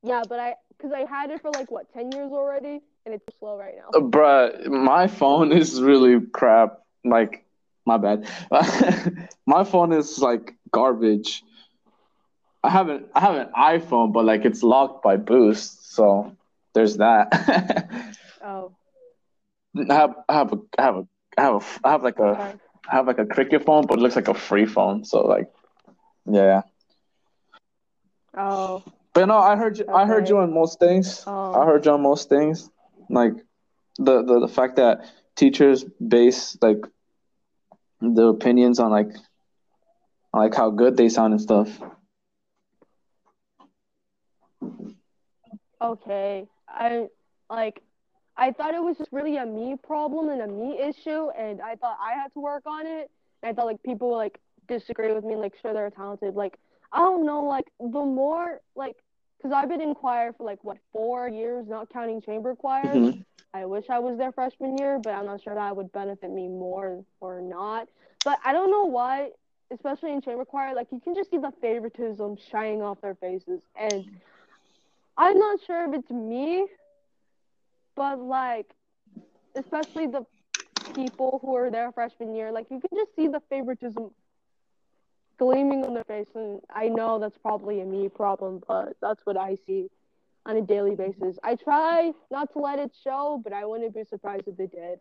Yeah, 0.04 0.22
but 0.28 0.38
I 0.38 0.54
because 0.76 0.92
I 0.92 1.04
had 1.08 1.30
it 1.30 1.40
for 1.40 1.50
like 1.50 1.70
what 1.70 1.92
ten 1.92 2.12
years 2.12 2.32
already, 2.32 2.80
and 3.06 3.14
it's 3.14 3.38
slow 3.38 3.56
right 3.58 3.74
now. 3.76 3.90
Uh, 3.94 4.00
Bruh, 4.00 4.66
my 4.66 5.06
phone 5.08 5.52
is 5.52 5.80
really 5.82 6.20
crap. 6.32 6.80
Like, 7.04 7.44
my 7.86 7.96
bad. 7.98 8.28
my 9.46 9.64
phone 9.64 9.92
is 9.92 10.18
like 10.18 10.54
garbage. 10.72 11.42
I 12.62 12.70
have 12.70 12.88
an 12.88 13.06
I 13.14 13.20
have 13.20 13.34
an 13.36 13.48
iPhone, 13.56 14.12
but 14.12 14.24
like 14.24 14.44
it's 14.44 14.62
locked 14.62 15.02
by 15.02 15.16
Boost, 15.16 15.94
so 15.94 16.36
there's 16.74 16.96
that. 16.98 17.28
Oh, 18.40 18.76
I 19.90 19.94
have 19.94 20.14
I 20.28 20.34
have 20.34 20.52
a 20.52 20.58
I 20.78 20.82
have 20.82 20.96
a 20.96 21.06
I 21.38 21.42
have 21.42 21.54
a 21.54 21.64
I 21.84 21.90
have 21.90 22.02
like 22.02 22.18
a 22.18 22.38
okay. 22.38 22.58
I 22.90 22.96
have 22.96 23.06
like 23.06 23.18
a 23.18 23.26
cricket 23.26 23.64
phone, 23.64 23.86
but 23.86 23.98
it 23.98 24.02
looks 24.02 24.16
like 24.16 24.28
a 24.28 24.34
free 24.34 24.66
phone. 24.66 25.04
So 25.04 25.22
like, 25.26 25.48
yeah. 26.26 26.62
Oh, 28.34 28.84
But 29.14 29.26
no, 29.26 29.38
I 29.38 29.54
heard 29.54 29.78
you. 29.78 29.84
I 29.88 30.06
heard 30.06 30.28
you 30.28 30.38
on 30.38 30.52
most 30.52 30.80
things. 30.80 31.24
um, 31.26 31.54
I 31.54 31.64
heard 31.64 31.86
you 31.86 31.92
on 31.92 32.02
most 32.02 32.28
things. 32.28 32.68
Like 33.08 33.34
the, 33.96 34.24
the 34.24 34.40
the 34.40 34.48
fact 34.48 34.76
that 34.76 35.06
teachers 35.36 35.84
base 35.84 36.58
like 36.60 36.78
the 38.00 38.26
opinions 38.26 38.80
on 38.80 38.90
like 38.90 39.10
on, 40.32 40.40
like 40.40 40.54
how 40.54 40.70
good 40.70 40.96
they 40.96 41.08
sound 41.08 41.32
and 41.32 41.40
stuff. 41.40 41.68
okay. 45.80 46.48
I 46.68 47.06
like. 47.48 47.82
I 48.36 48.50
thought 48.50 48.74
it 48.74 48.82
was 48.82 48.98
just 48.98 49.12
really 49.12 49.36
a 49.36 49.46
me 49.46 49.76
problem 49.80 50.28
and 50.28 50.42
a 50.42 50.48
me 50.48 50.80
issue, 50.80 51.30
and 51.38 51.62
I 51.62 51.76
thought 51.76 51.96
I 52.02 52.14
had 52.14 52.32
to 52.32 52.40
work 52.40 52.64
on 52.66 52.84
it. 52.84 53.08
And 53.44 53.50
I 53.50 53.52
thought 53.52 53.66
like 53.66 53.80
people 53.84 54.10
like 54.10 54.40
disagree 54.66 55.12
with 55.12 55.22
me, 55.22 55.36
like 55.36 55.54
sure 55.62 55.72
they're 55.72 55.90
talented. 55.90 56.34
Like 56.34 56.58
I 56.94 56.98
don't 56.98 57.26
know, 57.26 57.42
like 57.44 57.66
the 57.80 58.04
more 58.04 58.60
like, 58.76 58.96
cause 59.44 59.52
I've 59.54 59.68
been 59.68 59.82
in 59.82 59.94
choir 59.94 60.32
for 60.32 60.44
like 60.44 60.64
what 60.64 60.78
four 60.90 61.28
years, 61.28 61.66
not 61.68 61.90
counting 61.90 62.22
chamber 62.22 62.56
choir. 62.56 62.94
Mhm. 62.94 63.24
I 63.52 63.66
wish 63.66 63.90
I 63.90 63.98
was 63.98 64.16
there 64.16 64.32
freshman 64.32 64.78
year, 64.78 64.98
but 64.98 65.10
I'm 65.14 65.26
not 65.26 65.42
sure 65.42 65.54
that 65.54 65.76
would 65.76 65.92
benefit 65.92 66.30
me 66.30 66.48
more 66.48 67.04
or 67.20 67.40
not. 67.42 67.88
But 68.24 68.38
I 68.42 68.54
don't 68.54 68.70
know 68.70 68.86
why, 68.86 69.30
especially 69.70 70.12
in 70.12 70.22
chamber 70.22 70.46
choir, 70.46 70.74
like 70.74 70.90
you 70.90 70.98
can 70.98 71.14
just 71.14 71.30
see 71.30 71.36
the 71.36 71.52
favoritism 71.60 72.38
shining 72.50 72.80
off 72.82 73.00
their 73.02 73.14
faces. 73.16 73.60
And 73.76 74.06
I'm 75.18 75.38
not 75.38 75.60
sure 75.66 75.84
if 75.88 76.00
it's 76.00 76.10
me, 76.10 76.66
but 77.94 78.18
like, 78.18 78.66
especially 79.56 80.06
the 80.06 80.24
people 80.94 81.38
who 81.42 81.54
are 81.54 81.70
there 81.70 81.92
freshman 81.92 82.34
year, 82.34 82.50
like 82.50 82.66
you 82.70 82.80
can 82.80 82.96
just 82.96 83.14
see 83.14 83.28
the 83.28 83.40
favoritism 83.50 84.10
gleaming 85.38 85.84
on 85.84 85.94
their 85.94 86.04
face. 86.04 86.28
And 86.34 86.60
I 86.74 86.88
know 86.88 87.18
that's 87.18 87.38
probably 87.38 87.80
a 87.80 87.84
me 87.84 88.08
problem, 88.08 88.62
but 88.66 88.96
that's 89.00 89.24
what 89.24 89.36
I 89.36 89.56
see 89.66 89.88
on 90.46 90.56
a 90.56 90.62
daily 90.62 90.94
basis. 90.94 91.38
I 91.42 91.56
try 91.56 92.12
not 92.30 92.52
to 92.52 92.58
let 92.58 92.78
it 92.78 92.92
show, 93.02 93.40
but 93.42 93.52
I 93.52 93.64
wouldn't 93.64 93.94
be 93.94 94.04
surprised 94.04 94.46
if 94.46 94.56
they 94.56 94.66
did. 94.66 95.00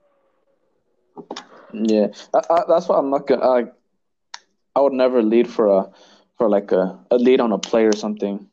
Yeah, 1.74 2.08
I, 2.34 2.40
I, 2.50 2.64
that's 2.68 2.88
why 2.88 2.98
I'm 2.98 3.10
not 3.10 3.28
gonna. 3.28 3.48
I, 3.48 3.66
I 4.76 4.82
would 4.82 4.94
never 4.94 5.22
lead 5.22 5.48
for 5.48 5.68
a 5.68 5.92
for 6.38 6.50
like 6.50 6.72
a, 6.72 7.00
a 7.12 7.18
lead 7.18 7.40
on 7.40 7.52
a 7.52 7.60
play 7.60 7.86
or 7.86 7.94
something. 7.94 8.48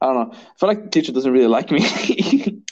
I 0.00 0.06
don't 0.06 0.14
know. 0.14 0.34
I 0.34 0.58
feel 0.58 0.68
like 0.68 0.84
the 0.84 0.90
teacher 0.90 1.12
doesn't 1.12 1.32
really 1.32 1.46
like 1.46 1.70
me. 1.70 1.80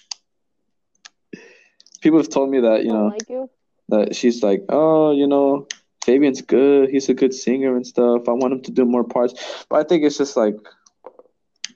People 2.01 2.19
have 2.19 2.29
told 2.29 2.51
me 2.51 2.61
that 2.61 2.85
you 2.85 2.93
know 2.93 3.07
like 3.07 3.29
you? 3.29 3.49
that 3.89 4.15
she's 4.15 4.43
like, 4.43 4.65
oh, 4.69 5.13
you 5.13 5.27
know, 5.27 5.67
Fabian's 6.05 6.43
good. 6.43 6.91
He's 6.91 7.09
a 7.09 7.15
good 7.15 7.35
singer 7.35 7.77
and 7.77 7.87
stuff. 7.87 8.29
I 8.29 8.33
want 8.33 8.53
him 8.55 8.63
to 8.63 8.71
do 8.73 8.85
more 8.85 9.05
parts. 9.05 9.65
But 9.69 9.81
I 9.81 9.85
think 9.89 10.05
it's 10.05 10.19
just 10.19 10.37
like, 10.37 10.57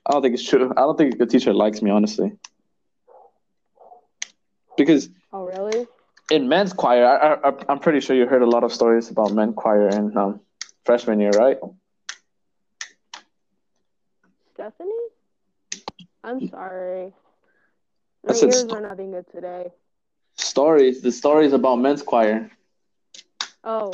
I 0.06 0.12
don't 0.12 0.22
think 0.22 0.34
it's 0.34 0.48
true. 0.48 0.70
I 0.76 0.80
don't 0.82 0.96
think 0.98 1.18
the 1.18 1.26
teacher 1.26 1.52
likes 1.52 1.82
me, 1.82 1.90
honestly. 1.90 2.32
Because 4.76 5.08
Oh, 5.32 5.44
really? 5.44 5.86
in 6.30 6.48
men's 6.48 6.72
choir, 6.72 7.04
I, 7.06 7.48
I, 7.48 7.52
I'm 7.68 7.78
pretty 7.78 8.00
sure 8.00 8.16
you 8.16 8.26
heard 8.26 8.42
a 8.42 8.48
lot 8.50 8.64
of 8.64 8.72
stories 8.72 9.10
about 9.10 9.32
men's 9.32 9.54
choir 9.56 9.88
in 9.88 10.16
um, 10.16 10.40
freshman 10.84 11.20
year, 11.20 11.30
right? 11.30 11.58
Stephanie? 14.54 15.08
I'm 16.24 16.40
sorry. 16.50 17.12
My 18.24 18.34
ears 18.34 18.50
st- 18.52 18.72
are 18.72 18.80
not 18.80 18.96
being 18.96 19.12
good 19.12 19.26
today. 19.30 19.72
Stories, 20.36 21.00
the 21.02 21.12
stories 21.12 21.52
about 21.52 21.76
men's 21.76 22.02
choir. 22.02 22.50
Oh, 23.64 23.90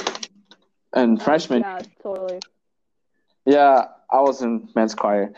and 0.92 1.20
freshman. 1.20 1.60
Yeah, 1.62 1.80
totally. 2.02 2.40
Yeah, 3.46 3.86
I 4.10 4.20
was 4.20 4.42
in 4.42 4.68
men's 4.74 4.94
choir, 4.94 5.32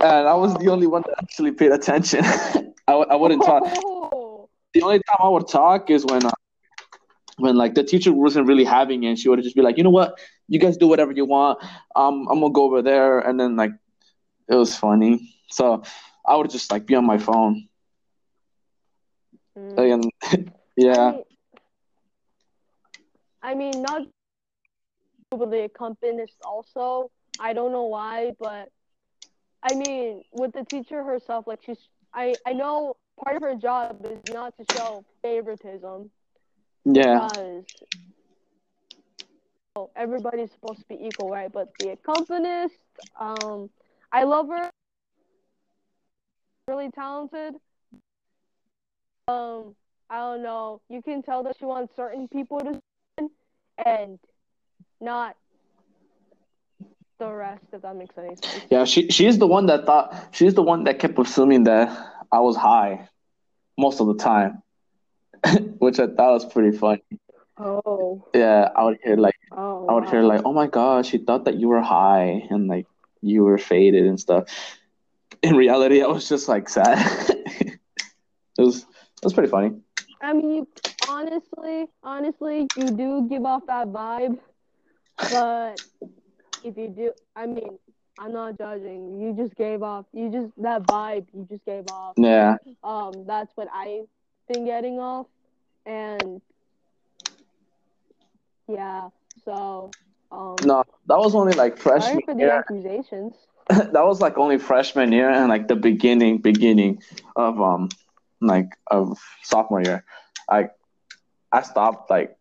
and 0.00 0.28
I 0.28 0.34
was 0.34 0.54
the 0.56 0.68
only 0.68 0.86
one 0.86 1.02
that 1.06 1.16
actually 1.22 1.52
paid 1.52 1.72
attention. 1.72 2.24
I, 2.88 2.92
I 2.92 3.16
wouldn't 3.16 3.44
talk. 3.44 3.62
Oh, 3.66 4.48
The 4.74 4.82
only 4.82 4.98
time 4.98 5.16
I 5.20 5.28
would 5.28 5.48
talk 5.48 5.90
is 5.90 6.04
when, 6.04 6.24
uh, 6.26 6.30
when 7.38 7.56
like 7.56 7.74
the 7.74 7.84
teacher 7.84 8.12
wasn't 8.12 8.46
really 8.46 8.64
having 8.64 9.02
it. 9.04 9.08
And 9.08 9.18
she 9.18 9.28
would 9.28 9.42
just 9.42 9.56
be 9.56 9.62
like, 9.62 9.76
you 9.76 9.84
know 9.84 9.90
what, 9.90 10.18
you 10.48 10.58
guys 10.58 10.76
do 10.76 10.88
whatever 10.88 11.12
you 11.12 11.24
want. 11.24 11.58
Um, 11.94 12.26
I'm 12.30 12.40
gonna 12.40 12.52
go 12.52 12.64
over 12.64 12.82
there, 12.82 13.20
and 13.20 13.38
then 13.38 13.56
like, 13.56 13.72
it 14.48 14.54
was 14.54 14.76
funny. 14.76 15.34
So 15.50 15.82
I 16.26 16.36
would 16.36 16.50
just 16.50 16.70
like 16.70 16.86
be 16.86 16.94
on 16.94 17.06
my 17.06 17.18
phone, 17.18 17.68
mm. 19.56 19.92
and 20.32 20.52
yeah, 20.76 21.12
I 23.48 23.54
mean, 23.54 23.80
not 23.80 24.02
with 25.32 25.50
the 25.50 25.64
accompanist 25.64 26.34
also. 26.44 27.10
I 27.38 27.54
don't 27.54 27.72
know 27.72 27.84
why, 27.86 28.32
but 28.38 28.68
I 29.62 29.72
mean, 29.72 30.22
with 30.32 30.52
the 30.52 30.64
teacher 30.64 31.02
herself, 31.02 31.46
like 31.46 31.60
she's, 31.64 31.78
I, 32.12 32.36
I 32.46 32.52
know 32.52 32.96
part 33.24 33.36
of 33.36 33.42
her 33.42 33.54
job 33.54 34.04
is 34.04 34.18
not 34.26 34.54
to 34.58 34.66
show 34.66 35.02
favoritism 35.22 36.10
yeah, 36.84 37.14
because 37.14 37.64
everybody's 39.96 40.50
supposed 40.52 40.80
to 40.80 40.86
be 40.90 40.98
equal, 41.06 41.30
right? 41.30 41.50
But 41.50 41.72
the 41.78 41.88
accompanist, 41.88 42.74
um, 43.18 43.70
I 44.12 44.24
love 44.24 44.48
her, 44.48 44.70
really 46.68 46.90
talented. 46.90 47.54
Um, 49.28 49.74
I 50.10 50.18
don't 50.18 50.42
know. 50.42 50.82
You 50.90 51.00
can 51.00 51.22
tell 51.22 51.42
that 51.44 51.56
she 51.58 51.64
wants 51.64 51.96
certain 51.96 52.28
people 52.28 52.58
to 52.60 52.78
and 53.84 54.18
not 55.00 55.36
the 57.18 57.30
rest, 57.32 57.64
if 57.72 57.82
that 57.82 57.96
makes 57.96 58.16
any 58.18 58.36
sense. 58.36 58.66
yeah. 58.70 58.84
She 58.84 59.08
she's 59.10 59.38
the 59.38 59.46
one 59.46 59.66
that 59.66 59.86
thought 59.86 60.28
she's 60.32 60.54
the 60.54 60.62
one 60.62 60.84
that 60.84 60.98
kept 60.98 61.18
assuming 61.18 61.64
that 61.64 61.88
I 62.30 62.40
was 62.40 62.56
high 62.56 63.08
most 63.76 64.00
of 64.00 64.06
the 64.06 64.14
time, 64.14 64.62
which 65.78 65.98
I 65.98 66.06
thought 66.06 66.32
was 66.34 66.44
pretty 66.46 66.76
funny. 66.76 67.02
Oh, 67.60 68.24
Yeah, 68.34 68.68
I 68.76 68.84
would 68.84 68.98
hear 69.02 69.16
like 69.16 69.34
oh. 69.52 69.86
I 69.88 69.94
would 69.94 70.04
wow. 70.04 70.10
hear 70.10 70.22
like, 70.22 70.42
"Oh 70.44 70.52
my 70.52 70.68
God, 70.68 71.06
she 71.06 71.18
thought 71.18 71.44
that 71.46 71.56
you 71.56 71.68
were 71.68 71.80
high 71.82 72.46
and 72.50 72.68
like 72.68 72.86
you 73.20 73.42
were 73.44 73.58
faded 73.58 74.06
and 74.06 74.18
stuff." 74.20 74.48
In 75.42 75.56
reality, 75.56 76.02
I 76.02 76.06
was 76.06 76.28
just 76.28 76.48
like 76.48 76.68
sad. 76.68 76.98
it 77.60 77.78
was 78.58 78.82
it 78.82 79.24
was 79.24 79.32
pretty 79.32 79.50
funny. 79.50 79.72
I 80.20 80.32
mean, 80.32 80.54
you, 80.54 80.68
honestly, 81.18 81.86
honestly, 82.02 82.68
you 82.76 82.90
do 82.96 83.26
give 83.28 83.44
off 83.44 83.66
that 83.66 83.88
vibe, 83.88 84.38
but 85.30 85.80
if 86.62 86.76
you 86.76 86.88
do, 86.88 87.12
I 87.36 87.46
mean, 87.46 87.78
I'm 88.18 88.32
not 88.32 88.58
judging. 88.58 89.20
You 89.20 89.34
just 89.34 89.54
gave 89.56 89.82
off, 89.82 90.06
you 90.12 90.30
just 90.30 90.52
that 90.58 90.82
vibe 90.82 91.26
you 91.34 91.46
just 91.50 91.64
gave 91.64 91.86
off. 91.88 92.16
Yeah, 92.16 92.56
Um, 92.82 93.24
that's 93.26 93.50
what 93.56 93.68
I've 93.72 94.06
been 94.48 94.64
getting 94.64 94.98
off, 94.98 95.26
and 95.86 96.40
yeah, 98.68 99.08
so 99.44 99.90
um, 100.30 100.56
no, 100.62 100.84
that 101.06 101.18
was 101.18 101.34
only 101.34 101.52
like 101.54 101.78
freshman 101.78 102.20
for 102.24 102.34
the 102.34 102.40
year. 102.40 102.50
accusations. 102.50 103.34
that 103.68 104.04
was 104.06 104.20
like 104.20 104.38
only 104.38 104.58
freshman 104.58 105.12
year 105.12 105.28
and 105.30 105.48
like 105.48 105.68
the 105.68 105.76
beginning 105.76 106.38
beginning 106.38 107.02
of 107.36 107.60
um 107.60 107.88
like 108.40 108.70
of 108.90 109.18
sophomore 109.42 109.82
year. 109.82 110.04
I 110.50 110.68
I 111.52 111.62
stopped 111.62 112.10
like 112.10 112.36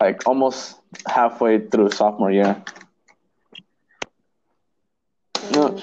like 0.00 0.26
almost 0.26 0.80
halfway 1.06 1.58
through 1.68 1.90
sophomore 1.90 2.30
year. 2.30 2.62
No. 5.54 5.76
Mm, 5.76 5.80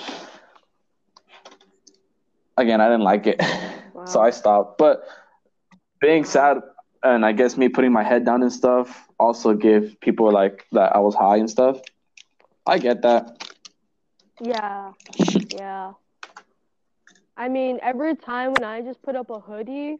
Again, 2.57 2.81
I 2.81 2.85
didn't 2.87 3.03
like 3.03 3.27
it. 3.27 3.41
wow. 3.93 4.05
so 4.05 4.21
I 4.21 4.29
stopped. 4.31 4.77
But 4.77 5.03
being 5.99 6.23
sad 6.25 6.57
and 7.03 7.25
I 7.25 7.31
guess 7.31 7.57
me 7.57 7.69
putting 7.69 7.91
my 7.91 8.03
head 8.03 8.25
down 8.25 8.41
and 8.41 8.51
stuff 8.51 9.07
also 9.19 9.53
give 9.53 9.99
people 10.01 10.31
like 10.31 10.65
that 10.71 10.95
I 10.95 10.99
was 10.99 11.15
high 11.15 11.37
and 11.37 11.49
stuff. 11.49 11.79
I 12.65 12.77
get 12.79 13.01
that. 13.03 13.43
Yeah, 14.41 14.93
yeah. 15.49 15.93
I 17.37 17.47
mean, 17.49 17.79
every 17.81 18.15
time 18.15 18.51
when 18.53 18.63
I 18.63 18.81
just 18.81 19.01
put 19.01 19.15
up 19.15 19.29
a 19.29 19.39
hoodie, 19.39 19.99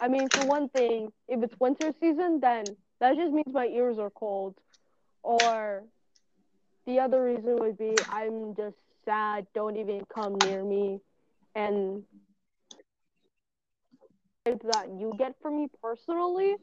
I 0.00 0.08
mean, 0.08 0.28
for 0.30 0.44
one 0.44 0.68
thing, 0.68 1.12
if 1.28 1.42
it's 1.42 1.54
winter 1.60 1.92
season, 2.00 2.40
then 2.40 2.76
that 3.00 3.16
just 3.16 3.32
means 3.32 3.52
my 3.52 3.66
ears 3.66 3.98
are 3.98 4.10
cold. 4.10 4.54
Or 5.22 5.84
the 6.86 7.00
other 7.00 7.24
reason 7.24 7.56
would 7.58 7.76
be 7.78 8.02
I'm 8.08 8.54
just 8.54 8.76
sad, 9.04 9.46
don't 9.54 9.76
even 9.76 10.04
come 10.12 10.40
near 10.40 10.64
me. 10.64 11.00
And 11.54 12.04
that 14.64 14.88
you 14.98 15.12
get 15.18 15.34
from 15.42 15.56
me 15.56 15.68
personally, 15.82 16.56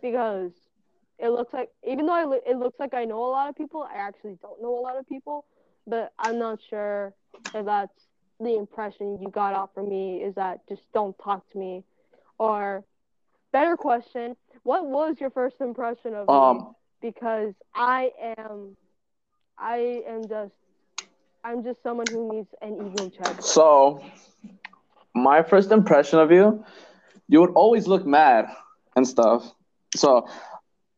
because 0.00 0.52
it 1.18 1.28
looks 1.30 1.52
like, 1.52 1.70
even 1.86 2.06
though 2.06 2.32
it 2.32 2.56
looks 2.56 2.78
like 2.78 2.94
I 2.94 3.04
know 3.04 3.24
a 3.24 3.30
lot 3.30 3.48
of 3.48 3.56
people, 3.56 3.82
I 3.82 3.96
actually 3.96 4.38
don't 4.40 4.62
know 4.62 4.78
a 4.78 4.80
lot 4.80 4.96
of 4.96 5.06
people. 5.08 5.44
But 5.86 6.12
I'm 6.18 6.38
not 6.38 6.60
sure 6.68 7.14
if 7.54 7.64
that's 7.64 7.92
the 8.40 8.56
impression 8.56 9.20
you 9.20 9.30
got 9.30 9.54
off 9.54 9.70
from 9.74 9.88
me 9.88 10.22
is 10.22 10.34
that 10.36 10.60
just 10.68 10.82
don't 10.92 11.16
talk 11.18 11.50
to 11.52 11.58
me. 11.58 11.82
Or 12.38 12.84
better 13.52 13.76
question, 13.76 14.36
what 14.62 14.86
was 14.86 15.20
your 15.20 15.30
first 15.30 15.60
impression 15.60 16.14
of 16.14 16.30
me? 16.30 16.34
Um 16.34 16.74
Because 17.00 17.54
I 17.74 18.12
am 18.38 18.76
I 19.58 20.02
am 20.06 20.28
just 20.28 20.54
I'm 21.44 21.62
just 21.62 21.82
someone 21.82 22.06
who 22.08 22.32
needs 22.32 22.54
an 22.62 22.74
ego 22.86 23.08
check. 23.08 23.40
So, 23.40 24.02
my 25.14 25.42
first 25.42 25.70
impression 25.72 26.18
of 26.18 26.30
you, 26.30 26.64
you 27.28 27.40
would 27.40 27.50
always 27.54 27.86
look 27.86 28.06
mad 28.06 28.46
and 28.96 29.06
stuff. 29.06 29.52
So, 29.94 30.26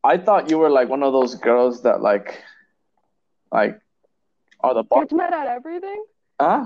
I 0.03 0.17
thought 0.17 0.49
you 0.49 0.57
were 0.57 0.69
like 0.69 0.89
one 0.89 1.03
of 1.03 1.13
those 1.13 1.35
girls 1.35 1.83
that 1.83 2.01
like, 2.01 2.43
like, 3.51 3.79
are 4.61 4.73
the 4.73 4.83
bar? 4.83 5.01
Gets 5.01 5.13
mad 5.13 5.33
at 5.33 5.47
everything? 5.47 6.03
Huh? 6.39 6.65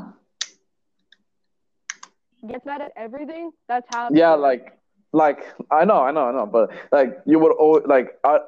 Gets 2.47 2.65
mad 2.65 2.81
at 2.81 2.91
everything? 2.95 3.51
That's 3.67 3.87
how 3.89 4.09
Yeah, 4.11 4.33
like, 4.33 4.77
like 5.11 5.45
I 5.71 5.85
know, 5.85 6.01
I 6.01 6.11
know, 6.11 6.25
I 6.27 6.31
know, 6.31 6.45
but 6.45 6.71
like 6.91 7.17
you 7.25 7.39
would 7.39 7.53
always 7.53 7.85
like 7.85 8.19
I, 8.23 8.39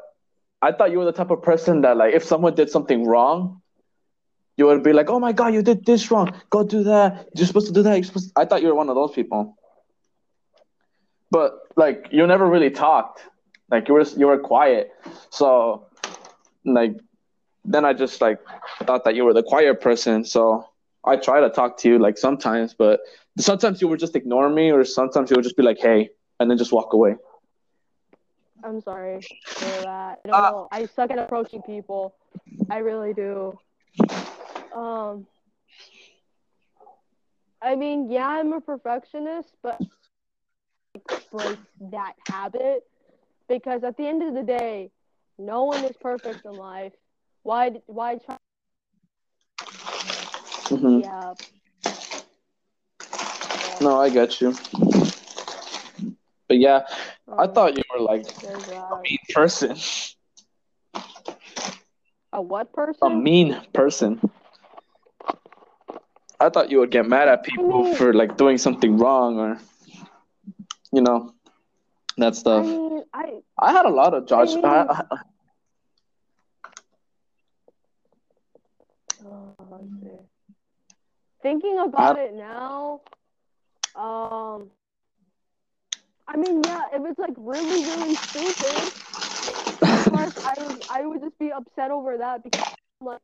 I 0.62 0.72
thought 0.72 0.92
you 0.92 1.00
were 1.00 1.06
the 1.06 1.14
type 1.14 1.32
of 1.32 1.42
person 1.42 1.82
that 1.82 1.98
like 1.98 2.14
if 2.14 2.24
someone 2.24 2.56
did 2.56 2.70
something 2.70 3.06
wrong, 3.06 3.62
you 4.58 4.66
would 4.66 4.84
be 4.84 4.94
like, 4.94 5.10
oh 5.10 5.20
my 5.20 5.32
god, 5.32 5.54
you 5.54 5.62
did 5.62 5.86
this 5.86 6.12
wrong. 6.12 6.34
Go 6.50 6.64
do 6.64 6.84
that. 6.84 7.30
You're 7.36 7.48
supposed 7.48 7.68
to 7.68 7.74
do 7.74 7.84
that. 7.84 7.96
You're 7.96 8.04
supposed. 8.04 8.32
I 8.36 8.46
thought 8.46 8.62
you 8.62 8.68
were 8.68 8.76
one 8.76 8.90
of 8.90 8.96
those 8.96 9.12
people. 9.12 9.56
But 11.32 11.54
like 11.76 12.08
you 12.12 12.26
never 12.28 12.46
really 12.48 12.70
talked. 12.72 13.22
Like 13.70 13.88
you 13.88 13.94
were 13.96 14.04
you 14.18 14.28
were 14.28 14.40
quiet. 14.40 14.92
So 15.30 15.88
like 16.66 16.94
then 17.66 17.86
I 17.86 17.94
just 17.94 18.22
like 18.22 18.40
thought 18.84 19.04
that 19.06 19.16
you 19.16 19.26
were 19.26 19.34
the 19.34 19.44
quiet 19.44 19.82
person. 19.82 20.24
So 20.24 20.66
I 21.08 21.16
try 21.18 21.40
to 21.40 21.50
talk 21.50 21.78
to 21.80 21.90
you 21.90 22.00
like 22.00 22.18
sometimes, 22.18 22.74
but 22.74 23.00
sometimes 23.40 23.82
you 23.82 23.88
would 23.88 24.00
just 24.00 24.16
ignore 24.16 24.50
me, 24.50 24.72
or 24.72 24.84
sometimes 24.84 25.30
you 25.30 25.36
would 25.38 25.44
just 25.44 25.58
be 25.58 25.64
like, 25.64 25.80
"Hey," 25.80 26.10
and 26.40 26.50
then 26.52 26.58
just 26.58 26.72
walk 26.72 26.94
away. 26.94 27.16
I'm 28.64 28.82
sorry 28.82 29.22
for 29.46 29.66
that. 29.66 30.20
I 30.32 30.32
Uh. 30.32 30.66
I 30.72 30.86
suck 30.86 31.12
at 31.12 31.20
approaching 31.20 31.62
people. 31.62 32.16
I 32.70 32.78
really 32.78 33.14
do. 33.14 33.58
Um 34.76 35.28
I 37.62 37.76
mean, 37.76 38.12
yeah, 38.12 38.28
I'm 38.28 38.54
a 38.54 38.62
perfectionist, 38.62 39.54
but 39.64 39.82
break 41.32 41.58
that 41.92 42.14
habit 42.28 42.84
because 43.50 43.84
at 43.84 43.98
the 43.98 44.08
end 44.08 44.22
of 44.24 44.34
the 44.34 44.44
day, 44.44 44.92
no 45.40 45.64
one 45.64 45.84
is 45.84 45.96
perfect 45.98 46.46
in 46.46 46.54
life. 46.54 46.94
Why 47.44 47.82
why 47.88 48.16
try 48.16 48.37
hmm 50.70 51.02
yeah. 51.02 51.34
No, 53.82 54.00
I 54.02 54.10
get 54.10 54.42
you. 54.42 54.54
But 56.48 56.58
yeah, 56.58 56.82
I 57.38 57.44
um, 57.44 57.54
thought 57.54 57.76
you 57.76 57.84
were 57.94 58.02
like 58.02 58.26
a 58.44 59.02
mean 59.04 59.18
person. 59.34 59.76
A 62.34 62.42
what 62.42 62.72
person? 62.74 63.08
A 63.08 63.10
mean 63.10 63.58
person. 63.74 64.20
I 66.40 66.50
thought 66.50 66.70
you 66.70 66.80
would 66.80 66.92
get 66.92 67.08
mad 67.08 67.28
at 67.28 67.44
people 67.44 67.84
mean- 67.84 67.96
for 67.96 68.14
like 68.14 68.38
doing 68.38 68.58
something 68.58 68.98
wrong 68.98 69.40
or, 69.40 69.58
you 70.92 71.02
know, 71.02 71.34
that 72.18 72.36
I 72.36 72.40
stuff. 72.40 72.66
mean, 72.66 73.04
I 73.14 73.42
I 73.60 73.72
had 73.72 73.86
a 73.86 73.90
lot 73.90 74.14
of 74.14 74.26
judge. 74.28 74.56
mean- 74.56 74.66
I, 74.66 75.04
I, 75.12 75.18
Oh, 79.26 79.56
let's 79.70 79.90
see. 80.02 80.18
Thinking 81.48 81.80
about 81.80 82.20
it 82.20 82.34
now, 82.34 83.00
um, 83.96 84.70
I 86.28 86.36
mean, 86.36 86.62
yeah, 86.62 86.82
if 86.92 87.02
it's 87.06 87.18
like 87.18 87.36
really, 87.38 87.86
really 87.86 88.16
stupid, 88.16 88.92
of 89.82 90.12
course 90.12 90.34
I 90.44 90.56
would, 90.60 90.84
I 90.90 91.06
would 91.06 91.22
just 91.22 91.40
be 91.40 91.54
upset 91.54 91.90
over 91.90 92.18
that 92.18 92.44
because 92.44 92.66
like 93.00 93.22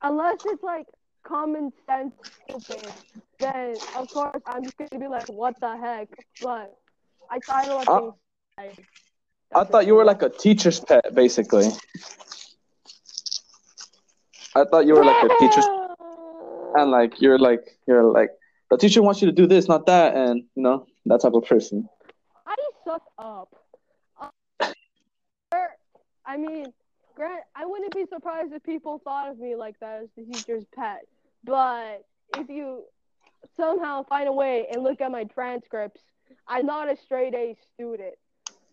unless 0.00 0.38
it's 0.46 0.62
like 0.62 0.86
common 1.22 1.70
sense 1.86 2.14
stupid, 2.48 2.90
then 3.38 3.76
of 3.98 4.08
course 4.08 4.40
I'm 4.46 4.64
just 4.64 4.78
gonna 4.78 4.98
be 4.98 5.08
like, 5.08 5.28
what 5.28 5.60
the 5.60 5.76
heck? 5.76 6.08
But 6.40 6.74
I 7.30 7.38
try 7.40 7.66
to 7.66 7.74
Uh, 7.74 8.12
things. 8.56 8.76
I 9.54 9.64
thought 9.64 9.86
you 9.86 9.94
were 9.94 10.06
like 10.06 10.22
a 10.22 10.30
teacher's 10.30 10.80
pet, 10.80 11.14
basically. 11.14 11.68
I 14.54 14.64
thought 14.64 14.86
you 14.86 14.94
were 14.94 15.04
like 15.04 15.22
a 15.22 15.28
teacher's 15.38 15.66
and 16.74 16.90
like 16.90 17.20
you're 17.20 17.38
like 17.38 17.78
you're 17.86 18.04
like 18.04 18.30
the 18.70 18.76
teacher 18.76 19.02
wants 19.02 19.20
you 19.20 19.26
to 19.26 19.32
do 19.32 19.46
this, 19.46 19.68
not 19.68 19.86
that, 19.86 20.14
and 20.14 20.44
you 20.54 20.62
know 20.62 20.86
that 21.06 21.20
type 21.22 21.34
of 21.34 21.44
person. 21.44 21.88
I 22.46 22.54
suck 22.84 23.02
up. 23.18 23.54
Uh, 24.20 24.68
I 26.24 26.36
mean, 26.36 26.66
Grant, 27.16 27.42
I 27.56 27.66
wouldn't 27.66 27.94
be 27.94 28.04
surprised 28.06 28.52
if 28.52 28.62
people 28.62 29.00
thought 29.02 29.28
of 29.28 29.38
me 29.38 29.56
like 29.56 29.78
that 29.80 30.02
as 30.02 30.08
the 30.16 30.24
teacher's 30.24 30.64
pet. 30.74 31.00
But 31.44 32.04
if 32.36 32.48
you 32.48 32.84
somehow 33.56 34.04
find 34.04 34.28
a 34.28 34.32
way 34.32 34.66
and 34.72 34.82
look 34.82 35.00
at 35.00 35.10
my 35.10 35.24
transcripts, 35.24 36.00
I'm 36.46 36.66
not 36.66 36.90
a 36.90 36.96
straight 36.96 37.34
A 37.34 37.56
student. 37.74 38.14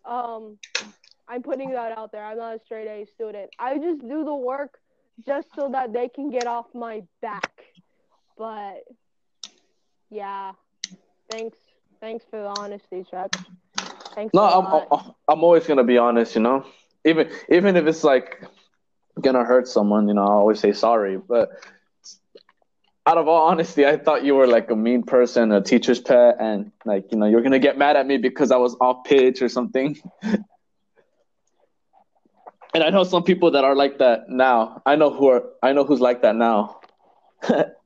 Um, 0.06 0.58
I'm 1.28 1.42
putting 1.42 1.72
that 1.72 1.98
out 1.98 2.12
there. 2.12 2.24
I'm 2.24 2.38
not 2.38 2.56
a 2.56 2.60
straight 2.64 2.88
A 2.88 3.06
student. 3.14 3.50
I 3.60 3.78
just 3.78 4.02
do 4.02 4.24
the 4.24 4.36
work 4.36 4.80
just 5.26 5.48
so 5.56 5.70
that 5.72 5.94
they 5.94 6.08
can 6.08 6.30
get 6.30 6.46
off 6.46 6.68
my 6.74 7.02
back. 7.22 7.52
But 8.38 8.84
yeah, 10.10 10.54
thanks, 11.30 11.58
thanks 12.00 12.26
for 12.30 12.42
the 12.42 12.62
honesty, 12.62 13.06
Chuck. 13.10 13.36
Thanks. 14.16 14.34
No, 14.34 14.44
I'm. 14.44 14.88
I'm 14.92 15.14
I'm 15.28 15.44
always 15.44 15.68
gonna 15.68 15.84
be 15.84 15.98
honest, 15.98 16.36
you 16.36 16.42
know. 16.42 16.66
Even 17.06 17.30
even 17.50 17.76
if 17.76 17.86
it's 17.86 18.04
like 18.04 18.44
gonna 19.22 19.44
hurt 19.44 19.68
someone, 19.68 20.08
you 20.08 20.14
know, 20.14 20.24
I 20.24 20.32
always 20.32 20.60
say 20.60 20.72
sorry. 20.74 21.18
But 21.18 21.50
out 23.06 23.18
of 23.18 23.28
all 23.28 23.48
honesty, 23.48 23.86
I 23.86 23.98
thought 23.98 24.26
you 24.26 24.36
were 24.36 24.48
like 24.48 24.72
a 24.72 24.76
mean 24.76 25.04
person, 25.04 25.52
a 25.52 25.62
teacher's 25.62 26.00
pet, 26.00 26.38
and 26.40 26.72
like 26.86 27.12
you 27.12 27.18
know 27.18 27.28
you're 27.28 27.44
gonna 27.44 27.60
get 27.60 27.78
mad 27.78 27.96
at 27.96 28.08
me 28.08 28.18
because 28.18 28.52
I 28.52 28.58
was 28.58 28.76
off 28.82 29.04
pitch 29.06 29.42
or 29.42 29.50
something. 29.50 29.98
and 30.24 30.44
I 32.84 32.90
know 32.90 33.04
some 33.04 33.24
people 33.24 33.52
that 33.52 33.64
are 33.64 33.76
like 33.76 34.00
that 34.00 34.30
now. 34.30 34.82
I 34.86 34.96
know 34.96 35.12
who 35.12 35.28
are 35.28 35.44
I 35.62 35.74
know 35.74 35.84
who's 35.84 36.02
like 36.02 36.24
that 36.24 36.36
now. 36.36 36.80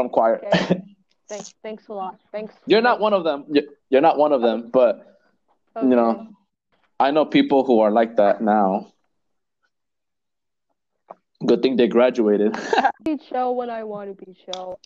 From 0.00 0.08
choir. 0.08 0.40
Okay. 0.46 0.82
Thanks, 1.28 1.52
thanks 1.62 1.86
a 1.88 1.92
lot. 1.92 2.18
Thanks. 2.32 2.54
You're 2.66 2.80
not 2.80 2.98
one 3.00 3.12
of 3.12 3.22
them. 3.22 3.44
You- 3.52 3.68
You're 3.90 4.00
not 4.00 4.16
one 4.18 4.32
of 4.32 4.40
them, 4.40 4.70
but 4.72 5.18
Okay. 5.76 5.86
you 5.88 5.94
know, 5.94 6.26
I 6.98 7.10
know 7.12 7.24
people 7.26 7.64
who 7.64 7.80
are 7.80 7.90
like 7.92 8.16
that 8.16 8.40
now. 8.40 8.92
Good 11.46 11.60
thing 11.62 11.76
they 11.76 11.86
graduated. 11.86 12.56
be 13.04 13.18
chill 13.18 13.54
when 13.54 13.68
I 13.70 13.84
want 13.84 14.08
to 14.18 14.24
be 14.24 14.34
chill. 14.44 14.80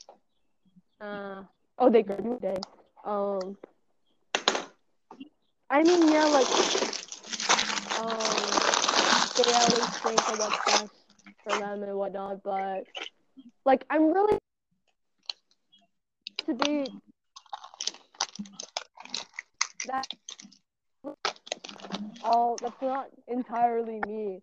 Uh, 1.00 1.44
oh, 1.78 1.88
they 1.90 2.02
graduated. 2.02 2.58
Um, 3.04 3.56
I 5.70 5.82
mean, 5.82 6.12
yeah, 6.12 6.24
like, 6.24 6.50
um, 8.00 8.36
they 9.36 9.52
always 9.62 9.88
think 10.02 10.20
of 10.28 10.38
what's 10.40 10.64
best 10.66 10.92
for 11.44 11.58
them 11.58 11.82
and 11.84 11.94
whatnot, 11.96 12.42
but 12.42 12.84
like, 13.64 13.84
I'm 13.88 14.12
really 14.12 14.38
to 16.46 16.54
be 16.54 16.88
that 19.86 20.06
all 22.22 22.58
that's 22.60 22.80
not 22.82 23.08
entirely 23.28 24.00
me. 24.06 24.42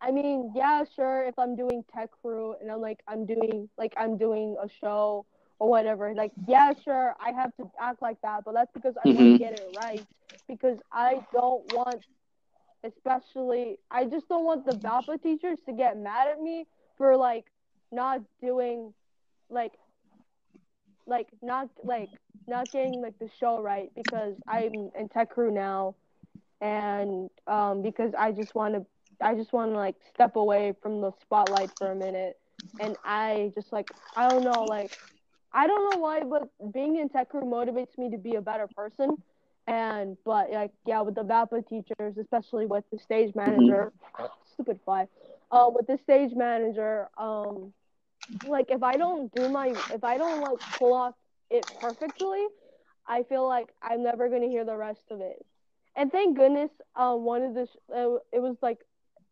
I 0.00 0.10
mean, 0.12 0.52
yeah, 0.54 0.84
sure, 0.94 1.24
if 1.24 1.38
I'm 1.38 1.56
doing 1.56 1.84
tech 1.94 2.10
crew 2.22 2.54
and 2.60 2.70
I'm 2.70 2.80
like 2.80 3.00
I'm 3.08 3.26
doing 3.26 3.68
like 3.78 3.92
I'm 3.96 4.16
doing 4.16 4.56
a 4.62 4.68
show 4.80 5.26
or 5.58 5.68
whatever, 5.68 6.14
like 6.14 6.32
yeah, 6.46 6.72
sure, 6.84 7.14
I 7.20 7.32
have 7.32 7.54
to 7.56 7.70
act 7.80 8.00
like 8.02 8.20
that, 8.22 8.44
but 8.44 8.54
that's 8.54 8.72
because 8.72 8.94
I 9.02 9.08
want 9.08 9.28
Mhm. 9.28 9.32
to 9.32 9.38
get 9.44 9.52
it 9.52 9.66
right 9.72 10.06
because 10.48 10.78
I 10.92 11.20
don't 11.32 11.64
want 11.66 12.02
especially 12.84 13.78
I 13.90 14.04
just 14.04 14.28
don't 14.28 14.44
want 14.44 14.64
the 14.64 14.72
VAPA 14.74 15.22
teachers 15.22 15.58
to 15.66 15.72
get 15.72 15.98
mad 15.98 16.28
at 16.28 16.40
me 16.40 16.66
for 16.96 17.16
like 17.16 17.46
not 17.90 18.20
doing 18.40 18.94
like 19.50 19.72
like 21.08 21.28
not 21.42 21.70
like 21.84 22.10
not 22.48 22.72
getting 22.72 23.02
like 23.02 23.18
the 23.20 23.30
show 23.40 23.60
right 23.62 23.90
because 23.96 24.36
I'm 24.48 24.90
in 24.98 25.08
tech 25.08 25.30
crew 25.30 25.52
now. 25.52 25.96
And 26.60 27.30
um 27.46 27.82
because 27.82 28.12
I 28.18 28.32
just 28.32 28.54
want 28.54 28.74
to 28.74 28.86
I 29.20 29.34
just 29.34 29.52
want 29.52 29.72
to 29.72 29.76
like 29.76 29.96
step 30.14 30.36
away 30.36 30.74
from 30.82 31.00
the 31.00 31.12
spotlight 31.22 31.70
for 31.78 31.90
a 31.92 31.96
minute. 31.96 32.38
And 32.80 32.96
I 33.04 33.52
just 33.54 33.72
like 33.72 33.86
I 34.16 34.24
don't 34.24 34.44
know 34.44 34.64
like 34.66 34.92
I 35.52 35.66
don't 35.66 35.84
know 35.84 35.96
why 35.98 36.22
but 36.22 36.48
being 36.72 36.96
in 36.96 37.08
tech 37.08 37.30
crew 37.30 37.42
motivates 37.42 37.96
me 37.98 38.10
to 38.10 38.18
be 38.18 38.36
a 38.36 38.42
better 38.42 38.68
person. 38.68 39.18
And 39.66 40.16
but 40.24 40.50
like 40.50 40.72
yeah 40.86 41.00
with 41.02 41.14
the 41.16 41.24
VAPA 41.24 41.66
teachers 41.68 42.16
especially 42.18 42.66
with 42.66 42.84
the 42.90 42.98
stage 42.98 43.34
manager 43.34 43.92
stupid 44.52 44.80
fly 44.84 45.06
uh 45.50 45.70
with 45.72 45.86
the 45.86 45.98
stage 45.98 46.32
manager 46.34 47.08
um 47.18 47.72
like 48.42 48.66
if 48.70 48.82
I 48.82 48.96
don't 48.96 49.32
do 49.32 49.48
my 49.48 49.76
if 49.90 50.04
I 50.04 50.18
don't 50.18 50.40
like 50.40 50.58
pull 50.78 50.92
off 50.92 51.14
it 51.50 51.66
perfectly 51.74 52.46
I 53.06 53.22
feel 53.24 53.46
like 53.46 53.68
I'm 53.82 54.02
never 54.02 54.28
gonna 54.28 54.48
hear 54.48 54.64
the 54.64 54.76
rest 54.76 55.10
of 55.10 55.20
it. 55.20 55.44
And 55.96 56.10
thank 56.12 56.36
goodness 56.36 56.70
uh, 56.94 57.14
one 57.14 57.42
of 57.42 57.54
the 57.54 57.66
sh- 57.66 57.92
uh, 57.94 58.16
it 58.32 58.40
was 58.40 58.56
like 58.62 58.78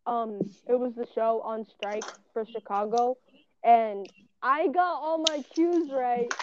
um 0.07 0.47
it 0.67 0.75
was 0.79 0.95
the 0.95 1.07
show 1.15 1.41
on 1.43 1.65
strike 1.65 2.07
for 2.33 2.45
Chicago 2.45 3.17
and 3.65 4.09
I 4.43 4.69
got 4.69 5.01
all 5.03 5.19
my 5.19 5.43
cues 5.55 5.91
right 5.93 6.35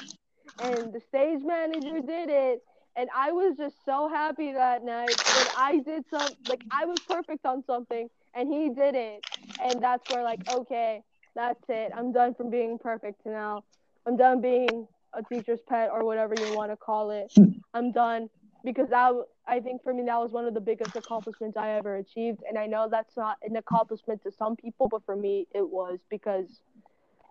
and 0.59 0.93
the 0.93 0.99
stage 0.99 1.41
manager 1.43 1.99
did 2.01 2.29
it 2.29 2.61
and 2.95 3.09
I 3.15 3.31
was 3.31 3.57
just 3.57 3.83
so 3.85 4.07
happy 4.09 4.51
that 4.53 4.83
night 4.83 5.21
that 5.33 5.47
I 5.53 5.79
did 5.79 6.05
some 6.09 6.33
like 6.45 6.61
I 6.71 6.85
was 6.85 6.99
perfect 7.07 7.45
on 7.45 7.63
something 7.63 8.09
and 8.33 8.49
he 8.51 8.69
did 8.69 8.95
it 8.95 9.23
and 9.59 9.81
that's 9.83 10.07
where 10.09 10.23
like 10.23 10.41
okay 10.47 11.01
that's 11.35 11.63
it. 11.69 11.91
I'm 11.95 12.11
done 12.11 12.33
from 12.33 12.49
being 12.49 12.77
perfect 12.77 13.23
to 13.23 13.29
now. 13.29 13.63
I'm 14.05 14.17
done 14.17 14.41
being 14.41 14.87
a 15.13 15.23
teacher's 15.23 15.59
pet 15.67 15.89
or 15.91 16.03
whatever 16.05 16.35
you 16.37 16.55
want 16.55 16.71
to 16.71 16.77
call 16.77 17.11
it. 17.11 17.31
I'm 17.73 17.91
done 17.91 18.29
because 18.63 18.89
that 18.89 19.11
I 19.47 19.59
think 19.59 19.83
for 19.83 19.93
me 19.93 20.03
that 20.05 20.17
was 20.17 20.31
one 20.31 20.45
of 20.45 20.53
the 20.53 20.61
biggest 20.61 20.95
accomplishments 20.95 21.57
I 21.57 21.71
ever 21.71 21.97
achieved. 21.97 22.43
And 22.47 22.57
I 22.57 22.65
know 22.65 22.87
that's 22.89 23.17
not 23.17 23.37
an 23.43 23.55
accomplishment 23.55 24.23
to 24.23 24.31
some 24.31 24.55
people 24.55 24.87
but 24.87 25.05
for 25.05 25.15
me 25.15 25.47
it 25.53 25.67
was 25.67 25.99
because 26.09 26.61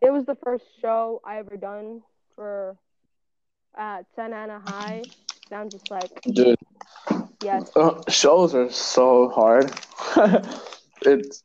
it 0.00 0.12
was 0.12 0.26
the 0.26 0.36
first 0.42 0.64
show 0.80 1.20
I 1.24 1.38
ever 1.38 1.56
done 1.56 2.02
for 2.34 2.76
at 3.76 4.06
Santa 4.14 4.36
Ana 4.36 4.60
High. 4.64 5.02
And 5.50 5.60
I'm 5.60 5.70
just 5.70 5.90
like 5.90 6.22
Dude, 6.22 6.58
yes. 7.42 7.70
Uh, 7.76 8.00
shows 8.08 8.54
are 8.54 8.70
so 8.70 9.28
hard. 9.28 9.70
it's 11.02 11.44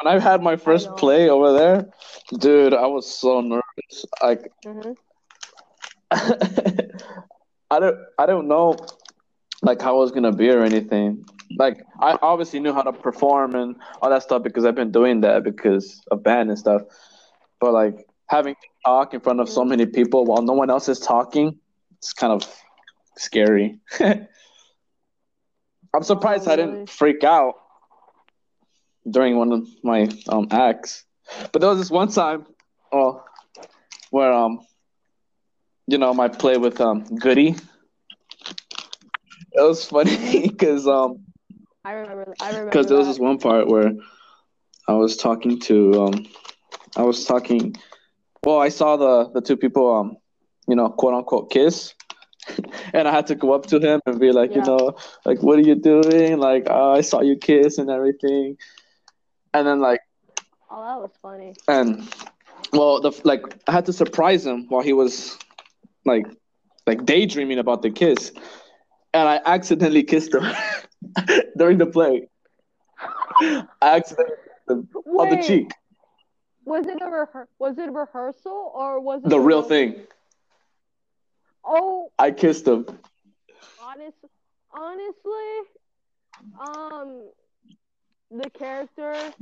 when 0.00 0.14
I 0.14 0.18
had 0.18 0.42
my 0.42 0.56
first 0.56 0.96
play 0.96 1.28
over 1.28 1.52
there, 1.52 1.90
dude, 2.38 2.74
I 2.74 2.86
was 2.86 3.12
so 3.12 3.40
nervous. 3.40 4.04
Like 4.22 4.50
hmm 4.64 4.92
I 6.10 7.78
don't 7.78 7.96
I 8.18 8.26
don't 8.26 8.48
know 8.48 8.76
like 9.62 9.80
how 9.80 9.96
I 9.96 10.00
was 10.00 10.10
gonna 10.12 10.32
be 10.32 10.50
or 10.50 10.62
anything. 10.62 11.24
Like 11.56 11.84
I 12.00 12.18
obviously 12.22 12.60
knew 12.60 12.72
how 12.72 12.82
to 12.82 12.92
perform 12.92 13.54
and 13.54 13.76
all 14.00 14.10
that 14.10 14.22
stuff 14.22 14.42
because 14.42 14.64
I've 14.64 14.74
been 14.74 14.92
doing 14.92 15.20
that 15.22 15.44
because 15.44 16.02
of 16.10 16.22
band 16.22 16.50
and 16.50 16.58
stuff. 16.58 16.82
But 17.60 17.72
like 17.72 18.06
having 18.28 18.54
to 18.54 18.68
talk 18.84 19.14
in 19.14 19.20
front 19.20 19.40
of 19.40 19.48
so 19.48 19.64
many 19.64 19.86
people 19.86 20.24
while 20.24 20.42
no 20.42 20.52
one 20.54 20.70
else 20.70 20.88
is 20.88 20.98
talking, 21.00 21.58
it's 21.98 22.12
kind 22.12 22.32
of 22.32 22.48
scary. 23.16 23.78
I'm 25.94 26.02
surprised 26.02 26.48
I 26.48 26.54
really? 26.54 26.56
didn't 26.56 26.88
freak 26.88 27.24
out 27.24 27.54
during 29.08 29.36
one 29.36 29.52
of 29.52 29.66
my 29.82 30.08
um 30.28 30.48
acts. 30.50 31.04
But 31.52 31.60
there 31.60 31.68
was 31.70 31.78
this 31.78 31.90
one 31.90 32.08
time, 32.08 32.46
oh, 32.92 33.22
where 34.10 34.32
um, 34.32 34.60
you 35.86 35.98
know, 35.98 36.12
my 36.14 36.28
play 36.28 36.56
with 36.56 36.80
um 36.80 37.04
Goody. 37.16 37.54
It 39.52 39.62
was 39.62 39.84
funny 39.84 40.48
because 40.48 40.86
um 40.86 41.24
I 41.84 41.92
remember 41.92 42.34
I 42.40 42.48
remember 42.50 42.70
because 42.70 42.86
there 42.86 42.96
was 42.96 43.06
this 43.06 43.18
one 43.18 43.38
part 43.38 43.68
where 43.68 43.92
I 44.88 44.92
was 44.94 45.16
talking 45.16 45.58
to 45.60 46.02
um 46.04 46.26
I 46.96 47.02
was 47.02 47.24
talking 47.24 47.74
well 48.44 48.58
I 48.60 48.68
saw 48.68 48.96
the 48.96 49.30
the 49.32 49.40
two 49.40 49.56
people 49.56 49.94
um 49.94 50.16
you 50.68 50.76
know 50.76 50.88
quote 50.90 51.14
unquote 51.14 51.50
kiss. 51.50 51.94
And 52.92 53.06
I 53.06 53.12
had 53.12 53.26
to 53.28 53.34
go 53.34 53.52
up 53.52 53.66
to 53.66 53.78
him 53.78 54.00
and 54.06 54.18
be 54.18 54.32
like 54.32 54.54
you 54.54 54.62
know 54.62 54.96
like 55.24 55.42
what 55.42 55.58
are 55.58 55.62
you 55.62 55.74
doing? 55.76 56.38
Like 56.38 56.64
oh, 56.68 56.92
I 56.92 57.00
saw 57.02 57.20
you 57.20 57.36
kiss 57.36 57.78
and 57.78 57.90
everything 57.90 58.56
and 59.54 59.66
then 59.66 59.80
like 59.80 60.00
oh 60.70 60.82
that 60.84 61.00
was 61.00 61.10
funny 61.22 61.54
and 61.68 62.08
well 62.72 63.00
the 63.00 63.12
like 63.24 63.42
I 63.66 63.72
had 63.72 63.86
to 63.86 63.92
surprise 63.92 64.46
him 64.46 64.66
while 64.68 64.82
he 64.82 64.92
was 64.92 65.38
like 66.04 66.26
like 66.86 67.04
daydreaming 67.04 67.58
about 67.58 67.82
the 67.82 67.90
kiss 67.90 68.32
and 69.12 69.28
I 69.28 69.40
accidentally 69.44 70.02
kissed 70.04 70.34
him 70.34 70.44
during 71.56 71.78
the 71.78 71.86
play 71.86 72.28
I 73.40 73.96
accidentally 73.96 74.36
kissed 74.44 74.70
him 74.70 74.88
on 75.18 75.30
the 75.30 75.42
cheek. 75.42 75.72
Was 76.66 76.86
it 76.86 77.00
a 77.00 77.06
rehe- 77.06 77.46
was 77.58 77.78
it 77.78 77.90
rehearsal 77.90 78.72
or 78.74 79.00
was 79.00 79.22
it 79.24 79.30
The 79.30 79.40
real 79.40 79.62
thing. 79.62 79.96
Oh, 81.64 82.10
I 82.18 82.30
kissed 82.30 82.66
him. 82.66 82.86
honest, 83.82 84.16
honestly, 84.72 85.50
um, 86.60 87.30
the 88.30 88.50
character 88.50 89.32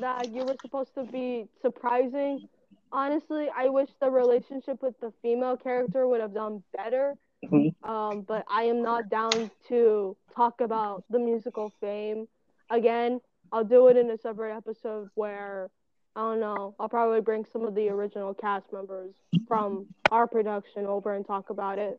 that 0.00 0.28
you 0.32 0.44
were 0.44 0.56
supposed 0.62 0.94
to 0.94 1.04
be 1.04 1.46
surprising. 1.60 2.48
Honestly, 2.92 3.48
I 3.56 3.68
wish 3.68 3.88
the 4.00 4.10
relationship 4.10 4.82
with 4.82 4.98
the 5.00 5.12
female 5.22 5.56
character 5.56 6.06
would 6.06 6.20
have 6.20 6.34
done 6.34 6.62
better. 6.76 7.14
Mhm. 7.44 7.74
Um, 7.88 8.22
but 8.22 8.44
I 8.48 8.64
am 8.64 8.82
not 8.82 9.08
down 9.08 9.50
to 9.68 10.16
talk 10.34 10.60
about 10.60 11.04
the 11.10 11.18
musical 11.18 11.70
fame 11.80 12.28
again. 12.70 13.20
I'll 13.50 13.64
do 13.64 13.88
it 13.88 13.96
in 13.96 14.10
a 14.10 14.18
separate 14.18 14.56
episode 14.56 15.10
where 15.14 15.70
I 16.14 16.20
don't 16.20 16.40
know. 16.40 16.74
I'll 16.78 16.88
probably 16.88 17.22
bring 17.22 17.44
some 17.52 17.64
of 17.64 17.74
the 17.74 17.88
original 17.88 18.34
cast 18.34 18.70
members 18.72 19.14
from 19.48 19.86
our 20.10 20.26
production 20.26 20.86
over 20.86 21.14
and 21.14 21.26
talk 21.26 21.50
about 21.50 21.78
it. 21.78 21.98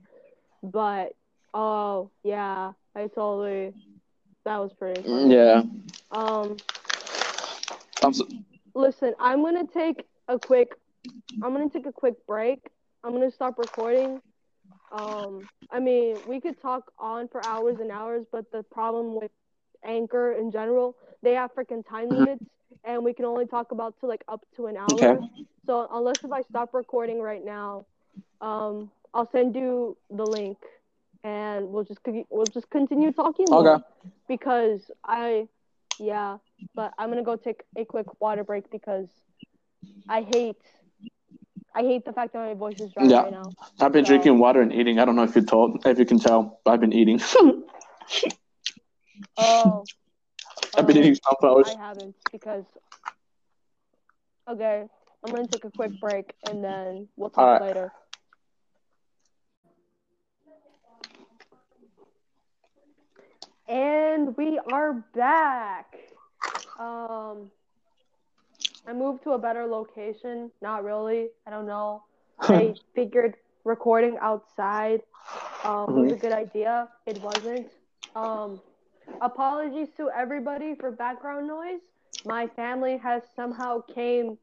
But 0.62 1.16
oh 1.54 2.12
yeah, 2.24 2.74
I 2.96 3.08
totally 3.08 3.74
that 4.46 4.58
was 4.58 4.74
pretty 4.74 5.04
funny. 5.10 5.36
Yeah. 5.36 5.64
Um, 6.12 6.62
I'm 8.04 8.14
so, 8.14 8.26
listen, 8.76 9.14
I'm 9.20 9.42
gonna 9.44 9.66
take 9.74 10.04
a 10.28 10.40
quick. 10.40 10.70
I'm 11.42 11.54
gonna 11.54 11.70
take 11.70 11.86
a 11.86 11.92
quick 11.92 12.16
break. 12.28 12.60
I'm 13.04 13.12
gonna 13.14 13.32
stop 13.32 13.58
recording. 13.58 14.22
Um, 14.92 15.48
I 15.72 15.80
mean, 15.80 16.22
we 16.26 16.40
could 16.40 16.62
talk 16.62 16.92
on 17.00 17.28
for 17.30 17.42
hours 17.44 17.80
and 17.80 17.92
hours, 17.92 18.26
but 18.32 18.52
the 18.52 18.64
problem 18.64 19.16
with 19.16 19.32
Anchor 19.84 20.34
in 20.34 20.52
general, 20.52 20.96
they 21.22 21.34
have 21.34 21.52
freaking 21.54 21.88
time 21.88 22.10
Mhm. 22.10 22.14
limits, 22.14 22.42
and 22.84 23.04
we 23.04 23.14
can 23.14 23.26
only 23.26 23.46
talk 23.46 23.72
about 23.72 24.00
to 24.00 24.08
like 24.08 24.24
up 24.28 24.42
to 24.56 24.68
an 24.68 24.78
hour. 24.78 25.14
Okay. 25.14 25.28
So 25.66 25.88
unless 25.92 26.20
if 26.24 26.32
I 26.32 26.42
stop 26.42 26.74
recording 26.74 27.22
right 27.22 27.44
now, 27.44 27.86
um, 28.42 28.92
I'll 29.14 29.30
send 29.32 29.56
you 29.56 29.98
the 30.10 30.26
link, 30.26 30.58
and 31.24 31.70
we'll 31.70 31.84
just 31.84 32.00
we'll 32.30 32.46
just 32.46 32.70
continue 32.70 33.12
talking. 33.12 33.46
more 33.50 33.68
okay. 33.68 33.84
because 34.28 34.92
I, 35.04 35.48
yeah, 36.00 36.38
but 36.76 36.94
I'm 36.98 37.10
gonna 37.10 37.24
go 37.24 37.36
take 37.36 37.64
a 37.78 37.86
quick 37.86 38.08
water 38.22 38.44
break 38.44 38.70
because 38.72 39.08
I 40.10 40.22
hate, 40.22 40.58
I 41.76 41.82
hate 41.82 42.06
the 42.06 42.14
fact 42.14 42.34
that 42.34 42.40
my 42.40 42.54
voice 42.54 42.80
is 42.80 42.92
dry 42.94 43.06
Yeah. 43.06 43.22
right 43.24 43.32
now. 43.32 43.52
I've 43.80 43.92
been 43.92 44.06
So- 44.06 44.10
drinking 44.10 44.40
water 44.40 44.62
and 44.62 44.74
eating. 44.74 45.00
I 45.00 45.06
don't 45.06 45.16
know 45.16 45.24
if 45.24 45.36
you 45.36 45.42
told, 45.44 45.86
if 45.86 45.98
you 46.00 46.06
can 46.06 46.20
tell. 46.20 46.60
Oh, 46.66 46.68
I've 46.74 46.82
been 46.82 46.94
eating. 46.94 47.20
Oh, 49.38 49.84
I've 50.78 50.88
been 50.88 50.98
oh, 50.98 51.00
eating 51.00 51.16
sunflowers. 51.16 51.70
I 51.70 51.78
haven't 51.78 52.16
because. 52.32 52.66
Okay, 54.50 54.84
I'm 55.24 55.34
gonna 55.34 55.48
take 55.48 55.64
a 55.64 55.72
quick 55.72 55.98
break 56.02 56.34
and 56.50 56.62
then 56.64 57.08
we'll 57.16 57.30
talk 57.30 57.62
Alright. 57.62 57.62
later. 57.62 57.94
And 63.68 64.36
we 64.36 64.60
are 64.72 64.94
back. 65.16 65.96
Um, 66.78 67.50
I 68.86 68.94
moved 68.94 69.24
to 69.24 69.32
a 69.32 69.38
better 69.38 69.66
location. 69.66 70.52
Not 70.62 70.84
really. 70.84 71.30
I 71.48 71.50
don't 71.50 71.66
know. 71.66 72.04
I 72.42 72.76
figured 72.94 73.36
recording 73.64 74.18
outside 74.20 75.02
um, 75.64 76.02
was 76.02 76.12
a 76.12 76.16
good 76.18 76.34
idea. 76.34 76.90
It 77.06 77.22
wasn't. 77.22 77.72
Um, 78.16 78.60
apologies 79.22 79.88
to 79.96 80.10
everybody 80.10 80.76
for 80.76 80.92
background 80.92 81.48
noise. 81.48 81.80
My 82.26 82.48
family 82.48 82.98
has 82.98 83.24
somehow 83.34 83.82
came. 83.82 84.38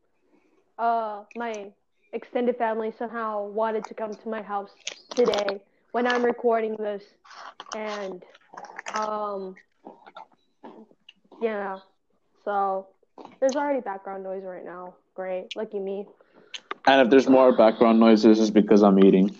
Uh, 0.79 1.25
my 1.37 1.71
extended 2.15 2.57
family 2.57 2.93
somehow 2.99 3.47
wanted 3.47 3.85
to 3.85 3.95
come 3.95 4.15
to 4.15 4.29
my 4.31 4.41
house 4.41 4.71
today 5.11 5.61
when 5.93 6.07
I'm 6.07 6.25
recording 6.25 6.77
this, 6.77 7.03
and 7.77 8.25
um, 8.95 9.55
yeah. 11.41 11.79
So 12.45 12.89
there's 13.41 13.57
already 13.57 13.81
background 13.81 14.23
noise 14.25 14.43
right 14.45 14.65
now. 14.65 14.95
Great, 15.15 15.55
lucky 15.57 15.79
me. 15.79 16.07
And 16.87 17.03
if 17.03 17.11
there's 17.11 17.29
more 17.29 17.55
background 17.57 18.01
noises, 18.01 18.41
it's 18.41 18.51
because 18.51 18.83
I'm 18.83 18.99
eating. 19.05 19.37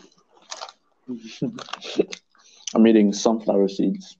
I'm 2.75 2.87
eating 2.87 3.13
sunflower 3.13 3.69
seeds 3.69 4.17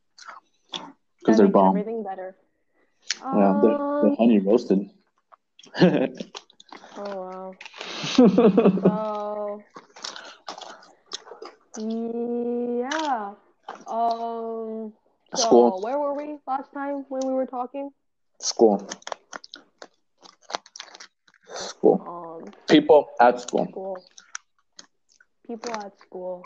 because 1.21 1.37
they're 1.37 1.49
bomb. 1.49 1.77
everything 1.77 2.03
better. 2.03 2.35
Yeah, 3.23 3.61
they're, 3.63 3.71
they're 3.71 4.11
Um, 4.11 4.17
honey 4.19 4.39
roasted. 4.39 4.91
oh 6.97 7.15
wow. 7.17 7.55
So 11.77 11.87
yeah. 11.87 13.35
Um. 13.87 14.93
So 15.35 15.43
School. 15.43 15.81
where 15.81 15.99
were 15.99 16.15
we 16.15 16.39
last 16.47 16.73
time 16.73 17.05
when 17.09 17.21
we 17.27 17.33
were 17.33 17.47
talking? 17.47 17.91
School. 18.41 18.89
School. 21.55 22.03
Um, 22.07 22.53
People 22.69 23.11
at 23.21 23.41
school. 23.41 23.67
school. 23.71 24.05
People 25.47 25.73
at 25.75 25.99
school. 26.01 26.45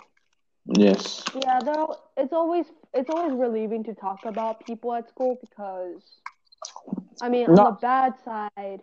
Yes. 0.66 1.24
Yeah, 1.42 1.60
though 1.64 1.96
it's 2.16 2.32
always 2.32 2.66
it's 2.94 3.10
always 3.10 3.32
relieving 3.38 3.84
to 3.84 3.94
talk 3.94 4.24
about 4.24 4.64
people 4.66 4.92
at 4.94 5.08
school 5.08 5.38
because 5.40 6.02
I 7.20 7.28
mean 7.28 7.46
No. 7.48 7.64
on 7.64 7.64
the 7.74 7.78
bad 7.80 8.14
side 8.24 8.80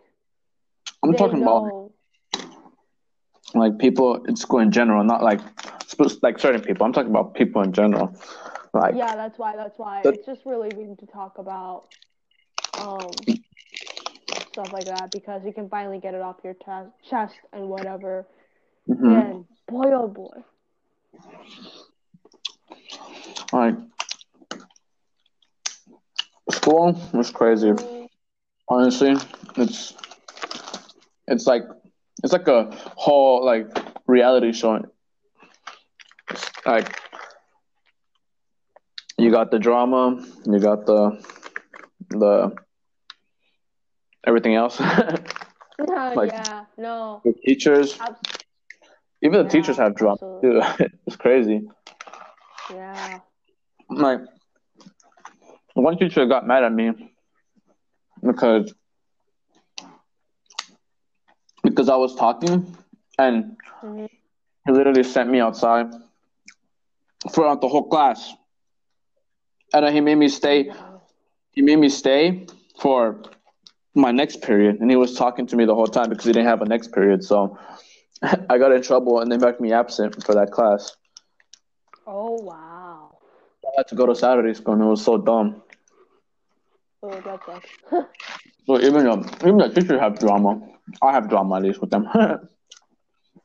I'm 1.02 1.14
talking 1.14 1.42
about 1.42 1.90
like 3.54 3.78
people 3.78 4.24
in 4.24 4.36
school 4.36 4.60
in 4.60 4.70
general, 4.70 5.02
not 5.04 5.22
like 5.22 5.40
like 6.22 6.38
certain 6.38 6.60
people. 6.62 6.86
I'm 6.86 6.92
talking 6.92 7.10
about 7.10 7.34
people 7.34 7.62
in 7.62 7.72
general. 7.72 8.14
Like 8.72 8.94
yeah 8.96 9.16
that's 9.16 9.38
why 9.38 9.56
that's 9.56 9.78
why 9.78 10.02
The- 10.04 10.12
it's 10.12 10.26
just 10.26 10.44
really 10.46 10.68
relieving 10.70 10.96
to 10.98 11.06
talk 11.06 11.38
about 11.38 11.84
um 12.78 13.14
stuff 14.52 14.72
like 14.72 14.84
that 14.86 15.12
because 15.12 15.42
you 15.44 15.52
can 15.52 15.68
finally 15.68 15.98
get 15.98 16.14
it 16.14 16.22
off 16.22 16.36
your 16.44 16.54
chest 16.54 16.90
chest 17.08 17.34
and 17.52 17.68
whatever 17.68 18.26
mhm. 18.88 19.32
and 19.32 19.44
boy 19.68 19.90
oh 19.92 20.08
boy 20.08 20.42
like 23.52 23.74
school 26.50 27.00
was 27.12 27.30
crazy. 27.30 27.72
Honestly, 28.68 29.14
it's 29.56 29.94
it's 31.26 31.46
like 31.46 31.62
it's 32.22 32.32
like 32.32 32.48
a 32.48 32.70
whole 32.96 33.44
like 33.44 33.66
reality 34.06 34.52
show. 34.52 34.84
It's 36.30 36.50
like 36.66 37.01
you 39.22 39.30
got 39.30 39.50
the 39.50 39.58
drama, 39.58 40.02
you 40.46 40.58
got 40.58 40.86
the 40.86 41.00
the 42.10 42.52
everything 44.26 44.54
else. 44.54 44.80
yeah 45.88 46.14
Like- 46.14 46.32
yeah 46.32 46.64
no 46.78 47.22
the 47.24 47.32
teachers, 47.46 47.98
abs- 48.00 48.20
even 49.22 49.38
the 49.38 49.44
Yeah, 49.44 49.50
teachers 49.50 49.76
have 49.78 49.94
drama 49.94 50.16
too. 50.42 50.60
it's 51.06 51.16
crazy. 51.16 51.62
yeah 52.70 53.20
Like 53.90 54.20
one 55.74 55.96
teacher 55.98 56.26
got 56.26 56.46
mad 56.46 56.64
at 56.64 56.72
me 56.72 56.92
because 58.22 58.72
because 61.62 61.88
I 61.88 61.96
was 61.96 62.14
talking 62.14 62.76
and 63.18 63.56
Mhm. 63.82 64.08
he 64.66 64.72
literally 64.72 65.02
sent 65.04 65.30
me 65.30 65.40
outside 65.40 65.86
throughout 67.32 67.60
the 67.60 67.68
whole 67.68 67.88
class. 67.88 68.34
And 69.72 69.94
he 69.94 70.00
made 70.00 70.16
me 70.16 70.28
stay 70.28 70.70
he 71.52 71.62
made 71.62 71.76
me 71.78 71.88
stay 71.88 72.46
for 72.80 73.22
my 73.94 74.10
next 74.10 74.42
period 74.42 74.80
and 74.80 74.90
he 74.90 74.96
was 74.96 75.14
talking 75.14 75.46
to 75.46 75.56
me 75.56 75.64
the 75.64 75.74
whole 75.74 75.86
time 75.86 76.08
because 76.08 76.24
he 76.24 76.32
didn't 76.32 76.46
have 76.48 76.62
a 76.62 76.66
next 76.66 76.92
period. 76.92 77.22
So 77.24 77.58
I 78.22 78.58
got 78.58 78.72
in 78.72 78.82
trouble 78.82 79.20
and 79.20 79.30
they 79.30 79.36
marked 79.38 79.60
me 79.60 79.72
absent 79.72 80.24
for 80.24 80.34
that 80.34 80.50
class. 80.50 80.96
oh 82.06 82.36
wow 82.40 83.18
I 83.64 83.70
had 83.78 83.88
to 83.88 83.94
go 83.94 84.06
to 84.06 84.14
Saturday 84.14 84.54
school 84.54 84.74
and 84.74 84.82
it 84.82 84.86
was 84.86 85.04
so 85.04 85.18
dumb. 85.18 85.62
oh 87.02 87.20
that 87.20 87.40
sucks 87.44 87.70
So 88.66 88.80
even 88.80 89.04
though 89.04 89.20
even 89.46 89.58
the 89.58 89.68
teachers 89.68 90.00
have 90.00 90.18
drama, 90.18 90.60
I 91.02 91.12
have 91.12 91.28
drama 91.28 91.56
at 91.56 91.62
least 91.62 91.80
with 91.80 91.90
them. 91.90 92.06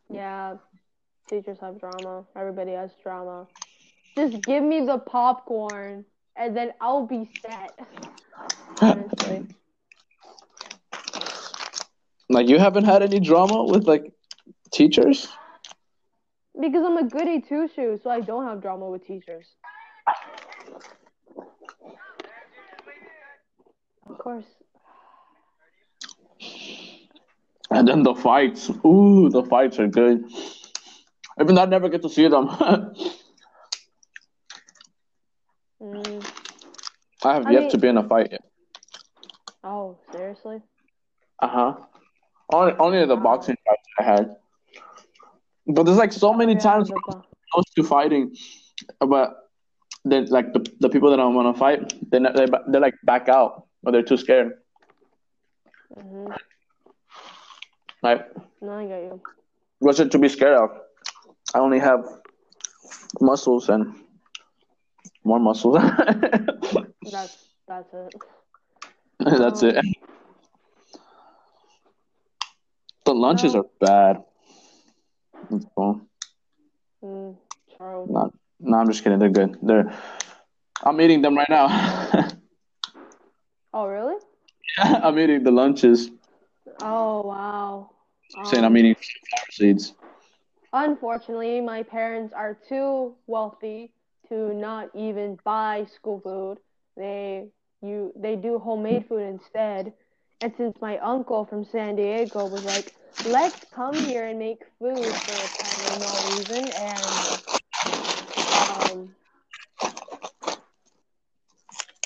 Yeah, 0.09 0.57
teachers 1.29 1.57
have 1.61 1.79
drama. 1.79 2.25
Everybody 2.35 2.71
has 2.71 2.91
drama. 3.03 3.47
Just 4.15 4.43
give 4.45 4.63
me 4.63 4.85
the 4.85 4.97
popcorn 4.99 6.05
and 6.37 6.55
then 6.55 6.71
I'll 6.79 7.05
be 7.05 7.29
set. 7.41 7.79
Honestly. 8.81 9.45
like 12.29 12.47
you 12.47 12.59
haven't 12.59 12.83
had 12.83 13.01
any 13.01 13.19
drama 13.19 13.63
with 13.63 13.87
like 13.87 14.11
teachers? 14.71 15.27
Because 16.59 16.83
I'm 16.85 16.97
a 16.97 17.03
goody 17.03 17.41
two 17.41 17.67
shoes, 17.75 18.01
so 18.03 18.09
I 18.09 18.21
don't 18.21 18.45
have 18.45 18.61
drama 18.61 18.89
with 18.89 19.05
teachers. 19.05 19.47
Of 24.09 24.17
course. 24.17 24.45
And 27.69 27.87
then 27.87 28.03
the 28.03 28.15
fights. 28.15 28.69
Ooh, 28.85 29.29
the 29.29 29.43
fights 29.43 29.77
are 29.79 29.87
good. 29.87 30.23
Even 31.39 31.55
though 31.55 31.63
I 31.63 31.65
never 31.65 31.89
get 31.89 32.01
to 32.03 32.09
see 32.09 32.27
them. 32.27 32.49
Mm. 35.79 36.25
I 37.23 37.33
have 37.33 37.47
I 37.47 37.51
yet 37.51 37.61
mean- 37.61 37.69
to 37.71 37.77
be 37.77 37.87
in 37.87 37.97
a 37.97 38.07
fight 38.07 38.29
yet. 38.31 38.41
Oh, 39.63 39.97
seriously? 40.11 40.61
Uh 41.41 41.47
huh. 41.47 41.73
Only, 42.53 42.73
only 42.79 43.05
the 43.05 43.15
Wow. 43.15 43.23
boxing 43.23 43.57
fights 43.65 43.87
I 43.99 44.03
had. 44.03 44.35
But 45.67 45.83
there's 45.83 45.97
like 45.97 46.13
so 46.13 46.33
many 46.33 46.53
Yeah, 46.53 46.59
times 46.59 46.89
bo- 46.89 47.23
close 47.51 47.69
to 47.75 47.83
fighting, 47.83 48.33
but 48.99 49.35
then 50.05 50.27
like 50.27 50.53
the, 50.53 50.65
the 50.79 50.89
people 50.89 51.09
that 51.11 51.19
I 51.19 51.25
want 51.25 51.53
to 51.53 51.59
fight, 51.59 51.93
they 52.09 52.19
they 52.19 52.45
they 52.69 52.79
like 52.79 52.93
back 53.03 53.27
out 53.27 53.67
or 53.83 53.91
they're 53.91 54.03
too 54.03 54.15
scared. 54.17 54.53
Mhm. 55.97 56.33
Like 58.01 58.31
No, 58.61 58.71
I 58.73 58.85
get 58.87 59.01
you. 59.03 59.21
what's 59.79 59.99
it 59.99 60.11
to 60.11 60.19
be 60.19 60.29
scared 60.29 60.55
of? 60.57 60.69
I 61.53 61.59
only 61.59 61.79
have 61.79 62.05
muscles 63.19 63.67
and 63.69 63.93
more 65.25 65.39
muscles. 65.39 65.77
That's 67.11 67.37
that's 67.67 67.93
it. 67.93 68.13
That's 69.19 69.63
it. 69.63 69.75
The 73.05 73.13
lunches 73.15 73.55
are 73.55 73.65
bad. 73.79 74.23
That's 75.49 75.65
cool. 75.75 76.01
Mm, 77.03 77.37
true. 77.77 78.09
No, 78.09 78.31
no, 78.59 78.77
I'm 78.77 78.87
just 78.89 79.03
kidding. 79.03 79.19
They're 79.19 79.29
good. 79.29 79.57
They're. 79.61 79.91
I'm 80.83 80.99
eating 81.01 81.21
them 81.21 81.35
right 81.35 81.49
now. 81.49 82.27
Oh, 83.73 83.87
really? 83.87 84.17
I'm 84.77 85.17
eating 85.19 85.43
the 85.43 85.51
lunches. 85.51 86.09
Oh, 86.79 87.21
wow. 87.21 87.89
I'm 88.35 88.43
saying 88.43 88.63
I'm 88.63 88.75
Um, 88.75 88.77
eating 88.77 88.95
flower 88.95 89.45
seeds. 89.51 89.93
Unfortunately, 90.73 91.61
my 91.61 91.83
parents 91.83 92.33
are 92.33 92.53
too 92.53 93.15
wealthy 93.27 93.93
to 94.29 94.53
not 94.53 94.89
even 94.95 95.39
buy 95.43 95.85
school 95.85 96.19
food. 96.21 96.59
They 96.97 97.49
you 97.83 98.13
they 98.17 98.37
do 98.37 98.59
homemade 98.59 99.07
food 99.07 99.23
instead. 99.23 99.93
And 100.41 100.53
since 100.57 100.77
my 100.81 100.99
uncle 100.99 101.45
from 101.45 101.65
San 101.65 101.95
Diego 101.97 102.47
was 102.47 102.65
like, 102.65 102.93
"Let's 103.25 103.63
come 103.75 103.99
here 104.01 104.25
and 104.27 104.39
make 104.39 104.63
food 104.79 105.19
for 105.25 105.43
apparently 105.43 105.95
no 105.95 106.19
reason," 106.19 106.71
and 106.71 107.23
um, 108.67 109.15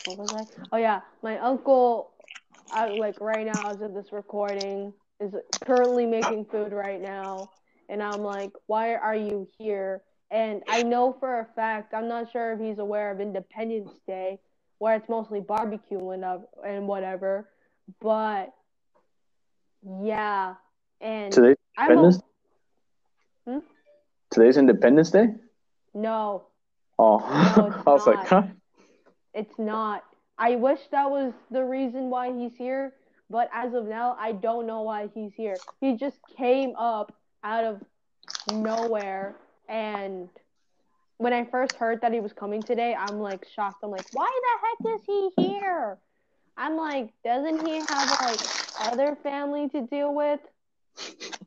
what 0.05 0.17
was 0.17 0.31
I? 0.33 0.45
Oh 0.71 0.77
yeah, 0.77 1.01
my 1.23 1.39
uncle, 1.39 2.11
I, 2.71 2.87
like 2.89 3.21
right 3.21 3.45
now 3.45 3.71
as 3.71 3.81
of 3.81 3.93
this 3.93 4.11
recording, 4.13 4.93
is 5.19 5.33
currently 5.65 6.07
making 6.07 6.45
food 6.45 6.73
right 6.73 7.01
now 7.01 7.51
and 7.89 8.01
I'm 8.01 8.23
like, 8.23 8.51
why 8.67 8.95
are 8.95 9.15
you 9.15 9.47
here? 9.59 10.03
And 10.31 10.63
I 10.69 10.83
know 10.83 11.15
for 11.19 11.41
a 11.41 11.47
fact, 11.55 11.93
I'm 11.93 12.07
not 12.07 12.31
sure 12.31 12.53
if 12.53 12.59
he's 12.59 12.79
aware 12.79 13.11
of 13.11 13.19
Independence 13.21 13.91
Day, 14.07 14.39
where 14.81 14.95
it's 14.95 15.07
mostly 15.07 15.39
barbecue 15.39 16.09
and, 16.09 16.87
whatever, 16.87 17.47
but 18.01 18.51
yeah, 20.01 20.55
and 20.99 21.31
Today's 21.31 21.55
Independence. 21.77 22.19
Hmm? 23.47 23.59
Today's 24.31 24.57
Independence 24.57 25.11
Day. 25.11 25.27
no, 25.93 26.47
Oh, 26.97 27.17
it's 27.75 27.87
I 27.87 27.91
was 27.91 28.07
like, 28.07 28.27
huh? 28.27 28.43
it's 29.35 29.59
not. 29.59 30.03
I 30.39 30.55
wish 30.55 30.79
that 30.91 31.11
was 31.11 31.31
the 31.51 31.63
reason 31.63 32.09
why 32.09 32.33
he's 32.35 32.57
here, 32.57 32.93
but 33.29 33.51
as 33.53 33.75
of 33.75 33.85
now, 33.85 34.17
I 34.19 34.31
don't 34.31 34.65
know 34.65 34.81
why 34.81 35.09
he's 35.13 35.35
here. 35.35 35.57
He 35.79 35.95
just 35.95 36.17
came 36.35 36.75
up 36.75 37.13
out 37.43 37.65
of 37.65 37.81
nowhere, 38.51 39.35
and 39.69 40.27
when 41.21 41.33
I 41.33 41.45
first 41.45 41.75
heard 41.75 42.01
that 42.01 42.11
he 42.13 42.19
was 42.19 42.33
coming 42.33 42.63
today, 42.63 42.95
I'm 42.95 43.19
like 43.19 43.45
shocked. 43.53 43.83
I'm 43.83 43.91
like, 43.91 44.05
why 44.11 44.25
the 44.25 44.67
heck 44.67 44.95
is 44.95 45.01
he 45.05 45.29
here? 45.35 45.99
I'm 46.57 46.75
like, 46.77 47.13
doesn't 47.23 47.63
he 47.65 47.81
have 47.87 48.09
like 48.19 48.41
other 48.79 49.15
family 49.21 49.69
to 49.69 49.81
deal 49.85 50.13
with, 50.15 50.39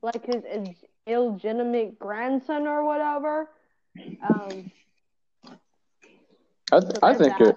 like 0.02 0.24
his 0.24 0.44
Ill- 0.48 0.76
illegitimate 1.08 1.98
grandson 1.98 2.68
or 2.68 2.84
whatever? 2.84 3.50
Um, 4.22 4.70
I, 6.72 6.80
so 6.80 7.00
I 7.02 7.14
think 7.14 7.28
that. 7.30 7.40
you're. 7.40 7.56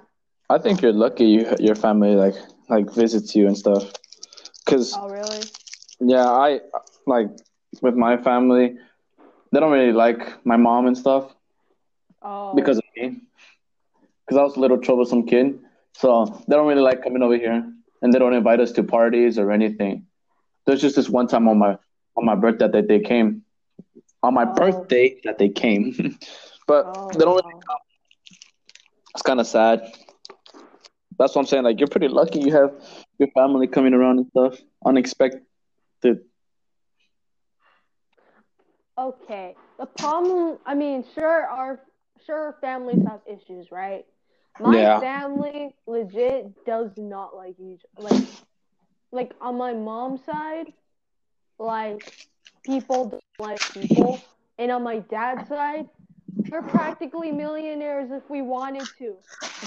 I 0.49 0.57
think 0.57 0.81
you're 0.81 0.93
lucky. 0.93 1.25
You 1.25 1.55
your 1.59 1.75
family 1.75 2.15
like 2.15 2.35
like 2.69 2.91
visits 2.93 3.35
you 3.35 3.47
and 3.47 3.57
stuff. 3.57 3.83
Cause 4.65 4.97
Oh, 4.97 5.07
really? 5.07 5.51
yeah, 5.99 6.25
I 6.25 6.61
like 7.05 7.29
with 7.81 7.95
my 7.95 8.17
family. 8.17 8.75
They 9.51 9.59
don't 9.59 9.71
really 9.71 9.93
like 9.93 10.45
my 10.45 10.57
mom 10.57 10.87
and 10.87 10.97
stuff 10.97 11.36
Oh, 12.21 12.53
because 12.55 12.77
of 12.77 12.83
me. 12.95 13.21
Because 14.25 14.37
I 14.37 14.43
was 14.43 14.55
a 14.57 14.59
little 14.59 14.77
troublesome 14.77 15.25
kid, 15.25 15.59
so 15.93 16.25
they 16.47 16.55
don't 16.55 16.67
really 16.67 16.81
like 16.81 17.03
coming 17.03 17.21
over 17.23 17.37
here, 17.37 17.63
and 18.01 18.13
they 18.13 18.19
don't 18.19 18.33
invite 18.33 18.59
us 18.59 18.71
to 18.73 18.83
parties 18.83 19.37
or 19.37 19.51
anything. 19.51 20.05
There's 20.65 20.81
just 20.81 20.95
this 20.95 21.09
one 21.09 21.27
time 21.27 21.47
on 21.47 21.57
my 21.57 21.77
on 22.17 22.25
my 22.25 22.35
birthday 22.35 22.67
that 22.67 22.87
they 22.87 22.99
came. 22.99 23.43
On 24.23 24.33
my 24.33 24.43
Oh. 24.45 24.53
birthday 24.53 25.19
that 25.23 25.37
they 25.37 25.47
came, 25.49 25.93
but 26.67 26.85
oh, 26.97 27.09
they 27.11 27.19
don't. 27.19 27.35
Really, 27.35 27.53
wow. 27.53 27.77
it's 29.13 29.21
kind 29.21 29.39
of 29.39 29.47
sad. 29.47 29.81
That's 31.17 31.33
what 31.35 31.41
I'm 31.41 31.47
saying. 31.47 31.63
Like 31.63 31.79
you're 31.79 31.87
pretty 31.87 32.09
lucky. 32.09 32.39
You 32.39 32.51
have 32.51 32.71
your 33.19 33.29
family 33.31 33.67
coming 33.67 33.93
around 33.93 34.17
and 34.19 34.27
stuff. 34.27 34.59
Unexpected. 34.85 35.43
Okay. 38.97 39.55
The 39.79 39.85
problem, 39.85 40.57
I 40.65 40.73
mean, 40.73 41.05
sure, 41.13 41.45
our 41.45 41.79
sure 42.27 42.57
families 42.61 43.01
have 43.05 43.21
issues, 43.27 43.71
right? 43.71 44.05
My 44.59 44.87
Yeah. 44.87 44.99
family 44.99 45.75
legit 45.87 46.65
does 46.65 46.91
not 46.97 47.35
like 47.35 47.59
each 47.59 47.85
like 47.97 48.25
like 49.11 49.33
on 49.41 49.57
my 49.57 49.73
mom's 49.73 50.23
side, 50.25 50.73
like 51.59 52.01
people 52.65 53.09
don't 53.09 53.23
like 53.39 53.61
people, 53.73 54.25
and 54.59 54.71
on 54.71 54.83
my 54.83 54.99
dad's 54.99 55.47
side, 55.47 55.87
we're 56.51 56.63
practically 56.63 57.31
millionaires 57.31 58.11
if 58.11 58.29
we 58.29 58.41
wanted 58.41 58.89
to, 58.99 59.17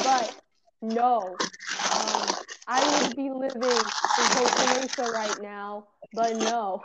but 0.02 0.34
no. 0.82 1.42
Um, 1.88 2.38
I 2.66 2.84
would 2.84 3.16
be 3.16 3.30
living 3.30 3.92
in 4.16 4.30
Costa 4.30 4.66
Mesa 4.66 5.08
right 5.08 5.40
now, 5.40 5.88
but 6.12 6.36
no 6.36 6.84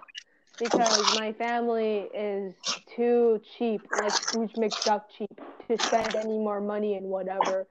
because 0.59 1.07
my 1.11 1.33
family 1.33 2.09
is 2.13 2.53
too 2.95 3.41
cheap, 3.57 3.87
like 3.91 4.17
Scrooge 4.27 4.53
McDuck 4.53 5.03
cheap, 5.17 5.41
to 5.67 5.77
spend 5.77 6.15
any 6.15 6.37
more 6.37 6.61
money 6.61 6.95
and 6.95 7.07
whatever. 7.07 7.67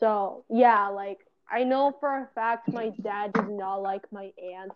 So 0.00 0.44
yeah, 0.50 0.88
like 0.88 1.18
I 1.50 1.64
know 1.64 1.96
for 2.00 2.22
a 2.22 2.28
fact 2.34 2.72
my 2.72 2.90
dad 3.02 3.32
does 3.32 3.48
not 3.48 3.76
like 3.82 4.10
my 4.12 4.32
aunt. 4.42 4.72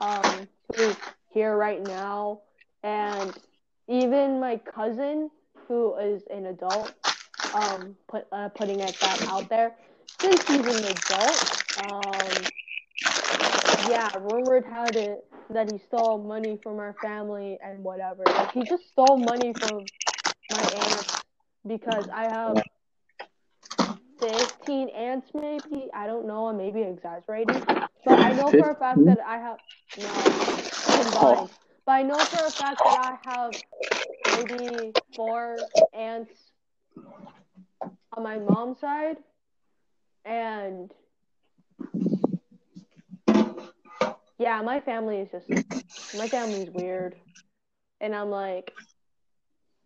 um, 0.00 0.48
who's 0.76 0.96
here 1.30 1.56
right 1.56 1.82
now, 1.82 2.40
and 2.82 3.34
even 3.88 4.40
my 4.40 4.56
cousin 4.58 5.30
who 5.68 5.96
is 5.96 6.22
an 6.30 6.46
adult, 6.46 6.94
um, 7.52 7.96
put 8.08 8.26
uh, 8.32 8.48
putting 8.50 8.78
that 8.78 8.96
out 9.28 9.48
there, 9.48 9.76
since 10.20 10.46
he's 10.46 10.66
an 10.66 10.84
adult, 10.84 11.46
um, 11.76 12.50
yeah, 13.88 14.10
rumored 14.18 14.64
had 14.64 14.96
it 14.96 15.24
that 15.50 15.68
he 15.68 15.78
stole 15.78 16.18
money 16.18 16.58
from 16.62 16.78
our 16.78 16.96
family 17.00 17.58
and 17.62 17.82
whatever. 17.82 18.32
Like 18.34 18.52
he 18.52 18.64
just 18.64 18.88
stole 18.88 19.16
money 19.16 19.54
from 19.58 19.90
my 20.50 20.64
aunts 20.66 21.10
because 21.66 22.06
I 22.12 22.24
have 22.24 22.62
fifteen 24.20 24.88
aunts 24.90 25.30
maybe. 25.34 25.88
I 25.94 26.06
don't 26.06 26.26
know, 26.26 26.48
I 26.48 26.52
may 26.52 26.70
be 26.70 26.82
exaggerating. 26.82 27.66
But 28.04 28.18
I 28.20 28.32
know 28.32 28.52
for 28.52 28.70
a 28.70 28.74
fact 28.74 29.04
that 29.06 29.18
I 29.20 29.38
have 29.38 29.58
no 29.96 30.38
combined. 30.94 31.50
Oh. 31.50 31.50
But 31.86 31.92
I 31.92 32.02
know 32.02 32.26
for 32.26 32.46
a 32.46 32.52
fact 32.52 32.84
that 32.84 32.94
I 32.94 33.16
have 33.24 33.54
maybe 34.26 34.94
four 35.16 35.70
aunts 35.92 36.52
on 38.16 38.22
my 38.22 38.38
mom's 38.38 38.78
side 38.80 39.18
and 40.24 40.92
yeah, 44.38 44.62
my 44.62 44.80
family 44.80 45.18
is 45.18 45.30
just 45.30 45.46
my 46.12 46.28
family's 46.28 46.70
weird. 46.70 47.16
And 48.00 48.14
I'm 48.14 48.30
like 48.30 48.72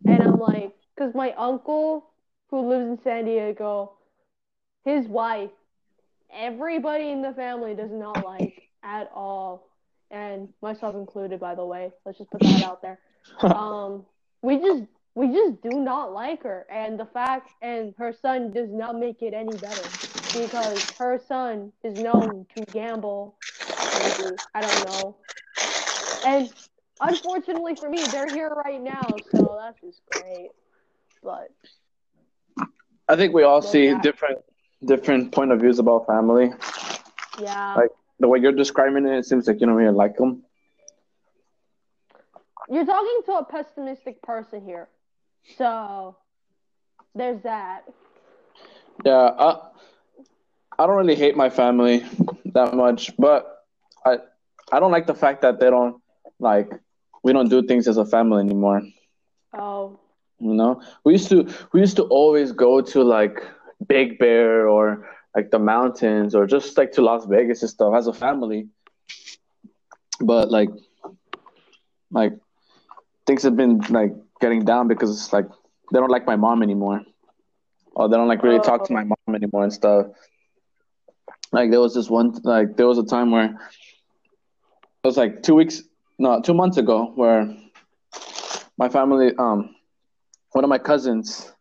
and 0.07 0.22
I'm 0.22 0.38
like 0.38 0.74
cuz 0.98 1.14
my 1.14 1.32
uncle 1.34 2.11
who 2.50 2.68
lives 2.68 2.86
in 2.88 2.98
San 3.03 3.24
Diego, 3.26 3.92
his 4.84 5.07
wife, 5.09 5.50
everybody 6.32 7.11
in 7.11 7.22
the 7.22 7.32
family 7.34 7.74
does 7.74 7.90
not 7.92 8.24
like 8.24 8.62
at 8.82 9.11
all. 9.14 9.68
And 10.11 10.48
myself 10.62 10.94
included 10.94 11.40
by 11.40 11.55
the 11.55 11.64
way. 11.66 11.92
Let's 12.05 12.18
just 12.18 12.30
put 12.30 12.44
that 12.44 12.62
out 12.62 12.82
there. 12.82 13.00
Um 13.50 14.07
we 14.42 14.59
just 14.59 14.84
we 15.14 15.28
just 15.32 15.62
do 15.62 15.80
not 15.80 16.12
like 16.12 16.42
her 16.44 16.66
and 16.70 16.98
the 16.98 17.07
fact 17.07 17.50
and 17.62 17.94
her 17.98 18.12
son 18.12 18.53
does 18.53 18.70
not 18.70 18.98
make 18.98 19.22
it 19.22 19.34
any 19.34 19.57
better. 19.57 19.92
because 20.32 20.84
her 20.98 21.18
son 21.18 21.72
is 21.84 21.96
known 21.96 22.46
to 22.55 22.64
gamble. 22.72 23.36
Maybe 24.03 24.36
I 24.55 24.61
don't 24.61 24.86
know. 24.88 25.16
And 26.26 26.53
unfortunately 27.00 27.74
for 27.76 27.88
me, 27.88 28.05
they're 28.07 28.28
here 28.28 28.50
right 28.50 28.80
now, 28.80 29.07
so 29.30 29.59
that's 29.61 29.80
just 29.80 30.00
great. 30.11 30.50
But 31.22 31.50
I 33.09 33.16
think 33.16 33.34
we 33.34 33.42
all 33.42 33.62
see 33.62 33.94
different 34.03 34.38
different 34.84 35.32
point 35.32 35.53
of 35.53 35.61
views 35.61 35.78
about 35.78 36.07
family. 36.07 36.53
Yeah. 37.40 37.74
Like 37.74 37.90
the 38.18 38.28
way 38.28 38.38
you're 38.38 38.53
describing 38.53 39.07
it, 39.07 39.18
it 39.18 39.26
seems 39.26 39.46
like 39.46 39.61
you 39.61 39.66
don't 39.66 39.76
really 39.76 39.94
like 39.94 40.16
them. 40.16 40.42
You're 42.68 42.86
talking 42.86 43.20
to 43.26 43.32
a 43.32 43.44
pessimistic 43.44 44.22
person 44.22 44.64
here, 44.64 44.88
so 45.59 46.16
there's 47.14 47.42
that. 47.42 47.82
Yeah, 49.05 49.30
I, 49.38 49.68
I 50.78 50.86
don't 50.86 50.96
really 50.96 51.16
hate 51.16 51.36
my 51.36 51.50
family 51.50 52.05
that 52.46 52.74
much, 52.74 53.16
but 53.16 53.51
I 54.05 54.18
I 54.70 54.80
don't 54.80 54.92
like 54.92 55.07
the 55.07 55.14
fact 55.14 55.42
that 55.42 55.61
they 55.61 55.70
don't 55.70 56.00
like 56.38 56.70
we 57.22 57.32
don't 57.32 57.48
do 57.48 57.62
things 57.62 57.86
as 57.88 57.96
a 57.96 58.05
family 58.05 58.40
anymore. 58.40 58.82
Oh. 59.57 59.98
You 60.38 60.55
know, 60.55 60.82
we 61.05 61.12
used 61.12 61.28
to 61.28 61.48
we 61.72 61.80
used 61.80 61.96
to 61.96 62.05
always 62.05 62.53
go 62.53 62.80
to 62.80 63.03
like 63.03 63.44
Big 63.86 64.18
Bear 64.18 64.68
or 64.68 65.09
like 65.36 65.50
the 65.50 65.59
mountains 65.59 66.34
or 66.34 66.46
just 66.46 66.76
like 66.76 66.92
to 66.92 67.03
Las 67.03 67.26
Vegas 67.26 67.62
and 67.62 67.70
stuff 67.70 67.94
as 67.94 68.07
a 68.07 68.12
family. 68.12 68.68
But 70.20 70.50
like 70.50 70.70
like 72.11 72.32
things 73.26 73.42
have 73.44 73.57
been 73.57 73.78
like 73.88 74.12
getting 74.40 74.64
down 74.64 74.88
because 74.88 75.32
like 75.32 75.46
they 75.92 75.98
don't 75.98 76.11
like 76.11 76.26
my 76.26 76.36
mom 76.36 76.62
anymore. 76.62 77.03
Or 77.94 78.09
they 78.09 78.16
don't 78.16 78.28
like 78.28 78.42
really 78.42 78.59
oh. 78.59 78.62
talk 78.62 78.84
to 78.86 78.92
my 78.92 79.03
oh. 79.03 79.14
mom 79.14 79.34
anymore 79.36 79.62
and 79.64 79.72
stuff. 79.72 80.07
Like 81.53 81.70
there 81.70 81.80
was 81.80 81.94
this 81.94 82.11
one 82.11 82.32
like 82.42 82.76
there 82.76 82.86
was 82.86 82.98
a 82.98 83.05
time 83.05 83.30
where 83.30 83.59
it 85.03 85.07
was 85.07 85.16
like 85.16 85.42
two 85.42 85.55
weeks 85.55 85.82
no, 86.18 86.40
two 86.40 86.55
months 86.55 86.76
ago 86.76 87.12
where 87.16 87.55
my 88.78 88.88
family 88.88 89.32
um 89.38 89.74
one 90.53 90.64
of 90.64 90.70
my 90.70 90.78
cousins 90.78 91.53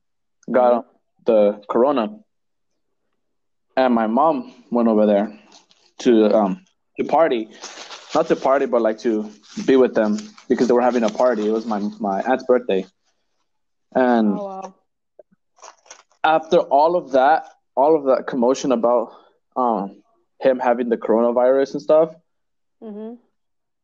got 0.51 0.85
the 1.25 1.61
corona 1.69 2.19
and 3.75 3.93
my 3.93 4.05
mom 4.05 4.53
went 4.69 4.87
over 4.87 5.05
there 5.05 5.39
to 5.99 6.31
um 6.35 6.63
to 6.97 7.03
party 7.05 7.49
not 8.13 8.27
to 8.27 8.35
party 8.35 8.65
but 8.65 8.81
like 8.81 8.99
to 8.99 9.31
be 9.65 9.75
with 9.75 9.95
them 9.95 10.19
because 10.47 10.67
they 10.67 10.73
were 10.73 10.81
having 10.81 11.03
a 11.03 11.09
party 11.09 11.47
it 11.47 11.51
was 11.51 11.65
my 11.65 11.79
my 11.99 12.21
aunt's 12.21 12.43
birthday 12.43 12.85
and 13.95 14.37
oh, 14.37 14.45
wow. 14.45 14.75
after 16.23 16.57
all 16.57 16.95
of 16.95 17.11
that 17.11 17.47
all 17.75 17.95
of 17.95 18.03
that 18.05 18.27
commotion 18.27 18.71
about 18.71 19.13
um 19.55 20.03
him 20.39 20.59
having 20.59 20.89
the 20.89 20.97
coronavirus 20.97 21.73
and 21.73 21.81
stuff 21.81 22.13
mm-hmm. 22.83 23.15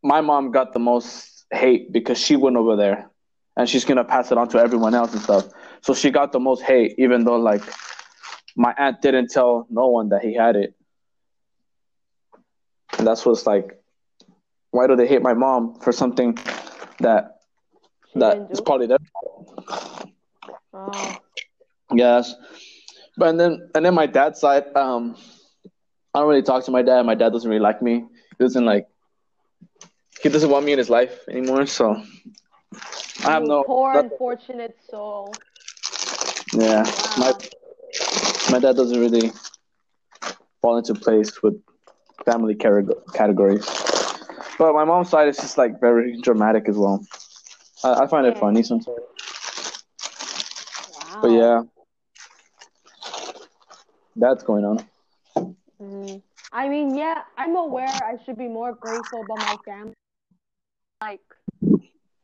My 0.03 0.21
mom 0.21 0.51
got 0.51 0.73
the 0.73 0.79
most 0.79 1.45
hate 1.51 1.91
because 1.91 2.19
she 2.19 2.35
went 2.35 2.55
over 2.55 2.75
there 2.75 3.09
and 3.55 3.67
she's 3.69 3.85
gonna 3.85 4.03
pass 4.03 4.31
it 4.31 4.37
on 4.37 4.47
to 4.47 4.59
everyone 4.59 4.93
else 4.93 5.13
and 5.13 5.21
stuff 5.21 5.47
so 5.81 5.93
she 5.93 6.11
got 6.11 6.31
the 6.31 6.39
most 6.39 6.61
hate 6.61 6.95
even 6.97 7.23
though 7.23 7.37
like 7.37 7.63
my 8.57 8.73
aunt 8.77 9.01
didn't 9.01 9.29
tell 9.29 9.67
no 9.69 9.87
one 9.87 10.09
that 10.09 10.23
he 10.23 10.33
had 10.33 10.55
it. 10.55 10.73
And 12.97 13.05
that's 13.05 13.23
what's 13.25 13.45
like, 13.45 13.79
why 14.71 14.87
do 14.87 14.95
they 14.95 15.07
hate 15.07 15.21
my 15.21 15.35
mom 15.35 15.79
for 15.79 15.91
something 15.91 16.37
that 16.99 17.37
that 18.15 18.47
is 18.49 18.59
probably 18.59 18.87
their 18.87 18.97
fault? 19.13 20.09
Oh. 20.73 21.17
Yes, 21.93 22.33
but 23.15 23.29
and 23.29 23.39
then 23.39 23.69
and 23.75 23.85
then 23.85 23.93
my 23.93 24.07
dad's 24.07 24.39
side, 24.39 24.75
um, 24.75 25.15
I 26.13 26.19
don't 26.19 26.27
really 26.27 26.41
talk 26.41 26.65
to 26.65 26.71
my 26.71 26.81
dad. 26.81 27.05
My 27.05 27.15
dad 27.15 27.31
doesn't 27.31 27.49
really 27.49 27.61
like 27.61 27.81
me. 27.81 28.05
He 28.37 28.43
doesn't 28.43 28.65
like. 28.65 28.87
He 30.21 30.29
doesn't 30.29 30.49
want 30.49 30.65
me 30.65 30.73
in 30.73 30.77
his 30.77 30.89
life 30.89 31.27
anymore. 31.29 31.65
So 31.65 32.01
I 33.25 33.31
have 33.31 33.43
no. 33.43 33.63
Poor 33.63 33.93
unfortunate 33.99 34.77
soul. 34.89 35.33
Yeah, 36.53 36.83
wow. 36.83 37.15
my 37.17 37.33
my 38.51 38.59
dad 38.59 38.75
doesn't 38.75 38.99
really 38.99 39.31
fall 40.61 40.77
into 40.77 40.95
place 40.95 41.41
with 41.43 41.61
family 42.25 42.55
categories. 42.55 43.65
But 44.57 44.73
my 44.73 44.85
mom's 44.85 45.09
side 45.09 45.27
is 45.27 45.37
just 45.37 45.57
like 45.57 45.79
very 45.79 46.19
dramatic 46.21 46.67
as 46.67 46.77
well. 46.77 47.05
I, 47.83 48.03
I 48.03 48.07
find 48.07 48.25
it 48.25 48.37
funny 48.37 48.63
sometimes. 48.63 48.97
Wow. 50.93 51.19
But 51.21 51.31
yeah, 51.31 51.61
that's 54.15 54.43
going 54.43 54.65
on. 54.65 54.85
Mm-hmm. 55.81 56.17
I 56.51 56.69
mean, 56.69 56.95
yeah, 56.95 57.21
I'm 57.37 57.55
aware 57.55 57.87
I 57.87 58.17
should 58.25 58.37
be 58.37 58.47
more 58.47 58.73
grateful 58.73 59.21
about 59.21 59.37
my 59.37 59.57
family. 59.65 59.93
Like, 61.01 61.21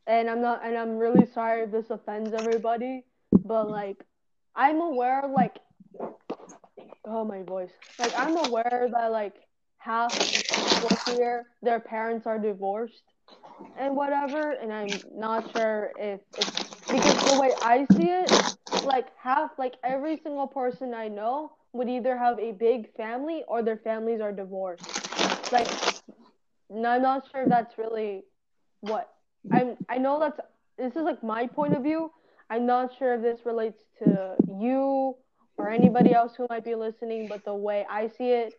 and 0.07 0.29
I'm 0.29 0.41
not, 0.41 0.65
and 0.65 0.77
I'm 0.77 0.97
really 0.97 1.25
sorry 1.25 1.63
if 1.63 1.71
this 1.71 1.89
offends 1.89 2.33
everybody, 2.33 3.03
but 3.45 3.69
like, 3.69 4.03
I'm 4.55 4.81
aware, 4.81 5.23
like, 5.33 5.59
oh 7.05 7.23
my 7.25 7.43
voice. 7.43 7.71
Like 7.99 8.13
I'm 8.17 8.37
aware 8.37 8.89
that 8.91 9.11
like 9.11 9.35
half 9.77 10.13
people 10.65 10.89
here, 11.05 11.45
their 11.61 11.79
parents 11.79 12.25
are 12.25 12.39
divorced 12.39 13.03
and 13.79 13.95
whatever, 13.95 14.51
and 14.51 14.71
I'm 14.71 15.01
not 15.15 15.51
sure 15.51 15.91
if 15.97 16.21
it's 16.37 16.49
because 16.87 17.15
the 17.25 17.33
way 17.39 17.51
I 17.61 17.85
see 17.95 18.09
it, 18.09 18.31
like 18.85 19.07
half, 19.21 19.51
like 19.57 19.75
every 19.83 20.17
single 20.23 20.47
person 20.47 20.93
I 20.93 21.07
know 21.07 21.51
would 21.73 21.89
either 21.89 22.17
have 22.17 22.39
a 22.39 22.51
big 22.51 22.95
family 22.95 23.43
or 23.47 23.63
their 23.63 23.77
families 23.77 24.21
are 24.21 24.31
divorced. 24.31 24.83
Like, 25.51 25.67
I'm 26.71 27.01
not 27.01 27.27
sure 27.31 27.43
if 27.43 27.49
that's 27.49 27.77
really 27.77 28.23
what 28.83 29.09
I'm. 29.51 29.77
I 29.89 29.97
know 29.97 30.19
that's 30.19 30.39
this 30.77 30.95
is 30.95 31.03
like 31.03 31.23
my 31.23 31.47
point 31.47 31.73
of 31.73 31.83
view. 31.83 32.11
I'm 32.49 32.65
not 32.65 32.91
sure 32.97 33.15
if 33.15 33.21
this 33.21 33.45
relates 33.45 33.79
to 33.99 34.35
you 34.47 35.15
or 35.57 35.69
anybody 35.69 36.13
else 36.13 36.33
who 36.35 36.45
might 36.49 36.65
be 36.65 36.75
listening, 36.75 37.27
but 37.27 37.45
the 37.45 37.55
way 37.55 37.85
I 37.89 38.07
see 38.07 38.31
it, 38.31 38.53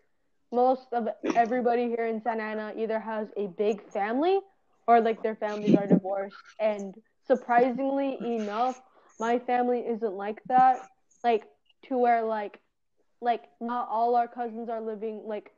most 0.51 0.87
of 0.93 1.09
everybody 1.37 1.89
here 1.89 2.07
in 2.07 2.23
Santa 2.23 2.43
Ana 2.43 2.73
either 2.77 2.99
has 2.99 3.29
a 3.37 3.49
big 3.49 3.83
family 3.93 4.41
or 4.87 5.01
like 5.01 5.23
their 5.23 5.37
families 5.37 5.75
are 5.77 5.87
divorced. 5.87 6.37
And 6.59 6.95
surprisingly 7.27 8.19
enough, 8.21 8.77
my 9.21 9.39
family 9.39 9.81
isn't 9.81 10.15
like 10.15 10.41
that. 10.49 10.89
Like 11.23 11.45
to 11.89 11.99
where 11.99 12.23
like 12.25 12.61
like 13.21 13.45
not 13.61 13.89
all 13.91 14.15
our 14.17 14.29
cousins 14.29 14.69
are 14.69 14.81
living 14.81 15.23
like 15.27 15.51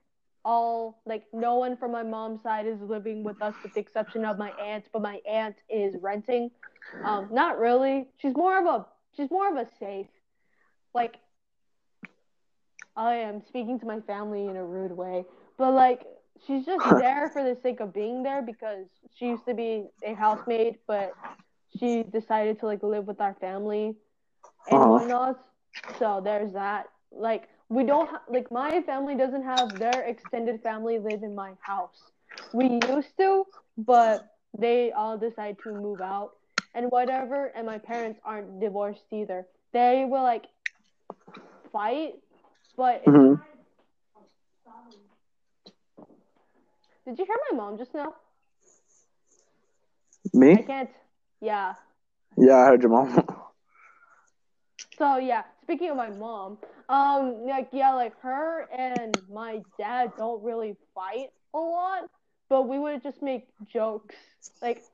all 0.46 1.02
like 1.04 1.24
no 1.32 1.56
one 1.56 1.76
from 1.76 1.90
my 1.90 2.04
mom's 2.04 2.40
side 2.40 2.66
is 2.66 2.80
living 2.80 3.24
with 3.24 3.42
us 3.42 3.52
with 3.64 3.74
the 3.74 3.80
exception 3.80 4.24
of 4.24 4.38
my 4.38 4.50
aunt, 4.52 4.84
but 4.92 5.02
my 5.02 5.20
aunt 5.28 5.56
is 5.68 5.96
renting. 6.00 6.50
Um, 7.04 7.28
not 7.32 7.58
really. 7.58 8.06
She's 8.18 8.34
more 8.36 8.56
of 8.58 8.64
a 8.64 8.86
she's 9.16 9.30
more 9.30 9.50
of 9.50 9.56
a 9.56 9.68
safe. 9.80 10.06
Like 10.94 11.16
I 12.96 13.16
am 13.16 13.42
speaking 13.48 13.80
to 13.80 13.86
my 13.86 14.00
family 14.00 14.46
in 14.46 14.56
a 14.56 14.64
rude 14.64 14.92
way, 14.92 15.24
but 15.58 15.72
like 15.72 16.06
she's 16.46 16.64
just 16.64 16.88
there 16.98 17.28
for 17.30 17.42
the 17.42 17.60
sake 17.60 17.80
of 17.80 17.92
being 17.92 18.22
there 18.22 18.40
because 18.40 18.86
she 19.16 19.26
used 19.26 19.44
to 19.46 19.54
be 19.54 19.86
a 20.04 20.14
housemaid, 20.14 20.76
but 20.86 21.12
she 21.76 22.04
decided 22.04 22.60
to 22.60 22.66
like 22.66 22.84
live 22.84 23.08
with 23.08 23.20
our 23.20 23.34
family 23.40 23.96
and 24.70 24.90
whatnot. 24.90 25.40
So 25.98 26.20
there's 26.22 26.52
that. 26.52 26.86
Like 27.10 27.48
we 27.68 27.84
don't 27.84 28.08
ha- 28.08 28.22
like 28.28 28.50
my 28.50 28.82
family 28.82 29.16
doesn't 29.16 29.42
have 29.42 29.78
their 29.78 30.02
extended 30.02 30.62
family 30.62 30.98
live 30.98 31.22
in 31.22 31.34
my 31.34 31.52
house. 31.60 32.10
We 32.52 32.80
used 32.88 33.16
to, 33.18 33.44
but 33.76 34.28
they 34.56 34.92
all 34.92 35.18
decided 35.18 35.58
to 35.64 35.72
move 35.72 36.00
out 36.00 36.32
and 36.74 36.90
whatever. 36.90 37.52
And 37.56 37.66
my 37.66 37.78
parents 37.78 38.20
aren't 38.24 38.60
divorced 38.60 39.04
either. 39.10 39.46
They 39.72 40.06
will 40.08 40.22
like 40.22 40.46
fight 41.72 42.14
but 42.76 43.04
mm-hmm. 43.06 43.42
did 47.06 47.18
you 47.18 47.24
hear 47.24 47.36
my 47.50 47.56
mom 47.56 47.78
just 47.78 47.94
now? 47.94 48.14
Me? 50.34 50.52
I 50.52 50.62
can't. 50.62 50.90
Yeah. 51.40 51.74
Yeah, 52.36 52.56
I 52.56 52.66
heard 52.66 52.82
your 52.82 52.90
mom. 52.90 53.24
so 54.98 55.16
yeah, 55.16 55.44
speaking 55.66 55.90
of 55.90 55.96
my 55.96 56.10
mom, 56.10 56.58
um, 56.88 57.44
like 57.44 57.68
yeah, 57.72 57.92
like 57.92 58.12
her 58.20 58.68
and 58.72 59.20
my 59.28 59.60
dad 59.76 60.12
don't 60.16 60.42
really 60.44 60.76
fight 60.94 61.30
a 61.54 61.58
lot, 61.58 62.08
but 62.48 62.68
we 62.68 62.78
would 62.78 63.02
just 63.02 63.20
make 63.20 63.48
jokes, 63.66 64.14
like, 64.62 64.84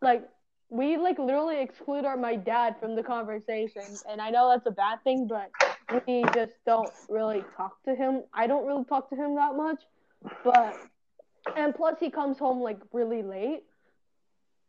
like 0.00 0.28
we 0.70 0.96
like 0.96 1.18
literally 1.18 1.60
exclude 1.60 2.04
our 2.04 2.16
my 2.16 2.36
dad 2.36 2.76
from 2.78 2.94
the 2.94 3.02
conversation, 3.02 3.82
and 4.08 4.20
I 4.20 4.30
know 4.30 4.48
that's 4.48 4.66
a 4.66 4.70
bad 4.70 5.02
thing, 5.02 5.26
but 5.26 5.50
we 6.06 6.24
just 6.32 6.52
don't 6.64 6.92
really 7.08 7.44
talk 7.56 7.82
to 7.84 7.94
him. 7.96 8.22
I 8.32 8.46
don't 8.46 8.64
really 8.64 8.84
talk 8.84 9.10
to 9.10 9.16
him 9.16 9.34
that 9.34 9.56
much, 9.56 9.82
but 10.44 10.76
and 11.56 11.74
plus 11.74 11.96
he 11.98 12.10
comes 12.10 12.38
home 12.38 12.60
like 12.60 12.78
really 12.92 13.24
late. 13.24 13.64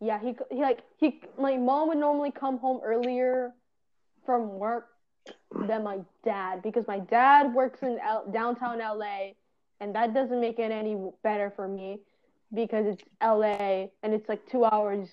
Yeah, 0.01 0.19
he, 0.19 0.35
he 0.49 0.61
like 0.61 0.79
he 0.97 1.21
my 1.37 1.57
mom 1.57 1.89
would 1.89 1.99
normally 1.99 2.31
come 2.31 2.57
home 2.57 2.79
earlier 2.83 3.51
from 4.25 4.57
work 4.57 4.87
than 5.67 5.83
my 5.83 5.99
dad 6.23 6.61
because 6.61 6.85
my 6.87 6.99
dad 6.99 7.53
works 7.53 7.81
in 7.81 7.99
L- 8.03 8.25
downtown 8.31 8.79
LA 8.79 9.31
and 9.79 9.93
that 9.95 10.13
doesn't 10.13 10.41
make 10.41 10.59
it 10.59 10.71
any 10.71 10.97
better 11.23 11.51
for 11.55 11.67
me 11.67 11.99
because 12.53 12.85
it's 12.85 13.03
LA 13.21 13.87
and 14.03 14.13
it's 14.13 14.27
like 14.27 14.45
2 14.49 14.65
hours 14.65 15.09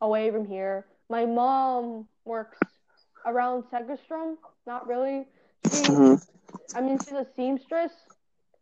away 0.00 0.30
from 0.30 0.46
here. 0.46 0.86
My 1.08 1.24
mom 1.24 2.06
works 2.24 2.58
around 3.26 3.64
Segerstrom, 3.64 4.36
not 4.66 4.86
really. 4.86 5.26
She, 5.70 5.82
mm-hmm. 5.82 6.76
I 6.76 6.80
mean, 6.80 6.98
she's 6.98 7.12
a 7.12 7.26
seamstress, 7.36 7.92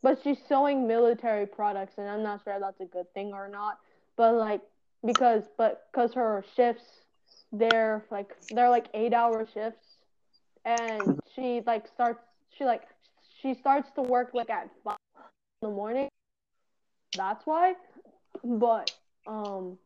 but 0.02 0.20
she's 0.22 0.38
sewing 0.48 0.86
military 0.86 1.46
products, 1.46 1.94
and 1.98 2.08
I'm 2.08 2.22
not 2.22 2.42
sure 2.44 2.54
if 2.54 2.60
that's 2.60 2.80
a 2.80 2.84
good 2.84 3.12
thing 3.14 3.32
or 3.32 3.48
not. 3.48 3.78
But 4.16 4.34
like, 4.34 4.60
because 5.04 5.44
but 5.56 5.88
because 5.90 6.14
her 6.14 6.44
shifts, 6.54 6.84
they're 7.52 8.04
like 8.10 8.36
they're 8.50 8.70
like 8.70 8.86
eight 8.94 9.12
hour 9.12 9.46
shifts, 9.52 9.81
and 10.64 11.20
she 11.34 11.62
like 11.66 11.86
starts 11.88 12.20
she 12.56 12.64
like 12.64 12.82
she 13.40 13.54
starts 13.54 13.90
to 13.96 14.02
work 14.02 14.30
like 14.34 14.50
at 14.50 14.70
five 14.84 14.96
in 15.62 15.68
the 15.68 15.74
morning. 15.74 16.08
That's 17.14 17.44
why. 17.46 17.74
But 18.44 18.90
um, 19.26 19.78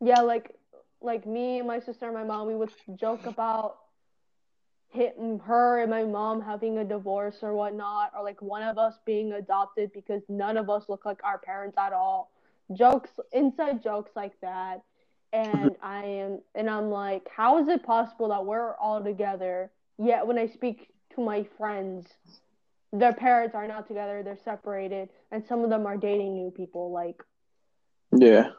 yeah, 0.00 0.20
like 0.20 0.54
like 1.00 1.26
me 1.26 1.58
and 1.58 1.66
my 1.66 1.80
sister 1.80 2.06
and 2.06 2.14
my 2.14 2.24
mom, 2.24 2.46
we 2.46 2.54
would 2.54 2.70
joke 2.96 3.26
about 3.26 3.78
hitting 4.90 5.38
her 5.40 5.80
and 5.80 5.90
my 5.90 6.02
mom 6.02 6.40
having 6.40 6.78
a 6.78 6.84
divorce 6.84 7.36
or 7.42 7.54
whatnot, 7.54 8.12
or 8.16 8.24
like 8.24 8.40
one 8.40 8.62
of 8.62 8.78
us 8.78 8.94
being 9.04 9.32
adopted 9.32 9.92
because 9.92 10.22
none 10.28 10.56
of 10.56 10.70
us 10.70 10.84
look 10.88 11.04
like 11.04 11.22
our 11.24 11.38
parents 11.38 11.76
at 11.78 11.92
all. 11.92 12.30
Jokes, 12.72 13.10
inside 13.32 13.82
jokes 13.82 14.10
like 14.16 14.38
that. 14.40 14.82
And 15.32 15.76
I 15.82 16.04
am, 16.04 16.40
and 16.54 16.70
I'm 16.70 16.90
like, 16.90 17.28
how 17.34 17.58
is 17.58 17.68
it 17.68 17.82
possible 17.82 18.28
that 18.28 18.44
we're 18.44 18.74
all 18.76 19.02
together? 19.02 19.70
Yet 19.98 20.26
when 20.26 20.38
I 20.38 20.46
speak 20.46 20.88
to 21.14 21.20
my 21.20 21.46
friends, 21.56 22.06
their 22.92 23.12
parents 23.12 23.54
are 23.54 23.68
not 23.68 23.86
together, 23.86 24.22
they're 24.22 24.38
separated, 24.44 25.10
and 25.30 25.44
some 25.46 25.62
of 25.64 25.70
them 25.70 25.86
are 25.86 25.96
dating 25.96 26.34
new 26.34 26.50
people. 26.50 26.90
Like, 26.90 27.22
yeah. 28.12 28.50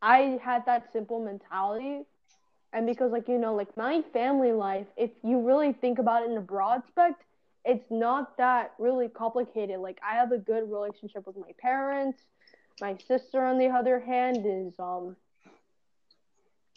I 0.00 0.38
had 0.42 0.64
that 0.66 0.92
simple 0.92 1.24
mentality 1.24 2.04
and 2.72 2.86
because 2.86 3.12
like 3.12 3.28
you 3.28 3.38
know 3.38 3.54
like 3.54 3.76
my 3.76 4.02
family 4.12 4.52
life 4.52 4.86
if 4.96 5.10
you 5.22 5.40
really 5.40 5.72
think 5.72 5.98
about 5.98 6.22
it 6.22 6.30
in 6.30 6.36
a 6.36 6.40
broad 6.40 6.82
spect 6.86 7.22
it's 7.64 7.90
not 7.90 8.36
that 8.38 8.72
really 8.78 9.08
complicated 9.08 9.78
like 9.78 9.98
i 10.08 10.14
have 10.14 10.32
a 10.32 10.38
good 10.38 10.70
relationship 10.70 11.26
with 11.26 11.36
my 11.36 11.52
parents 11.58 12.22
my 12.80 12.96
sister 13.06 13.44
on 13.44 13.58
the 13.58 13.68
other 13.68 14.00
hand 14.00 14.44
is 14.44 14.72
um 14.78 15.16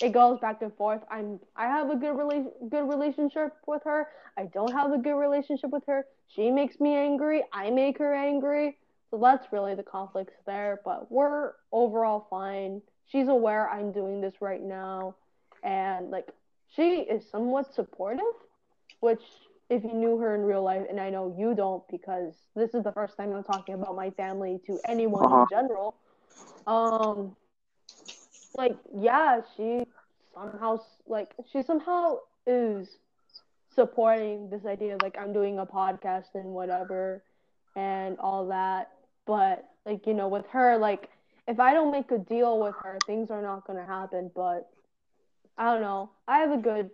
it 0.01 0.11
goes 0.11 0.39
back 0.39 0.61
and 0.61 0.73
forth. 0.75 1.01
I'm 1.09 1.39
i 1.55 1.65
have 1.65 1.89
a 1.89 1.95
good 1.95 2.15
rela- 2.15 2.69
good 2.69 2.89
relationship 2.89 3.53
with 3.65 3.83
her. 3.85 4.07
I 4.37 4.45
don't 4.45 4.73
have 4.73 4.91
a 4.91 4.97
good 4.97 5.15
relationship 5.15 5.69
with 5.69 5.83
her. 5.87 6.05
She 6.27 6.51
makes 6.51 6.79
me 6.79 6.95
angry. 6.95 7.43
I 7.53 7.69
make 7.69 7.97
her 7.99 8.13
angry. 8.13 8.77
So 9.11 9.19
that's 9.21 9.51
really 9.53 9.75
the 9.75 9.83
conflicts 9.83 10.33
there 10.45 10.81
but 10.83 11.11
we're 11.11 11.53
overall 11.71 12.27
fine. 12.29 12.81
She's 13.07 13.27
aware 13.27 13.69
i'm 13.69 13.91
doing 13.91 14.19
this 14.19 14.33
right 14.41 14.61
now. 14.61 15.15
And 15.63 16.09
like 16.09 16.27
she 16.75 16.99
is 17.01 17.23
somewhat 17.29 17.73
supportive, 17.73 18.25
which 18.99 19.21
if 19.69 19.83
you 19.83 19.93
knew 19.93 20.17
her 20.17 20.35
in 20.35 20.41
real 20.41 20.61
life, 20.61 20.83
and 20.89 20.99
I 20.99 21.09
know 21.09 21.33
you 21.37 21.55
don't 21.55 21.83
because 21.89 22.33
this 22.55 22.73
is 22.73 22.83
the 22.83 22.91
first 22.91 23.17
time 23.17 23.33
I'm 23.33 23.43
talking 23.43 23.75
about 23.75 23.95
my 23.95 24.09
family 24.11 24.59
to 24.67 24.79
anyone 24.87 25.25
uh-huh. 25.25 25.41
in 25.41 25.47
general. 25.49 25.95
Um, 26.67 27.35
like 28.57 28.77
yeah, 28.93 29.41
she 29.55 29.83
somehow 30.33 30.79
like 31.07 31.33
she 31.51 31.61
somehow 31.63 32.17
is 32.47 32.87
supporting 33.73 34.49
this 34.49 34.65
idea 34.65 34.95
of 34.95 35.01
like 35.01 35.17
I'm 35.17 35.33
doing 35.33 35.59
a 35.59 35.65
podcast 35.65 36.35
and 36.35 36.45
whatever 36.45 37.23
and 37.75 38.17
all 38.19 38.47
that. 38.47 38.91
But 39.25 39.65
like 39.85 40.07
you 40.07 40.13
know, 40.13 40.27
with 40.27 40.45
her, 40.47 40.77
like 40.77 41.09
if 41.47 41.59
I 41.59 41.73
don't 41.73 41.91
make 41.91 42.11
a 42.11 42.17
deal 42.17 42.59
with 42.59 42.75
her, 42.83 42.97
things 43.05 43.29
are 43.31 43.41
not 43.41 43.67
gonna 43.67 43.85
happen. 43.85 44.31
But 44.35 44.69
I 45.57 45.71
don't 45.71 45.81
know. 45.81 46.11
I 46.27 46.39
have 46.39 46.51
a 46.51 46.57
good 46.61 46.89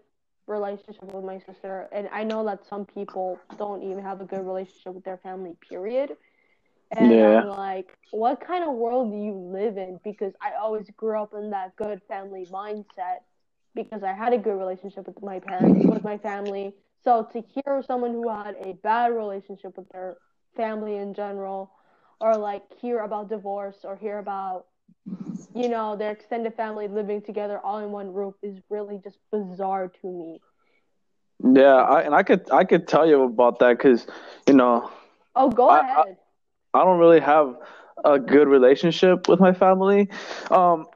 relationship 0.48 1.04
with 1.04 1.24
my 1.24 1.40
sister, 1.40 1.88
and 1.92 2.10
I 2.12 2.24
know 2.24 2.46
that 2.46 2.66
some 2.66 2.86
people 2.86 3.40
don't 3.58 3.84
even 3.84 4.04
have 4.04 4.22
a 4.22 4.26
good 4.26 4.46
relationship 4.46 4.94
with 4.94 5.04
their 5.04 5.18
family. 5.18 5.56
Period. 5.70 6.18
And 6.96 7.12
yeah. 7.12 7.42
I'm 7.42 7.48
like, 7.48 7.98
what 8.12 8.42
kind 8.46 8.64
of 8.64 8.76
world 8.76 9.12
do 9.12 9.18
you 9.18 9.34
live 9.34 9.78
in? 9.78 10.00
Because 10.04 10.34
I 10.42 10.52
always 10.62 10.90
grew 10.98 11.22
up 11.22 11.34
in 11.34 11.52
that 11.52 11.76
good 11.76 12.02
family 12.08 12.48
mindset 12.52 13.20
because 13.76 14.04
I 14.04 14.14
had 14.14 14.34
a 14.34 14.38
good 14.38 14.58
relationship 14.58 15.08
with 15.08 15.22
my 15.22 15.40
parents, 15.40 15.88
with 15.88 16.04
my 16.04 16.18
family. 16.18 16.74
So 17.04 17.28
to 17.32 17.42
hear 17.42 17.82
someone 17.88 18.12
who 18.12 18.30
had 18.30 18.56
a 18.62 18.74
bad 18.84 19.14
relationship 19.14 19.78
with 19.78 19.90
their 19.90 20.18
family 20.56 20.98
in 20.98 21.14
general, 21.14 21.72
or 22.20 22.38
like 22.38 22.64
hear 22.82 23.00
about 23.00 23.30
divorce 23.30 23.80
or 23.84 23.96
hear 23.96 24.20
about 24.20 24.66
you 25.54 25.68
know, 25.68 25.96
their 25.96 26.12
extended 26.12 26.56
family 26.56 26.88
living 26.88 27.22
together 27.22 27.60
all 27.60 27.80
in 27.80 27.92
one 27.92 28.14
roof 28.14 28.36
is 28.42 28.58
really 28.70 29.00
just 29.04 29.18
bizarre 29.32 29.92
to 30.02 30.08
me. 30.08 30.42
Yeah, 31.44 31.76
I, 31.76 32.02
and 32.02 32.16
I 32.16 32.24
could 32.24 32.50
I 32.52 32.64
could 32.64 32.88
tell 32.88 33.08
you 33.08 33.24
about 33.24 33.60
that 33.60 33.78
because, 33.78 34.06
you 34.48 34.54
know. 34.54 34.90
Oh, 35.36 35.50
go 35.50 35.70
I, 35.70 35.80
ahead. 35.80 35.98
I, 35.98 36.04
I, 36.74 36.84
don't 36.84 37.00
really 37.00 37.20
have 37.20 37.56
a 38.04 38.20
good 38.20 38.48
relationship 38.48 39.28
with 39.28 39.40
my 39.40 39.54
family. 39.54 40.10
Um, 40.50 40.88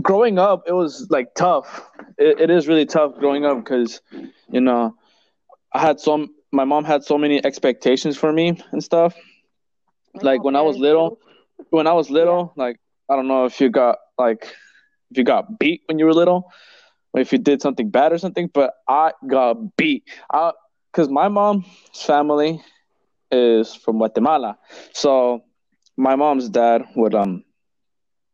growing 0.00 0.38
up, 0.38 0.64
it 0.66 0.72
was 0.72 1.08
like 1.10 1.34
tough. 1.34 1.88
It, 2.18 2.40
it 2.40 2.50
is 2.50 2.68
really 2.68 2.86
tough 2.86 3.18
growing 3.18 3.44
up 3.44 3.58
because, 3.58 4.00
you 4.50 4.60
know, 4.60 4.96
I 5.72 5.80
had 5.80 6.00
some. 6.00 6.34
My 6.52 6.64
mom 6.64 6.84
had 6.84 7.04
so 7.04 7.16
many 7.16 7.44
expectations 7.44 8.16
for 8.16 8.32
me 8.32 8.60
and 8.72 8.82
stuff. 8.82 9.14
Like 10.14 10.42
when 10.42 10.56
I 10.56 10.62
was 10.62 10.76
little 10.76 11.20
when 11.68 11.86
I 11.86 11.92
was 11.92 12.10
little, 12.10 12.52
like 12.56 12.80
I 13.08 13.16
don't 13.16 13.28
know 13.28 13.44
if 13.44 13.60
you 13.60 13.68
got 13.68 13.98
like 14.18 14.44
if 15.10 15.18
you 15.18 15.24
got 15.24 15.58
beat 15.58 15.82
when 15.86 15.98
you 15.98 16.06
were 16.06 16.14
little, 16.14 16.50
or 17.12 17.20
if 17.20 17.32
you 17.32 17.38
did 17.38 17.60
something 17.60 17.90
bad 17.90 18.12
or 18.12 18.18
something, 18.18 18.48
but 18.52 18.74
I 18.88 19.12
got 19.26 19.76
beat. 19.76 20.04
I 20.32 20.52
because 20.92 21.08
my 21.08 21.28
mom's 21.28 21.66
family 21.94 22.62
is 23.30 23.74
from 23.74 23.98
Guatemala, 23.98 24.58
so 24.92 25.42
my 25.96 26.16
mom's 26.16 26.48
dad 26.48 26.82
would 26.96 27.14
um 27.14 27.44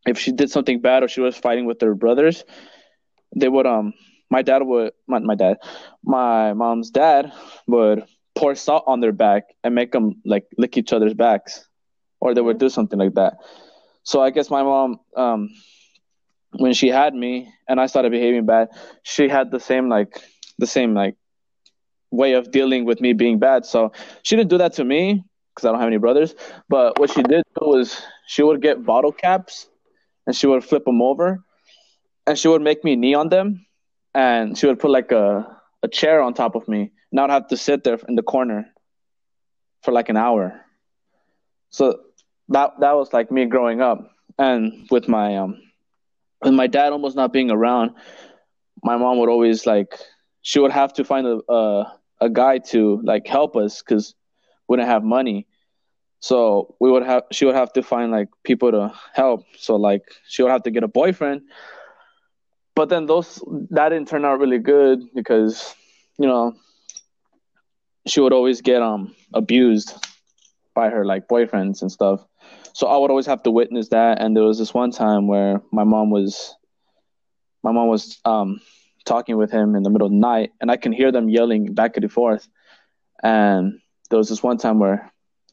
if 0.07 0.19
she 0.19 0.33
did 0.33 0.51
something 0.51 0.81
bad 0.81 1.03
or 1.03 1.09
she 1.09 1.21
was 1.21 1.37
fighting 1.37 1.67
with 1.67 1.81
her 1.81 1.95
brothers, 1.95 2.45
they 3.35 3.49
would 3.49 3.67
um 3.67 3.93
my 4.31 4.43
dad 4.43 4.63
would 4.63 4.93
my, 5.07 5.19
my 5.19 5.35
dad 5.35 5.59
my 6.05 6.53
mom's 6.53 6.91
dad 6.91 7.33
would 7.67 8.05
pour 8.35 8.55
salt 8.55 8.85
on 8.87 9.01
their 9.01 9.13
back 9.13 9.45
and 9.65 9.75
make 9.75 9.93
them 9.93 10.21
like 10.25 10.45
lick 10.59 10.77
each 10.77 10.93
other's 10.93 11.15
backs 11.15 11.67
or 12.21 12.35
they 12.35 12.41
would 12.41 12.59
do 12.59 12.69
something 12.69 12.99
like 12.99 13.15
that. 13.15 13.35
So 14.03 14.21
I 14.21 14.31
guess 14.31 14.51
my 14.51 14.63
mom, 14.63 15.01
um, 15.17 15.51
when 16.53 16.73
she 16.73 16.89
had 16.89 17.15
me 17.15 17.53
and 17.69 17.81
I 17.81 17.87
started 17.87 18.13
behaving 18.13 18.47
bad, 18.47 18.69
she 19.03 19.29
had 19.29 19.51
the 19.51 19.61
same 19.61 19.89
like 19.89 20.21
the 20.59 20.67
same 20.67 20.95
like 20.95 21.17
way 22.11 22.33
of 22.35 22.51
dealing 22.51 22.85
with 22.85 23.01
me 23.01 23.13
being 23.13 23.39
bad. 23.39 23.67
So 23.67 23.93
she 24.23 24.37
didn't 24.37 24.51
do 24.51 24.59
that 24.59 24.75
to 24.75 24.85
me 24.85 25.25
because 25.55 25.67
I 25.67 25.73
don't 25.73 25.81
have 25.81 25.89
any 25.89 25.99
brothers. 25.99 26.35
But 26.69 26.99
what 26.99 27.11
she 27.11 27.23
did 27.23 27.43
was 27.61 28.01
she 28.27 28.43
would 28.43 28.63
get 28.63 28.85
bottle 28.85 29.13
caps 29.13 29.69
and 30.27 30.35
she 30.35 30.47
would 30.47 30.65
flip 30.65 30.85
them 30.85 31.03
over 31.03 31.41
and 32.27 32.39
she 32.39 32.49
would 32.49 32.63
make 32.63 32.85
me 32.85 32.97
knee 32.97 33.15
on 33.15 33.29
them 33.29 33.67
and 34.15 34.57
she 34.57 34.67
would 34.67 34.79
put 34.79 34.91
like 34.91 35.13
a, 35.13 35.47
a 35.83 35.89
chair 35.89 36.21
on 36.21 36.35
top 36.35 36.55
of 36.55 36.67
me 36.69 36.91
and 37.11 37.21
I'd 37.21 37.31
have 37.31 37.49
to 37.49 37.57
sit 37.57 37.85
there 37.85 37.99
in 38.09 38.15
the 38.17 38.23
corner 38.23 38.67
for 39.83 39.93
like 39.93 40.09
an 40.09 40.17
hour. 40.17 40.61
So 41.71 42.01
that 42.49 42.75
that 42.81 42.93
was 42.93 43.13
like 43.13 43.31
me 43.31 43.47
growing 43.47 43.81
up, 43.81 44.11
and 44.39 44.87
with 44.91 45.09
my 45.09 45.37
um, 45.37 45.61
with 46.43 46.55
my 46.55 46.67
dad 46.67 46.93
almost 46.93 47.17
not 47.17 47.33
being 47.33 47.51
around, 47.51 47.93
my 48.83 48.97
mom 48.97 49.19
would 49.19 49.29
always 49.29 49.67
like 49.67 49.99
she 50.47 50.61
would 50.61 50.71
have 50.71 50.93
to 50.95 51.05
find 51.05 51.27
a 51.27 51.41
a, 51.53 51.93
a 52.21 52.31
guy 52.31 52.59
to 52.73 53.01
like 53.03 53.27
help 53.27 53.57
us 53.57 53.83
because 53.83 54.15
we 54.69 54.77
didn't 54.77 54.89
have 54.89 55.03
money. 55.03 55.47
So 56.21 56.77
we 56.81 56.91
would 56.91 57.03
have 57.05 57.25
she 57.33 57.45
would 57.47 57.57
have 57.57 57.73
to 57.75 57.83
find 57.83 58.13
like 58.13 58.29
people 58.45 58.71
to 58.71 58.93
help. 59.15 59.45
So 59.59 59.77
like 59.77 60.05
she 60.29 60.43
would 60.43 60.53
have 60.53 60.63
to 60.65 60.71
get 60.71 60.85
a 60.85 60.89
boyfriend. 60.89 61.43
But 62.77 62.91
then 62.91 63.07
those 63.07 63.43
that 63.71 63.89
didn't 63.89 64.09
turn 64.09 64.25
out 64.25 64.39
really 64.39 64.59
good 64.59 65.01
because, 65.15 65.75
you 66.19 66.29
know, 66.29 66.55
she 68.07 68.21
would 68.21 68.33
always 68.33 68.61
get 68.61 68.83
um 68.83 69.15
abused 69.35 69.95
by 70.75 70.89
her 70.91 71.05
like 71.05 71.27
boyfriends 71.29 71.83
and 71.83 71.91
stuff. 71.91 72.25
So 72.73 72.87
I 72.87 72.97
would 72.99 73.11
always 73.11 73.27
have 73.27 73.43
to 73.45 73.51
witness 73.51 73.89
that. 73.89 74.21
And 74.21 74.37
there 74.37 74.45
was 74.45 74.59
this 74.59 74.75
one 74.75 74.93
time 74.93 75.27
where 75.27 75.61
my 75.73 75.85
mom 75.85 76.11
was, 76.11 76.55
my 77.63 77.73
mom 77.73 77.89
was 77.89 78.21
um, 78.25 78.61
talking 79.07 79.37
with 79.39 79.51
him 79.51 79.75
in 79.75 79.83
the 79.83 79.91
middle 79.91 80.07
of 80.07 80.13
the 80.13 80.19
night, 80.19 80.53
and 80.61 80.71
I 80.71 80.77
can 80.77 80.93
hear 80.93 81.11
them 81.11 81.29
yelling 81.29 81.73
back 81.73 81.97
and 81.97 82.13
forth. 82.13 82.47
And 83.23 83.81
there 84.11 84.19
was 84.19 84.29
this 84.29 84.43
one 84.43 84.59
time 84.59 84.79
where 84.79 85.11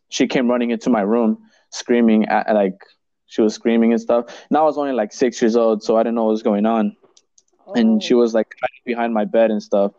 she 0.10 0.28
came 0.28 0.50
running 0.50 0.72
into 0.72 0.90
my 0.90 1.02
room, 1.02 1.38
screaming 1.70 2.26
at 2.26 2.54
like 2.54 2.84
she 3.28 3.42
was 3.42 3.56
screaming 3.56 3.94
and 3.94 4.02
stuff. 4.02 4.26
And 4.50 4.58
I 4.58 4.62
was 4.64 4.78
only 4.78 4.94
like 4.94 5.14
six 5.14 5.42
years 5.42 5.56
old, 5.56 5.84
so 5.84 5.96
I 5.96 6.04
didn't 6.04 6.16
know 6.16 6.26
what 6.26 6.32
was 6.32 6.44
going 6.44 6.66
on. 6.66 6.96
oh. 7.66 7.74
and 7.74 8.04
she 8.04 8.14
oh. 8.14 8.18
was 8.18 8.34
like 8.34 8.48
behind 8.86 9.14
my 9.14 9.26
bed 9.26 9.52
and 9.52 9.64
stuff 9.64 9.94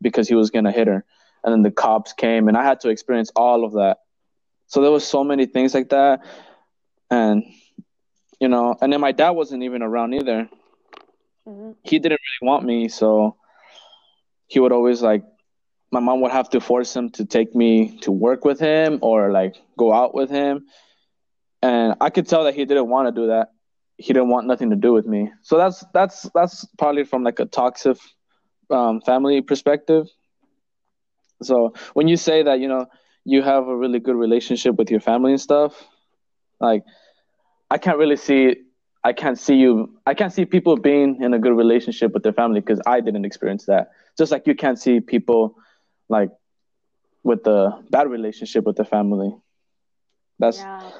because 0.00 0.28
he 0.28 0.34
was 0.34 0.50
gonna 0.50 0.72
hit 0.72 0.86
her. 0.86 1.04
And 1.44 1.52
then 1.52 1.62
the 1.62 1.70
cops 1.70 2.12
came, 2.12 2.48
and 2.48 2.56
I 2.56 2.64
had 2.64 2.80
to 2.80 2.88
experience 2.88 3.30
all 3.34 3.64
of 3.64 3.72
that. 3.74 3.98
So 4.68 4.80
there 4.80 4.90
was 4.90 5.06
so 5.06 5.22
many 5.22 5.46
things 5.46 5.74
like 5.74 5.90
that, 5.90 6.24
and 7.10 7.44
you 8.40 8.48
know, 8.48 8.76
and 8.80 8.92
then 8.92 9.00
my 9.00 9.12
dad 9.12 9.30
wasn't 9.30 9.64
even 9.64 9.82
around 9.82 10.14
either. 10.14 10.48
Mm-hmm. 11.48 11.72
He 11.82 11.98
didn't 11.98 12.20
really 12.20 12.48
want 12.50 12.64
me, 12.64 12.88
so 12.88 13.36
he 14.46 14.60
would 14.60 14.72
always 14.72 15.02
like 15.02 15.24
my 15.90 16.00
mom 16.00 16.20
would 16.22 16.32
have 16.32 16.48
to 16.50 16.60
force 16.60 16.94
him 16.96 17.10
to 17.10 17.24
take 17.24 17.54
me 17.54 17.98
to 17.98 18.10
work 18.10 18.44
with 18.44 18.58
him 18.58 18.98
or 19.02 19.30
like 19.30 19.56
go 19.76 19.92
out 19.92 20.14
with 20.14 20.30
him. 20.30 20.66
And 21.60 21.94
I 22.00 22.10
could 22.10 22.26
tell 22.26 22.44
that 22.44 22.54
he 22.54 22.64
didn't 22.64 22.88
want 22.88 23.08
to 23.08 23.20
do 23.20 23.28
that. 23.28 23.52
He 23.98 24.12
didn't 24.12 24.30
want 24.30 24.46
nothing 24.46 24.70
to 24.70 24.76
do 24.76 24.92
with 24.92 25.06
me. 25.06 25.30
So 25.42 25.58
that's 25.58 25.84
that's 25.92 26.28
that's 26.34 26.64
probably 26.78 27.04
from 27.04 27.22
like 27.22 27.38
a 27.38 27.44
toxic 27.44 27.98
um, 28.70 29.00
family 29.02 29.42
perspective. 29.42 30.08
So 31.42 31.74
when 31.92 32.08
you 32.08 32.16
say 32.16 32.42
that, 32.42 32.58
you 32.60 32.68
know, 32.68 32.86
you 33.24 33.42
have 33.42 33.68
a 33.68 33.76
really 33.76 34.00
good 34.00 34.16
relationship 34.16 34.76
with 34.76 34.90
your 34.90 35.00
family 35.00 35.32
and 35.32 35.40
stuff, 35.40 35.86
like 36.60 36.84
I 37.70 37.78
can't 37.78 37.98
really 37.98 38.16
see 38.16 38.56
I 39.04 39.12
can't 39.12 39.38
see 39.38 39.56
you 39.56 39.98
I 40.06 40.14
can't 40.14 40.32
see 40.32 40.44
people 40.44 40.76
being 40.76 41.22
in 41.22 41.34
a 41.34 41.38
good 41.38 41.56
relationship 41.56 42.12
with 42.12 42.22
their 42.22 42.32
family 42.32 42.60
because 42.60 42.80
I 42.86 43.00
didn't 43.00 43.24
experience 43.24 43.66
that. 43.66 43.90
Just 44.16 44.30
like 44.30 44.46
you 44.46 44.54
can't 44.54 44.78
see 44.78 45.00
people 45.00 45.56
like 46.08 46.30
with 47.22 47.44
the 47.44 47.78
bad 47.90 48.08
relationship 48.08 48.64
with 48.64 48.76
the 48.76 48.84
family. 48.84 49.34
That's 50.38 50.58
yeah. 50.58 50.90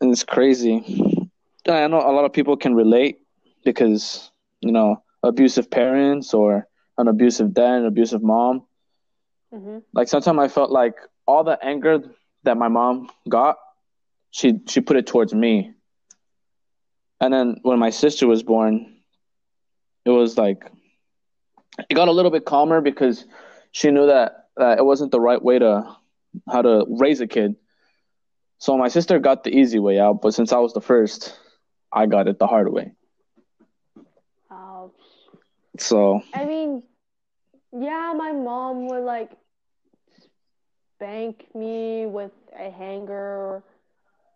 and 0.00 0.10
it's 0.10 0.24
crazy. 0.24 1.28
I 1.68 1.86
know 1.86 2.00
a 2.00 2.12
lot 2.12 2.24
of 2.24 2.32
people 2.32 2.56
can 2.56 2.74
relate 2.74 3.18
because 3.64 4.30
you 4.60 4.72
know 4.72 5.02
abusive 5.22 5.70
parents 5.70 6.34
or 6.34 6.66
an 6.98 7.08
abusive 7.08 7.54
dad, 7.54 7.80
an 7.80 7.86
abusive 7.86 8.22
mom. 8.22 8.66
Mm-hmm. 9.52 9.78
Like 9.92 10.08
sometimes 10.08 10.38
I 10.38 10.48
felt 10.48 10.70
like 10.70 10.94
all 11.26 11.44
the 11.44 11.58
anger 11.64 12.00
that 12.44 12.56
my 12.56 12.68
mom 12.68 13.10
got, 13.28 13.56
she 14.30 14.60
she 14.66 14.80
put 14.80 14.96
it 14.96 15.06
towards 15.06 15.34
me. 15.34 15.72
And 17.20 17.32
then 17.32 17.56
when 17.62 17.78
my 17.78 17.90
sister 17.90 18.26
was 18.26 18.42
born, 18.42 18.96
it 20.04 20.10
was 20.10 20.36
like 20.38 20.70
it 21.88 21.94
got 21.94 22.08
a 22.08 22.12
little 22.12 22.30
bit 22.30 22.44
calmer 22.44 22.80
because 22.80 23.26
she 23.72 23.90
knew 23.90 24.06
that 24.06 24.48
uh, 24.60 24.76
it 24.78 24.84
wasn't 24.84 25.10
the 25.12 25.20
right 25.20 25.42
way 25.42 25.58
to 25.58 25.96
how 26.50 26.62
to 26.62 26.84
raise 26.88 27.20
a 27.20 27.26
kid. 27.26 27.56
So 28.58 28.76
my 28.76 28.88
sister 28.88 29.18
got 29.18 29.44
the 29.44 29.50
easy 29.56 29.78
way 29.78 29.98
out, 29.98 30.20
but 30.22 30.34
since 30.34 30.52
I 30.52 30.58
was 30.58 30.72
the 30.72 30.80
first, 30.80 31.38
I 31.92 32.06
got 32.06 32.28
it 32.28 32.38
the 32.38 32.46
hard 32.46 32.72
way. 32.72 32.92
Ouch. 34.50 34.92
So 35.78 36.22
I 36.32 36.44
mean, 36.44 36.82
yeah, 37.72 38.12
my 38.16 38.32
mom 38.32 38.86
would 38.88 39.04
like 39.04 39.30
spank 40.94 41.46
me 41.54 42.06
with 42.06 42.32
a 42.58 42.70
hanger 42.70 43.62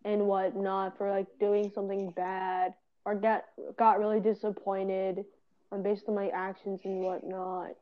and 0.05 0.27
whatnot 0.27 0.97
for 0.99 1.11
like 1.11 1.27
doing 1.39 1.71
something 1.75 2.11
bad 2.11 2.75
or 3.05 3.15
get 3.15 3.47
got 3.77 3.99
really 3.99 4.21
disappointed 4.21 5.25
on 5.73 5.83
based 5.83 6.05
on 6.09 6.15
my 6.15 6.29
actions 6.29 6.81
and 6.85 7.01
whatnot 7.01 7.75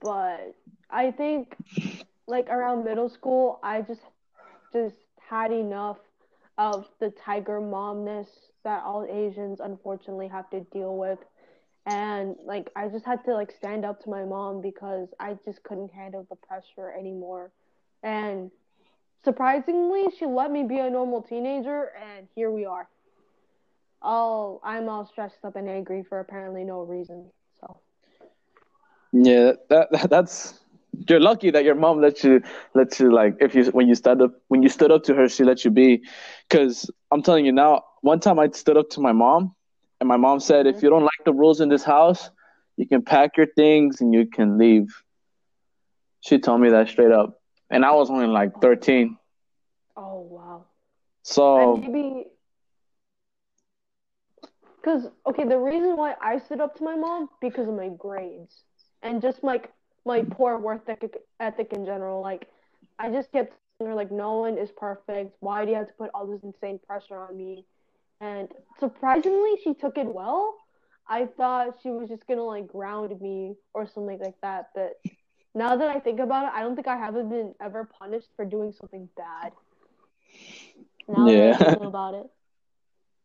but 0.00 0.54
I 0.90 1.10
think 1.10 1.56
like 2.26 2.48
around 2.48 2.84
middle 2.84 3.08
school, 3.08 3.58
I 3.62 3.82
just 3.82 4.02
just 4.72 4.96
had 5.18 5.52
enough 5.52 5.98
of 6.58 6.86
the 7.00 7.10
tiger 7.10 7.60
momness 7.60 8.28
that 8.64 8.82
all 8.84 9.06
Asians 9.08 9.60
unfortunately 9.60 10.28
have 10.28 10.48
to 10.50 10.60
deal 10.72 10.96
with. 10.96 11.18
And 11.86 12.36
like 12.44 12.70
I 12.74 12.88
just 12.88 13.04
had 13.04 13.24
to 13.24 13.34
like 13.34 13.52
stand 13.52 13.84
up 13.84 14.02
to 14.04 14.10
my 14.10 14.24
mom 14.24 14.60
because 14.60 15.08
I 15.20 15.36
just 15.44 15.62
couldn't 15.62 15.92
handle 15.92 16.26
the 16.28 16.36
pressure 16.36 16.92
anymore. 16.98 17.52
And 18.02 18.50
surprisingly, 19.26 20.04
she 20.16 20.24
let 20.24 20.52
me 20.52 20.62
be 20.62 20.78
a 20.78 20.88
normal 20.88 21.20
teenager 21.20 21.90
and 22.08 22.28
here 22.36 22.50
we 22.50 22.64
are. 22.64 22.88
All 24.00 24.60
I'm 24.62 24.88
all 24.88 25.04
stressed 25.04 25.44
up 25.44 25.56
and 25.56 25.68
angry 25.68 26.04
for 26.08 26.20
apparently 26.20 26.62
no 26.62 26.82
reason. 26.82 27.26
Yeah, 29.12 29.52
that 29.70 29.88
that's 30.10 30.60
you're 31.08 31.20
lucky 31.20 31.50
that 31.50 31.64
your 31.64 31.74
mom 31.74 32.00
let 32.00 32.22
you 32.22 32.42
let 32.74 32.98
you 33.00 33.12
like 33.12 33.36
if 33.40 33.54
you 33.54 33.64
when 33.66 33.88
you 33.88 33.94
stood 33.94 34.20
up 34.22 34.32
when 34.48 34.62
you 34.62 34.68
stood 34.68 34.90
up 34.90 35.02
to 35.04 35.14
her 35.14 35.28
she 35.28 35.44
let 35.44 35.62
you 35.64 35.70
be 35.70 36.02
because 36.48 36.90
i'm 37.10 37.22
telling 37.22 37.44
you 37.44 37.52
now 37.52 37.84
one 38.00 38.18
time 38.18 38.38
i 38.38 38.48
stood 38.48 38.78
up 38.78 38.88
to 38.88 39.00
my 39.00 39.12
mom 39.12 39.54
and 40.00 40.08
my 40.08 40.16
mom 40.16 40.40
said 40.40 40.64
mm-hmm. 40.64 40.74
if 40.74 40.82
you 40.82 40.88
don't 40.88 41.02
like 41.02 41.22
the 41.26 41.34
rules 41.34 41.60
in 41.60 41.68
this 41.68 41.84
house 41.84 42.30
you 42.78 42.86
can 42.86 43.02
pack 43.02 43.36
your 43.36 43.46
things 43.56 44.00
and 44.00 44.14
you 44.14 44.26
can 44.26 44.56
leave 44.56 44.88
she 46.20 46.38
told 46.38 46.60
me 46.62 46.70
that 46.70 46.88
straight 46.88 47.12
up 47.12 47.35
and 47.70 47.84
i 47.84 47.92
was 47.92 48.10
only 48.10 48.26
like 48.26 48.60
13 48.60 49.16
oh 49.96 50.20
wow 50.20 50.64
so 51.22 51.74
and 51.74 51.92
maybe 51.92 52.26
because 54.76 55.08
okay 55.26 55.44
the 55.44 55.58
reason 55.58 55.96
why 55.96 56.14
i 56.20 56.38
stood 56.38 56.60
up 56.60 56.74
to 56.76 56.84
my 56.84 56.96
mom 56.96 57.28
because 57.40 57.68
of 57.68 57.74
my 57.74 57.88
grades 57.88 58.64
and 59.02 59.20
just 59.22 59.42
like 59.42 59.72
my 60.06 60.22
poor 60.22 60.56
work 60.58 60.82
ethic, 60.88 61.18
ethic 61.40 61.72
in 61.72 61.84
general. 61.84 62.22
Like, 62.22 62.48
I 62.98 63.10
just 63.10 63.32
kept 63.32 63.52
saying 63.52 63.90
her 63.90 63.94
like, 63.94 64.10
no 64.10 64.38
one 64.38 64.56
is 64.56 64.70
perfect. 64.70 65.36
Why 65.40 65.64
do 65.64 65.72
you 65.72 65.76
have 65.76 65.88
to 65.88 65.92
put 65.94 66.10
all 66.14 66.26
this 66.26 66.42
insane 66.42 66.78
pressure 66.86 67.18
on 67.18 67.36
me? 67.36 67.64
And 68.20 68.48
surprisingly, 68.78 69.56
she 69.62 69.74
took 69.74 69.98
it 69.98 70.06
well. 70.06 70.54
I 71.08 71.26
thought 71.26 71.76
she 71.82 71.90
was 71.90 72.08
just 72.08 72.26
gonna 72.26 72.44
like 72.44 72.66
ground 72.68 73.20
me 73.20 73.54
or 73.74 73.86
something 73.86 74.18
like 74.18 74.40
that, 74.42 74.70
but 74.74 74.94
now 75.56 75.74
that 75.74 75.88
I 75.88 75.98
think 75.98 76.20
about 76.20 76.44
it, 76.44 76.52
I 76.54 76.60
don't 76.60 76.76
think 76.76 76.86
I 76.86 76.98
haven't 76.98 77.30
been 77.30 77.54
ever 77.60 77.88
punished 77.98 78.28
for 78.36 78.44
doing 78.44 78.72
something 78.78 79.08
bad. 79.16 79.52
Now 81.08 81.26
yeah. 81.26 81.56
that 81.56 81.62
I 81.62 81.70
think 81.70 81.82
about 81.84 82.14
it. 82.14 82.26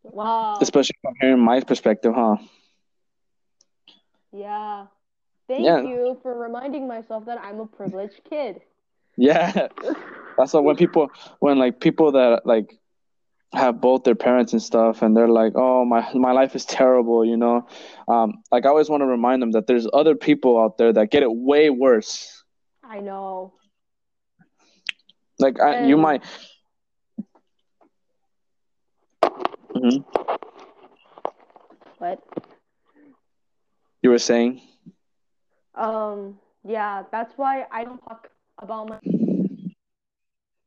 Wow. 0.04 0.58
Especially 0.62 0.96
from 1.02 1.14
hearing 1.20 1.40
my 1.40 1.60
perspective, 1.60 2.14
huh? 2.16 2.38
Yeah. 4.32 4.86
Thank 5.50 5.66
yeah. 5.66 5.82
you 5.82 6.18
for 6.24 6.34
reminding 6.38 6.88
myself 6.88 7.26
that 7.26 7.38
I'm 7.44 7.60
a 7.60 7.66
privileged 7.66 8.22
kid. 8.30 8.62
Yeah. 9.18 9.68
That's 10.38 10.54
why 10.54 10.62
when 10.62 10.78
people 10.78 11.12
when 11.40 11.60
like 11.60 11.82
people 11.82 12.14
that 12.14 12.46
like 12.46 12.80
have 13.54 13.82
both 13.82 14.04
their 14.04 14.16
parents 14.16 14.54
and 14.54 14.62
stuff 14.62 15.02
and 15.02 15.16
they're 15.16 15.28
like, 15.28 15.54
"Oh, 15.56 15.84
my 15.86 16.08
my 16.14 16.32
life 16.32 16.56
is 16.56 16.66
terrible," 16.66 17.26
you 17.26 17.38
know. 17.38 17.68
Um 18.08 18.42
like 18.52 18.66
I 18.66 18.70
always 18.70 18.90
want 18.90 19.02
to 19.02 19.08
remind 19.08 19.42
them 19.42 19.52
that 19.52 19.68
there's 19.68 19.88
other 19.94 20.16
people 20.16 20.60
out 20.60 20.78
there 20.78 20.94
that 20.94 21.12
get 21.12 21.24
it 21.24 21.32
way 21.32 21.70
worse. 21.70 22.44
I 22.84 23.00
know. 23.00 23.54
Like 25.40 25.60
I, 25.60 25.76
and... 25.76 25.90
you 25.90 25.98
might 25.98 26.24
hmm 29.74 30.00
What? 31.98 32.24
You 34.02 34.10
were 34.10 34.20
saying? 34.20 34.62
Um, 35.76 36.40
yeah, 36.64 37.04
that's 37.12 37.34
why 37.38 37.66
I 37.72 37.84
don't 37.84 38.00
talk 38.00 38.30
about 38.58 38.90
my 38.90 39.00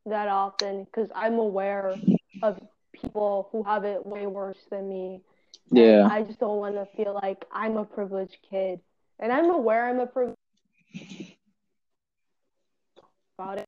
that 0.06 0.28
often 0.28 0.84
because 0.84 1.08
I'm 1.14 1.38
aware 1.38 1.96
of 2.42 2.60
people 3.00 3.48
who 3.52 3.62
have 3.62 3.84
it 3.84 4.04
way 4.06 4.26
worse 4.26 4.58
than 4.70 4.88
me. 4.88 5.20
Yeah. 5.70 6.08
I 6.10 6.22
just 6.22 6.40
don't 6.40 6.58
want 6.58 6.74
to 6.74 6.86
feel 6.96 7.18
like 7.22 7.44
I'm 7.52 7.76
a 7.76 7.84
privileged 7.84 8.38
kid, 8.48 8.80
and 9.18 9.32
I'm 9.32 9.50
aware 9.50 9.88
I'm 9.88 10.00
a 10.00 10.06
privileged 10.06 10.36
about 13.38 13.58
it. 13.58 13.66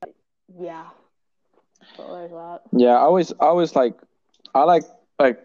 But 0.00 0.14
yeah. 0.58 0.86
So 1.96 2.12
there's 2.12 2.30
that. 2.30 2.62
Yeah, 2.72 2.90
I 2.90 3.00
always, 3.00 3.32
I 3.32 3.46
always 3.46 3.74
like, 3.74 3.94
I 4.54 4.64
like 4.64 4.84
like 5.18 5.38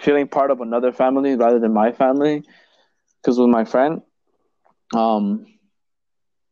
feeling 0.00 0.28
part 0.28 0.50
of 0.50 0.60
another 0.60 0.92
family 0.92 1.34
rather 1.34 1.58
than 1.58 1.72
my 1.72 1.92
family 1.92 2.42
because 3.20 3.38
with 3.38 3.48
my 3.48 3.64
friend, 3.64 4.02
um, 4.94 5.46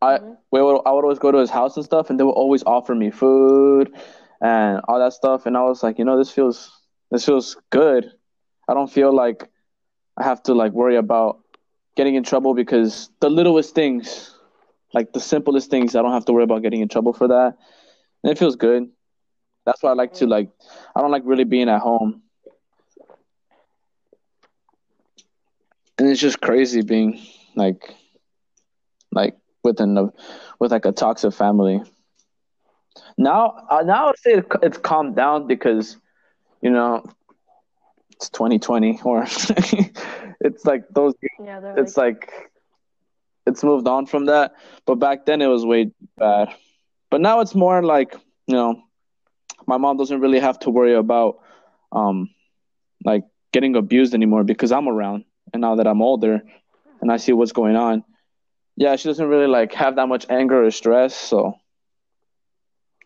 I 0.03 0.19
mm-hmm. 0.19 0.33
we 0.51 0.63
would, 0.63 0.83
I 0.85 0.93
would 0.93 1.05
always 1.05 1.19
go 1.19 1.33
to 1.33 1.39
his 1.39 1.51
house 1.51 1.77
and 1.77 1.85
stuff, 1.85 2.11
and 2.11 2.19
they 2.21 2.25
would 2.25 2.33
always 2.33 2.63
offer 2.65 2.95
me 2.95 3.11
food 3.11 3.95
and 4.41 4.81
all 4.89 4.99
that 4.99 5.13
stuff, 5.13 5.47
and 5.47 5.57
I 5.57 5.63
was 5.63 5.83
like, 5.83 5.99
you 5.99 6.05
know, 6.05 6.19
this 6.19 6.31
feels 6.31 6.71
this 7.11 7.25
feels 7.25 7.57
good. 7.71 8.11
I 8.69 8.75
don't 8.75 8.91
feel 8.91 9.15
like 9.15 9.49
I 10.17 10.25
have 10.25 10.43
to 10.45 10.55
like 10.55 10.73
worry 10.73 10.97
about 10.97 11.41
getting 11.97 12.15
in 12.15 12.25
trouble 12.25 12.55
because 12.55 13.11
the 13.21 13.31
littlest 13.31 13.75
things, 13.75 14.35
like 14.93 15.13
the 15.13 15.21
simplest 15.21 15.71
things, 15.71 15.95
I 15.95 16.03
don't 16.03 16.13
have 16.13 16.25
to 16.27 16.33
worry 16.33 16.45
about 16.45 16.63
getting 16.63 16.81
in 16.81 16.89
trouble 16.89 17.13
for 17.13 17.29
that, 17.29 17.57
and 18.23 18.33
it 18.33 18.39
feels 18.39 18.57
good. 18.57 18.89
That's 19.65 19.83
why 19.83 19.91
I 19.91 19.95
like 19.95 20.15
to 20.15 20.27
like. 20.27 20.51
I 20.95 21.01
don't 21.01 21.11
like 21.11 21.23
really 21.25 21.45
being 21.45 21.69
at 21.69 21.81
home 21.81 22.23
and 25.99 26.09
it's 26.09 26.21
just 26.21 26.41
crazy 26.41 26.83
being 26.83 27.21
like 27.55 27.95
like 29.13 29.37
within 29.63 29.95
the 29.95 30.13
with 30.59 30.73
like 30.73 30.85
a 30.85 30.93
toxic 30.93 31.33
family 31.33 31.81
now 33.17 33.55
uh, 33.71 33.83
now 33.83 34.05
i 34.05 34.07
would 34.07 34.19
say 34.19 34.43
it's 34.63 34.79
calmed 34.79 35.17
down 35.17 35.47
because 35.47 35.97
you 36.63 36.71
know 36.71 37.03
it's 38.11 38.29
2020 38.31 39.01
or 39.05 39.23
it's 40.41 40.65
like 40.65 40.85
those 40.91 41.15
Yeah, 41.39 41.61
they're 41.61 41.77
it's 41.77 41.97
like 41.97 42.31
it's 43.47 43.63
moved 43.65 43.87
on 43.89 44.07
from 44.07 44.27
that. 44.27 44.55
But 44.87 44.97
back 44.97 45.27
then 45.27 45.41
it 45.43 45.47
was 45.47 45.65
way 45.65 45.91
bad. 46.17 46.49
But 47.11 47.21
now 47.21 47.41
it's 47.41 47.55
more 47.55 47.83
like 47.83 48.15
you 48.47 48.55
know 48.55 48.83
my 49.67 49.77
mom 49.77 49.97
doesn't 49.97 50.21
really 50.21 50.41
have 50.41 50.59
to 50.61 50.71
worry 50.71 50.95
about 50.95 51.39
um 51.93 52.31
like 53.05 53.25
getting 53.53 53.77
abused 53.77 54.15
anymore 54.15 54.45
because 54.45 54.73
i'm 54.73 54.89
around 54.89 55.25
and 55.53 55.61
now 55.61 55.77
that 55.77 55.87
i'm 55.87 56.03
older 56.03 56.43
and 57.01 57.11
i 57.13 57.17
see 57.17 57.33
what's 57.33 57.53
going 57.53 57.77
on 57.77 58.03
yeah 58.77 58.97
she 58.97 59.09
doesn't 59.09 59.29
really 59.29 59.47
like 59.47 59.73
have 59.73 59.97
that 59.97 60.07
much 60.09 60.27
anger 60.31 60.65
or 60.65 60.71
stress 60.71 61.15
so 61.15 61.55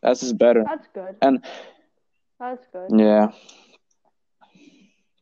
that's 0.02 0.20
just 0.20 0.38
better. 0.38 0.64
That's 0.64 0.88
good. 0.94 1.16
and 1.22 1.44
That's 2.38 2.66
good. 2.72 2.90
yeah. 2.96 3.28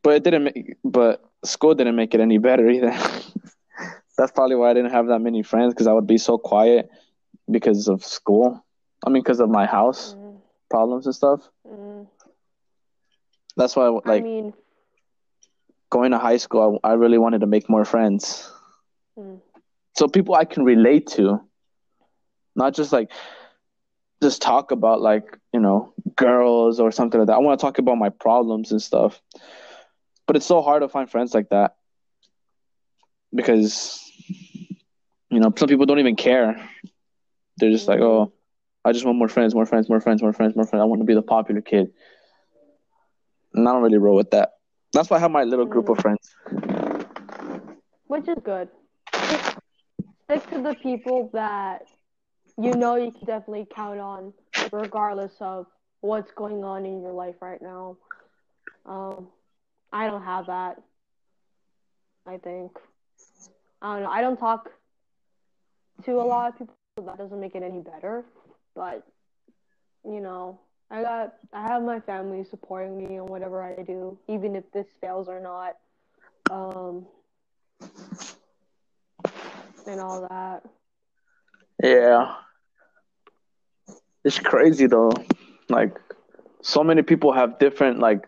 But 0.03 0.13
it 0.15 0.23
didn't 0.23 0.43
make 0.45 0.75
but 0.83 1.23
school 1.43 1.73
didn't 1.75 1.95
make 1.95 2.13
it 2.13 2.21
any 2.21 2.37
better 2.37 2.69
either. 2.69 2.91
That's 4.17 4.31
probably 4.33 4.55
why 4.57 4.71
i 4.71 4.73
didn't 4.73 4.91
have 4.91 5.07
that 5.07 5.19
many 5.19 5.43
friends 5.43 5.73
because 5.73 5.87
i 5.87 5.93
would 5.93 6.07
be 6.07 6.17
so 6.17 6.37
quiet 6.37 6.89
because 7.49 7.87
of 7.87 8.03
school. 8.03 8.63
I 9.05 9.09
mean 9.09 9.23
because 9.23 9.39
of 9.39 9.49
my 9.49 9.65
house 9.65 10.15
Mm, 10.15 10.41
problems 10.69 11.05
and 11.05 11.15
stuff. 11.15 11.47
Mm. 11.67 12.07
that's 13.55 13.75
why 13.75 13.87
I 13.87 13.89
like 14.09 14.23
mean, 14.23 14.53
going 15.89 16.11
to 16.11 16.17
high 16.19 16.37
school 16.37 16.79
I, 16.83 16.89
I 16.89 16.93
really 16.93 17.17
wanted 17.17 17.41
to 17.41 17.47
make 17.47 17.69
more 17.69 17.85
friends. 17.85 18.51
Mm, 19.17 19.39
so 19.97 20.07
people 20.07 20.35
i 20.35 20.45
can 20.45 20.63
relate 20.63 21.07
to 21.07 21.39
not 22.55 22.73
just 22.73 22.91
like 22.91 23.11
just 24.21 24.41
talk 24.41 24.71
about 24.71 25.01
like 25.01 25.37
you 25.53 25.59
know 25.59 25.93
girls 26.15 26.79
or 26.79 26.91
something 26.91 27.19
like 27.19 27.27
that. 27.27 27.35
I 27.35 27.39
want 27.39 27.59
to 27.59 27.63
talk 27.63 27.77
about 27.79 27.97
my 27.97 28.09
problems 28.09 28.71
and 28.71 28.81
stuff. 28.81 29.21
But 30.27 30.35
it's 30.35 30.45
so 30.45 30.61
hard 30.61 30.81
to 30.81 30.89
find 30.89 31.09
friends 31.09 31.33
like 31.33 31.49
that. 31.49 31.75
Because 33.33 33.99
you 35.29 35.39
know 35.39 35.53
some 35.55 35.67
people 35.67 35.85
don't 35.85 35.99
even 35.99 36.15
care. 36.15 36.55
They're 37.57 37.71
just 37.71 37.87
like 37.87 37.99
oh 37.99 38.31
i 38.85 38.91
just 38.93 39.05
want 39.05 39.17
more 39.17 39.27
friends 39.27 39.53
more 39.53 39.65
friends 39.65 39.89
more 39.89 39.99
friends 40.01 40.21
more 40.21 40.33
friends 40.33 40.55
more 40.55 40.65
friends. 40.65 40.81
I 40.81 40.85
want 40.85 41.01
to 41.01 41.05
be 41.05 41.13
the 41.13 41.21
popular 41.21 41.61
kid. 41.61 41.91
And 43.53 43.67
i 43.67 43.71
don't 43.73 43.83
really 43.83 43.97
roll 43.97 44.15
with 44.15 44.31
that. 44.31 44.53
That's 44.93 45.09
why 45.09 45.17
i 45.17 45.19
have 45.19 45.31
my 45.31 45.43
little 45.43 45.65
group 45.65 45.89
of 45.89 45.97
Mhm. 45.97 46.01
friends. 46.01 46.35
Which 48.07 48.27
is 48.27 48.37
good. 48.43 48.69
Stick 50.25 50.47
to 50.51 50.61
the 50.61 50.75
people 50.75 51.29
that 51.33 51.83
you 52.59 52.73
know 52.73 52.95
you 52.95 53.11
can 53.11 53.25
definitely 53.25 53.67
count 53.73 53.99
on, 53.99 54.33
regardless 54.71 55.33
of 55.39 55.67
what's 56.01 56.31
going 56.33 56.63
on 56.63 56.85
in 56.85 57.01
your 57.01 57.11
life 57.11 57.35
right 57.41 57.61
now. 57.61 57.97
Um, 58.85 59.27
I 59.91 60.07
don't 60.07 60.23
have 60.23 60.47
that. 60.47 60.81
I 62.25 62.37
think. 62.37 62.71
I 63.81 63.93
don't 63.93 64.03
know. 64.03 64.09
I 64.09 64.21
don't 64.21 64.37
talk 64.37 64.71
to 66.03 66.11
a 66.11 66.21
lot 66.21 66.49
of 66.49 66.59
people, 66.59 66.75
so 66.97 67.05
that 67.05 67.17
doesn't 67.17 67.39
make 67.39 67.55
it 67.55 67.63
any 67.63 67.79
better. 67.79 68.25
But 68.75 69.07
you 70.03 70.19
know, 70.19 70.59
I 70.91 71.01
got 71.01 71.35
I 71.53 71.61
have 71.61 71.83
my 71.83 71.99
family 72.01 72.43
supporting 72.43 72.97
me 72.97 73.15
in 73.15 73.25
whatever 73.25 73.63
I 73.63 73.81
do, 73.83 74.17
even 74.27 74.55
if 74.55 74.69
this 74.73 74.87
fails 74.99 75.27
or 75.29 75.39
not. 75.39 75.77
Um, 76.51 77.05
and 79.87 79.99
all 79.99 80.27
that. 80.29 80.63
Yeah. 81.81 82.35
It's 84.29 84.37
crazy 84.37 84.85
though. 84.85 85.11
Like 85.69 85.97
so 86.61 86.83
many 86.83 87.01
people 87.01 87.31
have 87.33 87.57
different 87.57 87.97
like 87.97 88.27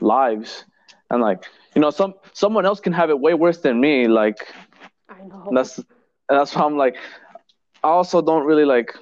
lives 0.00 0.64
and 1.10 1.20
like 1.20 1.44
you 1.74 1.82
know 1.82 1.90
some 1.90 2.14
someone 2.32 2.64
else 2.64 2.80
can 2.80 2.94
have 2.94 3.10
it 3.10 3.20
way 3.20 3.34
worse 3.34 3.58
than 3.58 3.78
me 3.78 4.08
like 4.08 4.38
I 5.10 5.22
know. 5.24 5.44
and 5.48 5.56
that's 5.58 5.76
and 5.76 5.86
that's 6.38 6.56
why 6.56 6.62
I'm 6.62 6.78
like 6.78 6.96
I 7.84 7.88
also 7.88 8.22
don't 8.22 8.46
really 8.46 8.64
like 8.64 8.94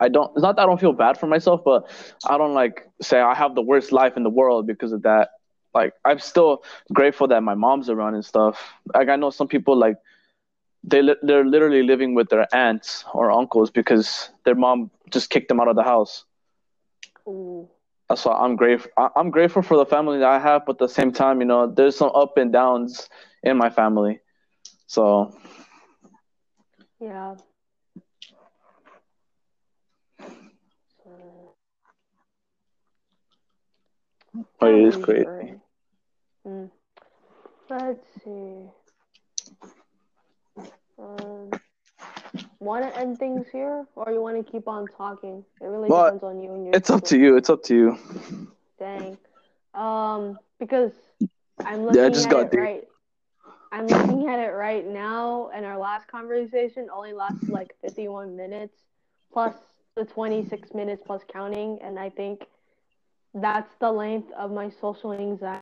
I 0.00 0.08
don't 0.08 0.32
it's 0.34 0.42
not 0.42 0.56
that 0.56 0.62
I 0.62 0.66
don't 0.66 0.80
feel 0.80 0.92
bad 0.92 1.16
for 1.16 1.28
myself 1.28 1.62
but 1.64 1.88
I 2.26 2.36
don't 2.36 2.54
like 2.54 2.88
say 3.00 3.20
I 3.20 3.34
have 3.34 3.54
the 3.54 3.62
worst 3.62 3.92
life 3.92 4.16
in 4.16 4.24
the 4.24 4.30
world 4.30 4.66
because 4.66 4.92
of 4.92 5.02
that 5.02 5.30
like 5.74 5.94
I'm 6.04 6.18
still 6.18 6.64
grateful 6.92 7.28
that 7.28 7.40
my 7.42 7.54
mom's 7.54 7.88
around 7.88 8.14
and 8.14 8.24
stuff 8.24 8.74
like 8.94 9.08
I 9.08 9.16
know 9.16 9.30
some 9.30 9.46
people 9.46 9.76
like 9.76 9.96
they 10.82 11.02
li- 11.02 11.22
they're 11.22 11.44
literally 11.44 11.82
living 11.82 12.14
with 12.14 12.28
their 12.30 12.46
aunts 12.54 13.04
or 13.14 13.30
uncles 13.30 13.70
because 13.70 14.30
their 14.44 14.54
mom 14.56 14.90
just 15.10 15.30
kicked 15.30 15.48
them 15.48 15.60
out 15.60 15.68
of 15.68 15.76
the 15.76 15.82
house 15.82 16.24
Ooh. 17.28 17.68
that's 18.08 18.24
why 18.24 18.34
I'm 18.34 18.56
grateful. 18.56 18.90
I'm 19.16 19.30
grateful 19.30 19.62
for 19.62 19.76
the 19.76 19.86
family 19.86 20.18
that 20.18 20.28
I 20.28 20.38
have, 20.38 20.66
but 20.66 20.72
at 20.74 20.78
the 20.78 20.88
same 20.88 21.12
time, 21.12 21.40
you 21.40 21.46
know, 21.46 21.66
there's 21.66 21.96
some 21.96 22.10
up 22.14 22.36
and 22.36 22.52
downs 22.52 23.08
in 23.42 23.56
my 23.56 23.70
family. 23.70 24.20
So 24.86 25.34
Yeah. 27.00 27.36
oh, 31.06 31.54
it 34.62 34.88
is 34.88 34.96
crazy. 34.96 34.96
great. 34.96 35.26
Mm. 36.46 36.70
Let's 37.68 38.06
see. 38.24 38.70
Um, 40.98 41.33
want 42.64 42.84
to 42.84 42.96
end 42.98 43.18
things 43.18 43.48
here, 43.50 43.86
or 43.94 44.10
you 44.12 44.20
want 44.22 44.44
to 44.44 44.50
keep 44.52 44.68
on 44.68 44.88
talking? 44.88 45.44
It 45.60 45.66
really 45.66 45.90
Well, 45.90 46.12
depends 46.12 46.22
on 46.24 46.40
you 46.40 46.54
and 46.54 46.66
your 46.66 46.78
It's 46.78 46.90
up 46.90 47.04
to 47.04 47.18
you. 47.18 47.36
It's 47.36 47.50
up 47.50 47.62
to 47.64 47.74
you. 47.74 47.98
Dang. 48.78 49.18
Um, 49.74 50.38
because 50.58 50.92
I'm 51.64 51.84
looking 51.84 51.94
Yeah, 51.94 52.06
I 52.06 52.10
just 52.10 52.28
at 52.28 52.28
got 52.28 52.52
it 52.52 52.52
right. 52.52 52.84
I'm 53.72 53.90
looking 53.90 54.28
at 54.28 54.38
it 54.38 54.52
right 54.52 54.86
now, 54.86 55.50
and 55.54 55.64
our 55.64 55.78
last 55.78 56.08
conversation 56.08 56.88
only 56.92 57.12
lasted 57.12 57.50
like 57.50 57.74
51 57.80 58.36
minutes, 58.36 58.86
plus 59.32 59.54
the 59.96 60.04
26 60.04 60.74
minutes 60.74 61.02
plus 61.04 61.22
counting, 61.32 61.78
and 61.82 61.98
I 61.98 62.10
think 62.10 62.46
that's 63.34 63.74
the 63.80 63.92
length 63.92 64.32
of 64.32 64.52
my 64.52 64.70
social 64.70 65.12
anxiety 65.12 65.60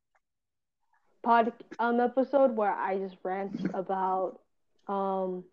pod 1.22 1.52
um 1.78 2.00
episode 2.00 2.56
where 2.56 2.72
I 2.74 2.98
just 2.98 3.16
rant 3.22 3.62
about 3.72 4.40
um 4.88 5.44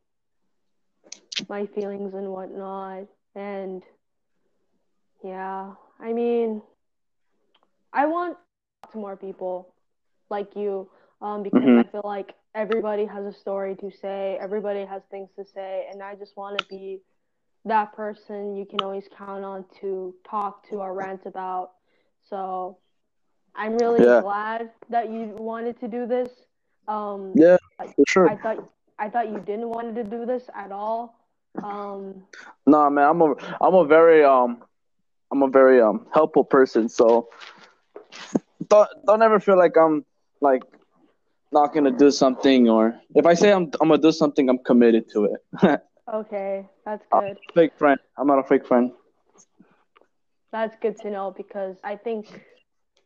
my 1.49 1.65
feelings 1.67 2.13
and 2.13 2.29
whatnot, 2.29 3.07
and 3.35 3.83
yeah, 5.23 5.73
I 5.99 6.13
mean, 6.13 6.61
I 7.93 8.05
want 8.05 8.37
to 8.37 8.43
talk 8.83 8.91
to 8.93 8.97
more 8.99 9.17
people 9.17 9.73
like 10.29 10.55
you, 10.55 10.89
um, 11.21 11.43
because 11.43 11.63
Mhm. 11.63 11.79
I 11.79 11.83
feel 11.91 12.01
like 12.03 12.35
everybody 12.55 13.05
has 13.05 13.25
a 13.25 13.33
story 13.33 13.75
to 13.77 13.91
say, 13.91 14.37
everybody 14.39 14.85
has 14.85 15.03
things 15.11 15.29
to 15.37 15.45
say, 15.45 15.87
and 15.91 16.01
I 16.03 16.15
just 16.15 16.37
want 16.37 16.57
to 16.59 16.65
be 16.69 17.01
that 17.65 17.93
person 17.93 18.55
you 18.55 18.65
can 18.65 18.81
always 18.81 19.07
count 19.17 19.43
on 19.43 19.65
to 19.81 20.15
talk 20.29 20.67
to 20.69 20.77
or 20.77 20.93
rant 20.93 21.25
about. 21.25 21.71
So 22.29 22.77
I'm 23.55 23.75
really 23.75 24.05
Yeah. 24.05 24.21
glad 24.21 24.71
that 24.89 25.09
you 25.11 25.35
wanted 25.37 25.79
to 25.81 25.87
do 25.87 26.05
this. 26.07 26.29
Um, 26.87 27.43
Yeah, 27.43 27.57
for 27.95 28.05
sure. 28.07 28.29
I 28.29 28.35
thought 28.35 28.69
I 28.99 29.09
thought 29.09 29.29
you 29.29 29.39
didn't 29.39 29.69
want 29.69 29.95
to 29.95 30.03
do 30.03 30.25
this 30.25 30.49
at 30.55 30.71
all. 30.71 31.18
Um, 31.63 32.23
No, 32.65 32.89
man, 32.89 33.07
I'm 33.09 33.21
a 33.21 33.35
I'm 33.61 33.73
a 33.75 33.85
very 33.85 34.23
um 34.23 34.63
I'm 35.31 35.41
a 35.43 35.47
very 35.49 35.81
um 35.81 36.07
helpful 36.13 36.43
person. 36.43 36.89
So 36.89 37.29
don't 38.69 38.89
don't 39.05 39.21
ever 39.21 39.39
feel 39.39 39.57
like 39.57 39.75
I'm 39.77 40.05
like 40.41 40.63
not 41.51 41.73
gonna 41.73 41.91
do 41.91 42.11
something 42.11 42.69
or 42.69 42.99
if 43.15 43.25
I 43.25 43.33
say 43.33 43.51
I'm 43.51 43.63
I'm 43.81 43.89
gonna 43.89 43.97
do 44.01 44.11
something, 44.11 44.49
I'm 44.49 44.59
committed 44.59 45.09
to 45.11 45.25
it. 45.25 45.81
okay, 46.13 46.67
that's 46.85 47.05
good. 47.11 47.37
fake 47.53 47.71
friend. 47.77 47.99
I'm 48.17 48.27
not 48.27 48.39
a 48.39 48.43
fake 48.43 48.65
friend. 48.65 48.91
That's 50.51 50.75
good 50.81 50.97
to 51.01 51.09
know 51.09 51.31
because 51.31 51.77
I 51.83 51.95
think 51.95 52.27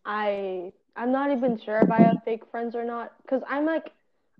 I 0.06 0.72
I'm 0.96 1.12
not 1.12 1.32
even 1.32 1.58
sure 1.58 1.82
if 1.82 1.92
I 1.92 2.02
have 2.02 2.24
fake 2.24 2.46
friends 2.52 2.76
or 2.76 2.84
not 2.84 3.12
because 3.24 3.42
I'm 3.48 3.66
like 3.66 3.92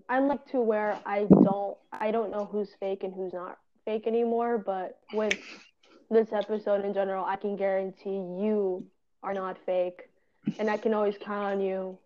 I'm 0.08 0.28
like 0.28 0.44
to 0.46 0.60
where 0.60 1.00
I 1.06 1.28
don't 1.42 1.76
I 1.92 2.10
don't 2.10 2.30
know 2.30 2.46
who's 2.46 2.74
fake 2.80 3.02
and 3.04 3.14
who's 3.14 3.32
not 3.32 3.58
fake 3.84 4.06
anymore 4.06 4.58
but 4.58 4.98
with 5.12 5.38
this 6.10 6.32
episode 6.32 6.84
in 6.84 6.94
general 6.94 7.24
I 7.24 7.36
can 7.36 7.56
guarantee 7.56 8.10
you 8.44 8.86
are 9.22 9.34
not 9.34 9.56
fake 9.66 10.02
and 10.58 10.68
I 10.70 10.76
can 10.76 10.94
always 10.94 11.16
count 11.18 11.44
on 11.54 11.60
you 11.60 11.98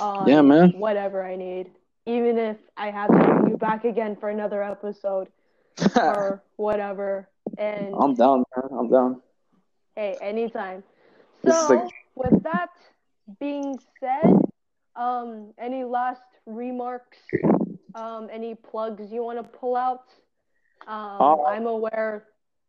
on 0.00 0.28
Yeah, 0.28 0.42
man. 0.42 0.70
whatever 0.72 1.24
I 1.24 1.36
need 1.36 1.70
even 2.06 2.38
if 2.38 2.56
I 2.76 2.90
have 2.90 3.10
to 3.10 3.18
bring 3.18 3.50
you 3.50 3.56
back 3.56 3.84
again 3.84 4.16
for 4.16 4.28
another 4.30 4.62
episode 4.62 5.28
or 5.96 6.42
whatever 6.56 7.28
and 7.58 7.94
I'm 7.98 8.14
down, 8.14 8.44
man. 8.56 8.78
I'm 8.78 8.90
down. 8.90 9.20
Hey, 9.96 10.16
anytime. 10.22 10.82
So, 11.44 11.74
like- 11.74 11.92
with 12.14 12.42
that 12.44 12.68
being 13.40 13.78
said, 13.98 14.32
um, 14.94 15.52
any 15.58 15.84
last 15.84 16.22
remarks? 16.46 17.18
Um, 17.94 18.28
any 18.32 18.54
plugs 18.54 19.10
you 19.10 19.22
want 19.24 19.38
to 19.38 19.58
pull 19.58 19.74
out? 19.76 20.04
Um, 20.86 20.96
Uh, 21.20 21.42
I'm 21.44 21.66
aware. 21.66 22.24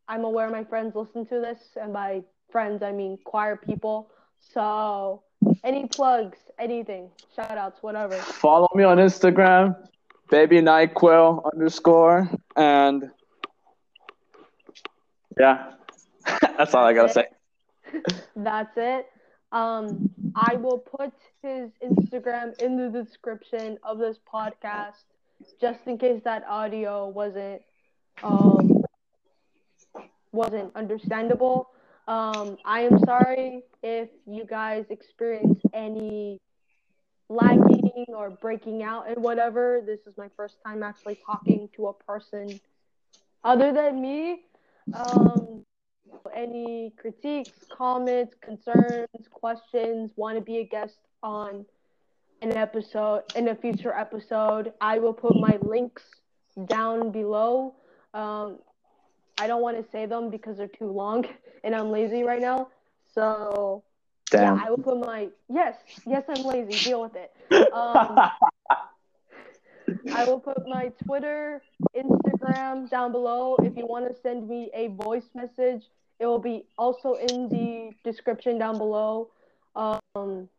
I'm 0.07 0.23
aware 0.25 0.49
my 0.49 0.63
friends 0.63 0.95
listen 0.95 1.25
to 1.27 1.39
this, 1.39 1.77
and 1.81 1.93
by 1.93 2.23
friends 2.51 2.83
I 2.83 2.91
mean 2.91 3.17
choir 3.23 3.55
people. 3.55 4.09
So, 4.39 5.23
Any 5.63 5.87
plugs, 5.87 6.37
anything, 6.59 7.09
shout 7.35 7.57
outs, 7.57 7.81
whatever. 7.81 8.15
Follow 8.17 8.67
me 8.75 8.83
on 8.83 8.97
Instagram, 8.97 9.75
baby 10.29 10.59
nyquil 10.61 11.41
underscore, 11.53 12.29
and 12.55 13.09
yeah, 15.39 15.73
that's 16.57 16.73
all 16.73 16.85
I 16.85 16.93
gotta 16.93 17.09
say. 17.09 17.25
That's 18.35 18.73
it. 18.77 19.07
Um, 19.51 20.09
I 20.35 20.55
will 20.55 20.77
put 20.77 21.11
his 21.41 21.71
Instagram 21.83 22.59
in 22.61 22.77
the 22.77 22.89
description 23.03 23.77
of 23.83 23.97
this 23.97 24.17
podcast, 24.31 25.03
just 25.59 25.79
in 25.87 25.97
case 25.97 26.21
that 26.23 26.43
audio 26.47 27.09
wasn't 27.09 27.61
um 28.23 28.83
wasn't 30.31 30.75
understandable. 30.75 31.69
Um, 32.07 32.57
I 32.65 32.81
am 32.81 32.99
sorry 33.05 33.63
if 33.83 34.09
you 34.25 34.45
guys 34.45 34.85
experience 34.89 35.61
any 35.73 36.39
lagging 37.29 38.05
or 38.09 38.29
breaking 38.29 38.83
out 38.83 39.09
and 39.09 39.21
whatever. 39.23 39.81
This 39.85 39.99
is 40.07 40.17
my 40.17 40.29
first 40.35 40.55
time 40.65 40.83
actually 40.83 41.19
talking 41.25 41.69
to 41.75 41.87
a 41.87 41.93
person 41.93 42.59
other 43.43 43.71
than 43.71 44.01
me. 44.01 44.43
Um, 44.93 45.65
any 46.33 46.93
critiques, 46.97 47.51
comments, 47.69 48.35
concerns, 48.41 49.07
questions, 49.31 50.11
want 50.15 50.37
to 50.37 50.41
be 50.41 50.57
a 50.57 50.65
guest 50.65 50.97
on 51.23 51.65
an 52.41 52.57
episode, 52.57 53.23
in 53.35 53.49
a 53.49 53.55
future 53.55 53.93
episode, 53.93 54.73
I 54.81 54.97
will 54.97 55.13
put 55.13 55.35
my 55.35 55.59
links 55.61 56.03
down 56.65 57.11
below. 57.11 57.75
Um, 58.13 58.59
I 59.37 59.47
don't 59.47 59.61
want 59.61 59.83
to 59.83 59.91
say 59.91 60.05
them 60.05 60.29
because 60.29 60.57
they're 60.57 60.67
too 60.67 60.91
long 60.91 61.25
and 61.63 61.75
I'm 61.75 61.89
lazy 61.89 62.23
right 62.23 62.41
now. 62.41 62.69
So, 63.13 63.83
Damn. 64.29 64.55
yeah, 64.55 64.63
I 64.65 64.69
will 64.69 64.77
put 64.77 64.99
my, 64.99 65.29
yes, 65.49 65.75
yes, 66.05 66.23
I'm 66.29 66.43
lazy. 66.43 66.79
Deal 66.79 67.01
with 67.01 67.15
it. 67.15 67.31
Um, 67.73 68.19
I 70.13 70.25
will 70.25 70.39
put 70.39 70.67
my 70.67 70.91
Twitter, 71.05 71.61
Instagram 71.95 72.89
down 72.89 73.11
below. 73.11 73.55
If 73.63 73.77
you 73.77 73.85
want 73.85 74.07
to 74.07 74.21
send 74.21 74.47
me 74.47 74.69
a 74.73 74.87
voice 74.87 75.29
message, 75.35 75.83
it 76.19 76.25
will 76.25 76.39
be 76.39 76.65
also 76.77 77.13
in 77.13 77.49
the 77.49 77.91
description 78.03 78.57
down 78.57 78.77
below. 78.77 79.29
Um, 79.75 80.49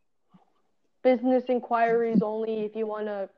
business 1.03 1.45
inquiries 1.49 2.21
only 2.23 2.61
if 2.61 2.75
you 2.75 2.87
want 2.87 3.07
to, 3.07 3.29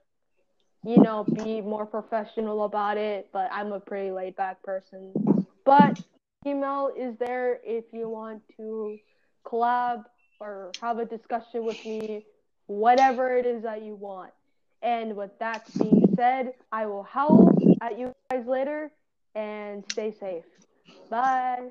you 0.85 0.99
know, 0.99 1.25
be 1.25 1.61
more 1.61 1.87
professional 1.87 2.65
about 2.65 2.97
it. 2.97 3.29
But 3.33 3.49
I'm 3.53 3.73
a 3.73 3.81
pretty 3.81 4.11
laid 4.11 4.37
back 4.37 4.63
person. 4.63 5.15
But 5.65 5.97
email 6.47 6.91
is 6.97 7.17
there 7.19 7.61
if 7.65 7.85
you 7.93 8.09
want 8.09 8.43
to 8.57 8.99
collab 9.47 10.05
or 10.41 10.73
have 10.81 10.99
a 10.99 11.05
discussion 11.05 11.65
with 11.65 11.83
me, 11.85 12.25
whatever 12.67 13.37
it 13.37 13.47
is 13.47 13.63
that 13.63 13.83
you 13.83 13.95
want. 13.95 14.33
And 14.83 15.17
with 15.17 15.31
that 15.41 15.63
being 15.79 16.13
said, 16.15 16.53
I 16.71 16.87
will 16.87 17.05
howl 17.05 17.49
at 17.81 17.99
you 17.99 18.13
guys 18.31 18.45
later 18.47 18.91
and 19.35 19.83
stay 19.93 20.15
safe. 20.21 20.45
Bye. 21.09 21.71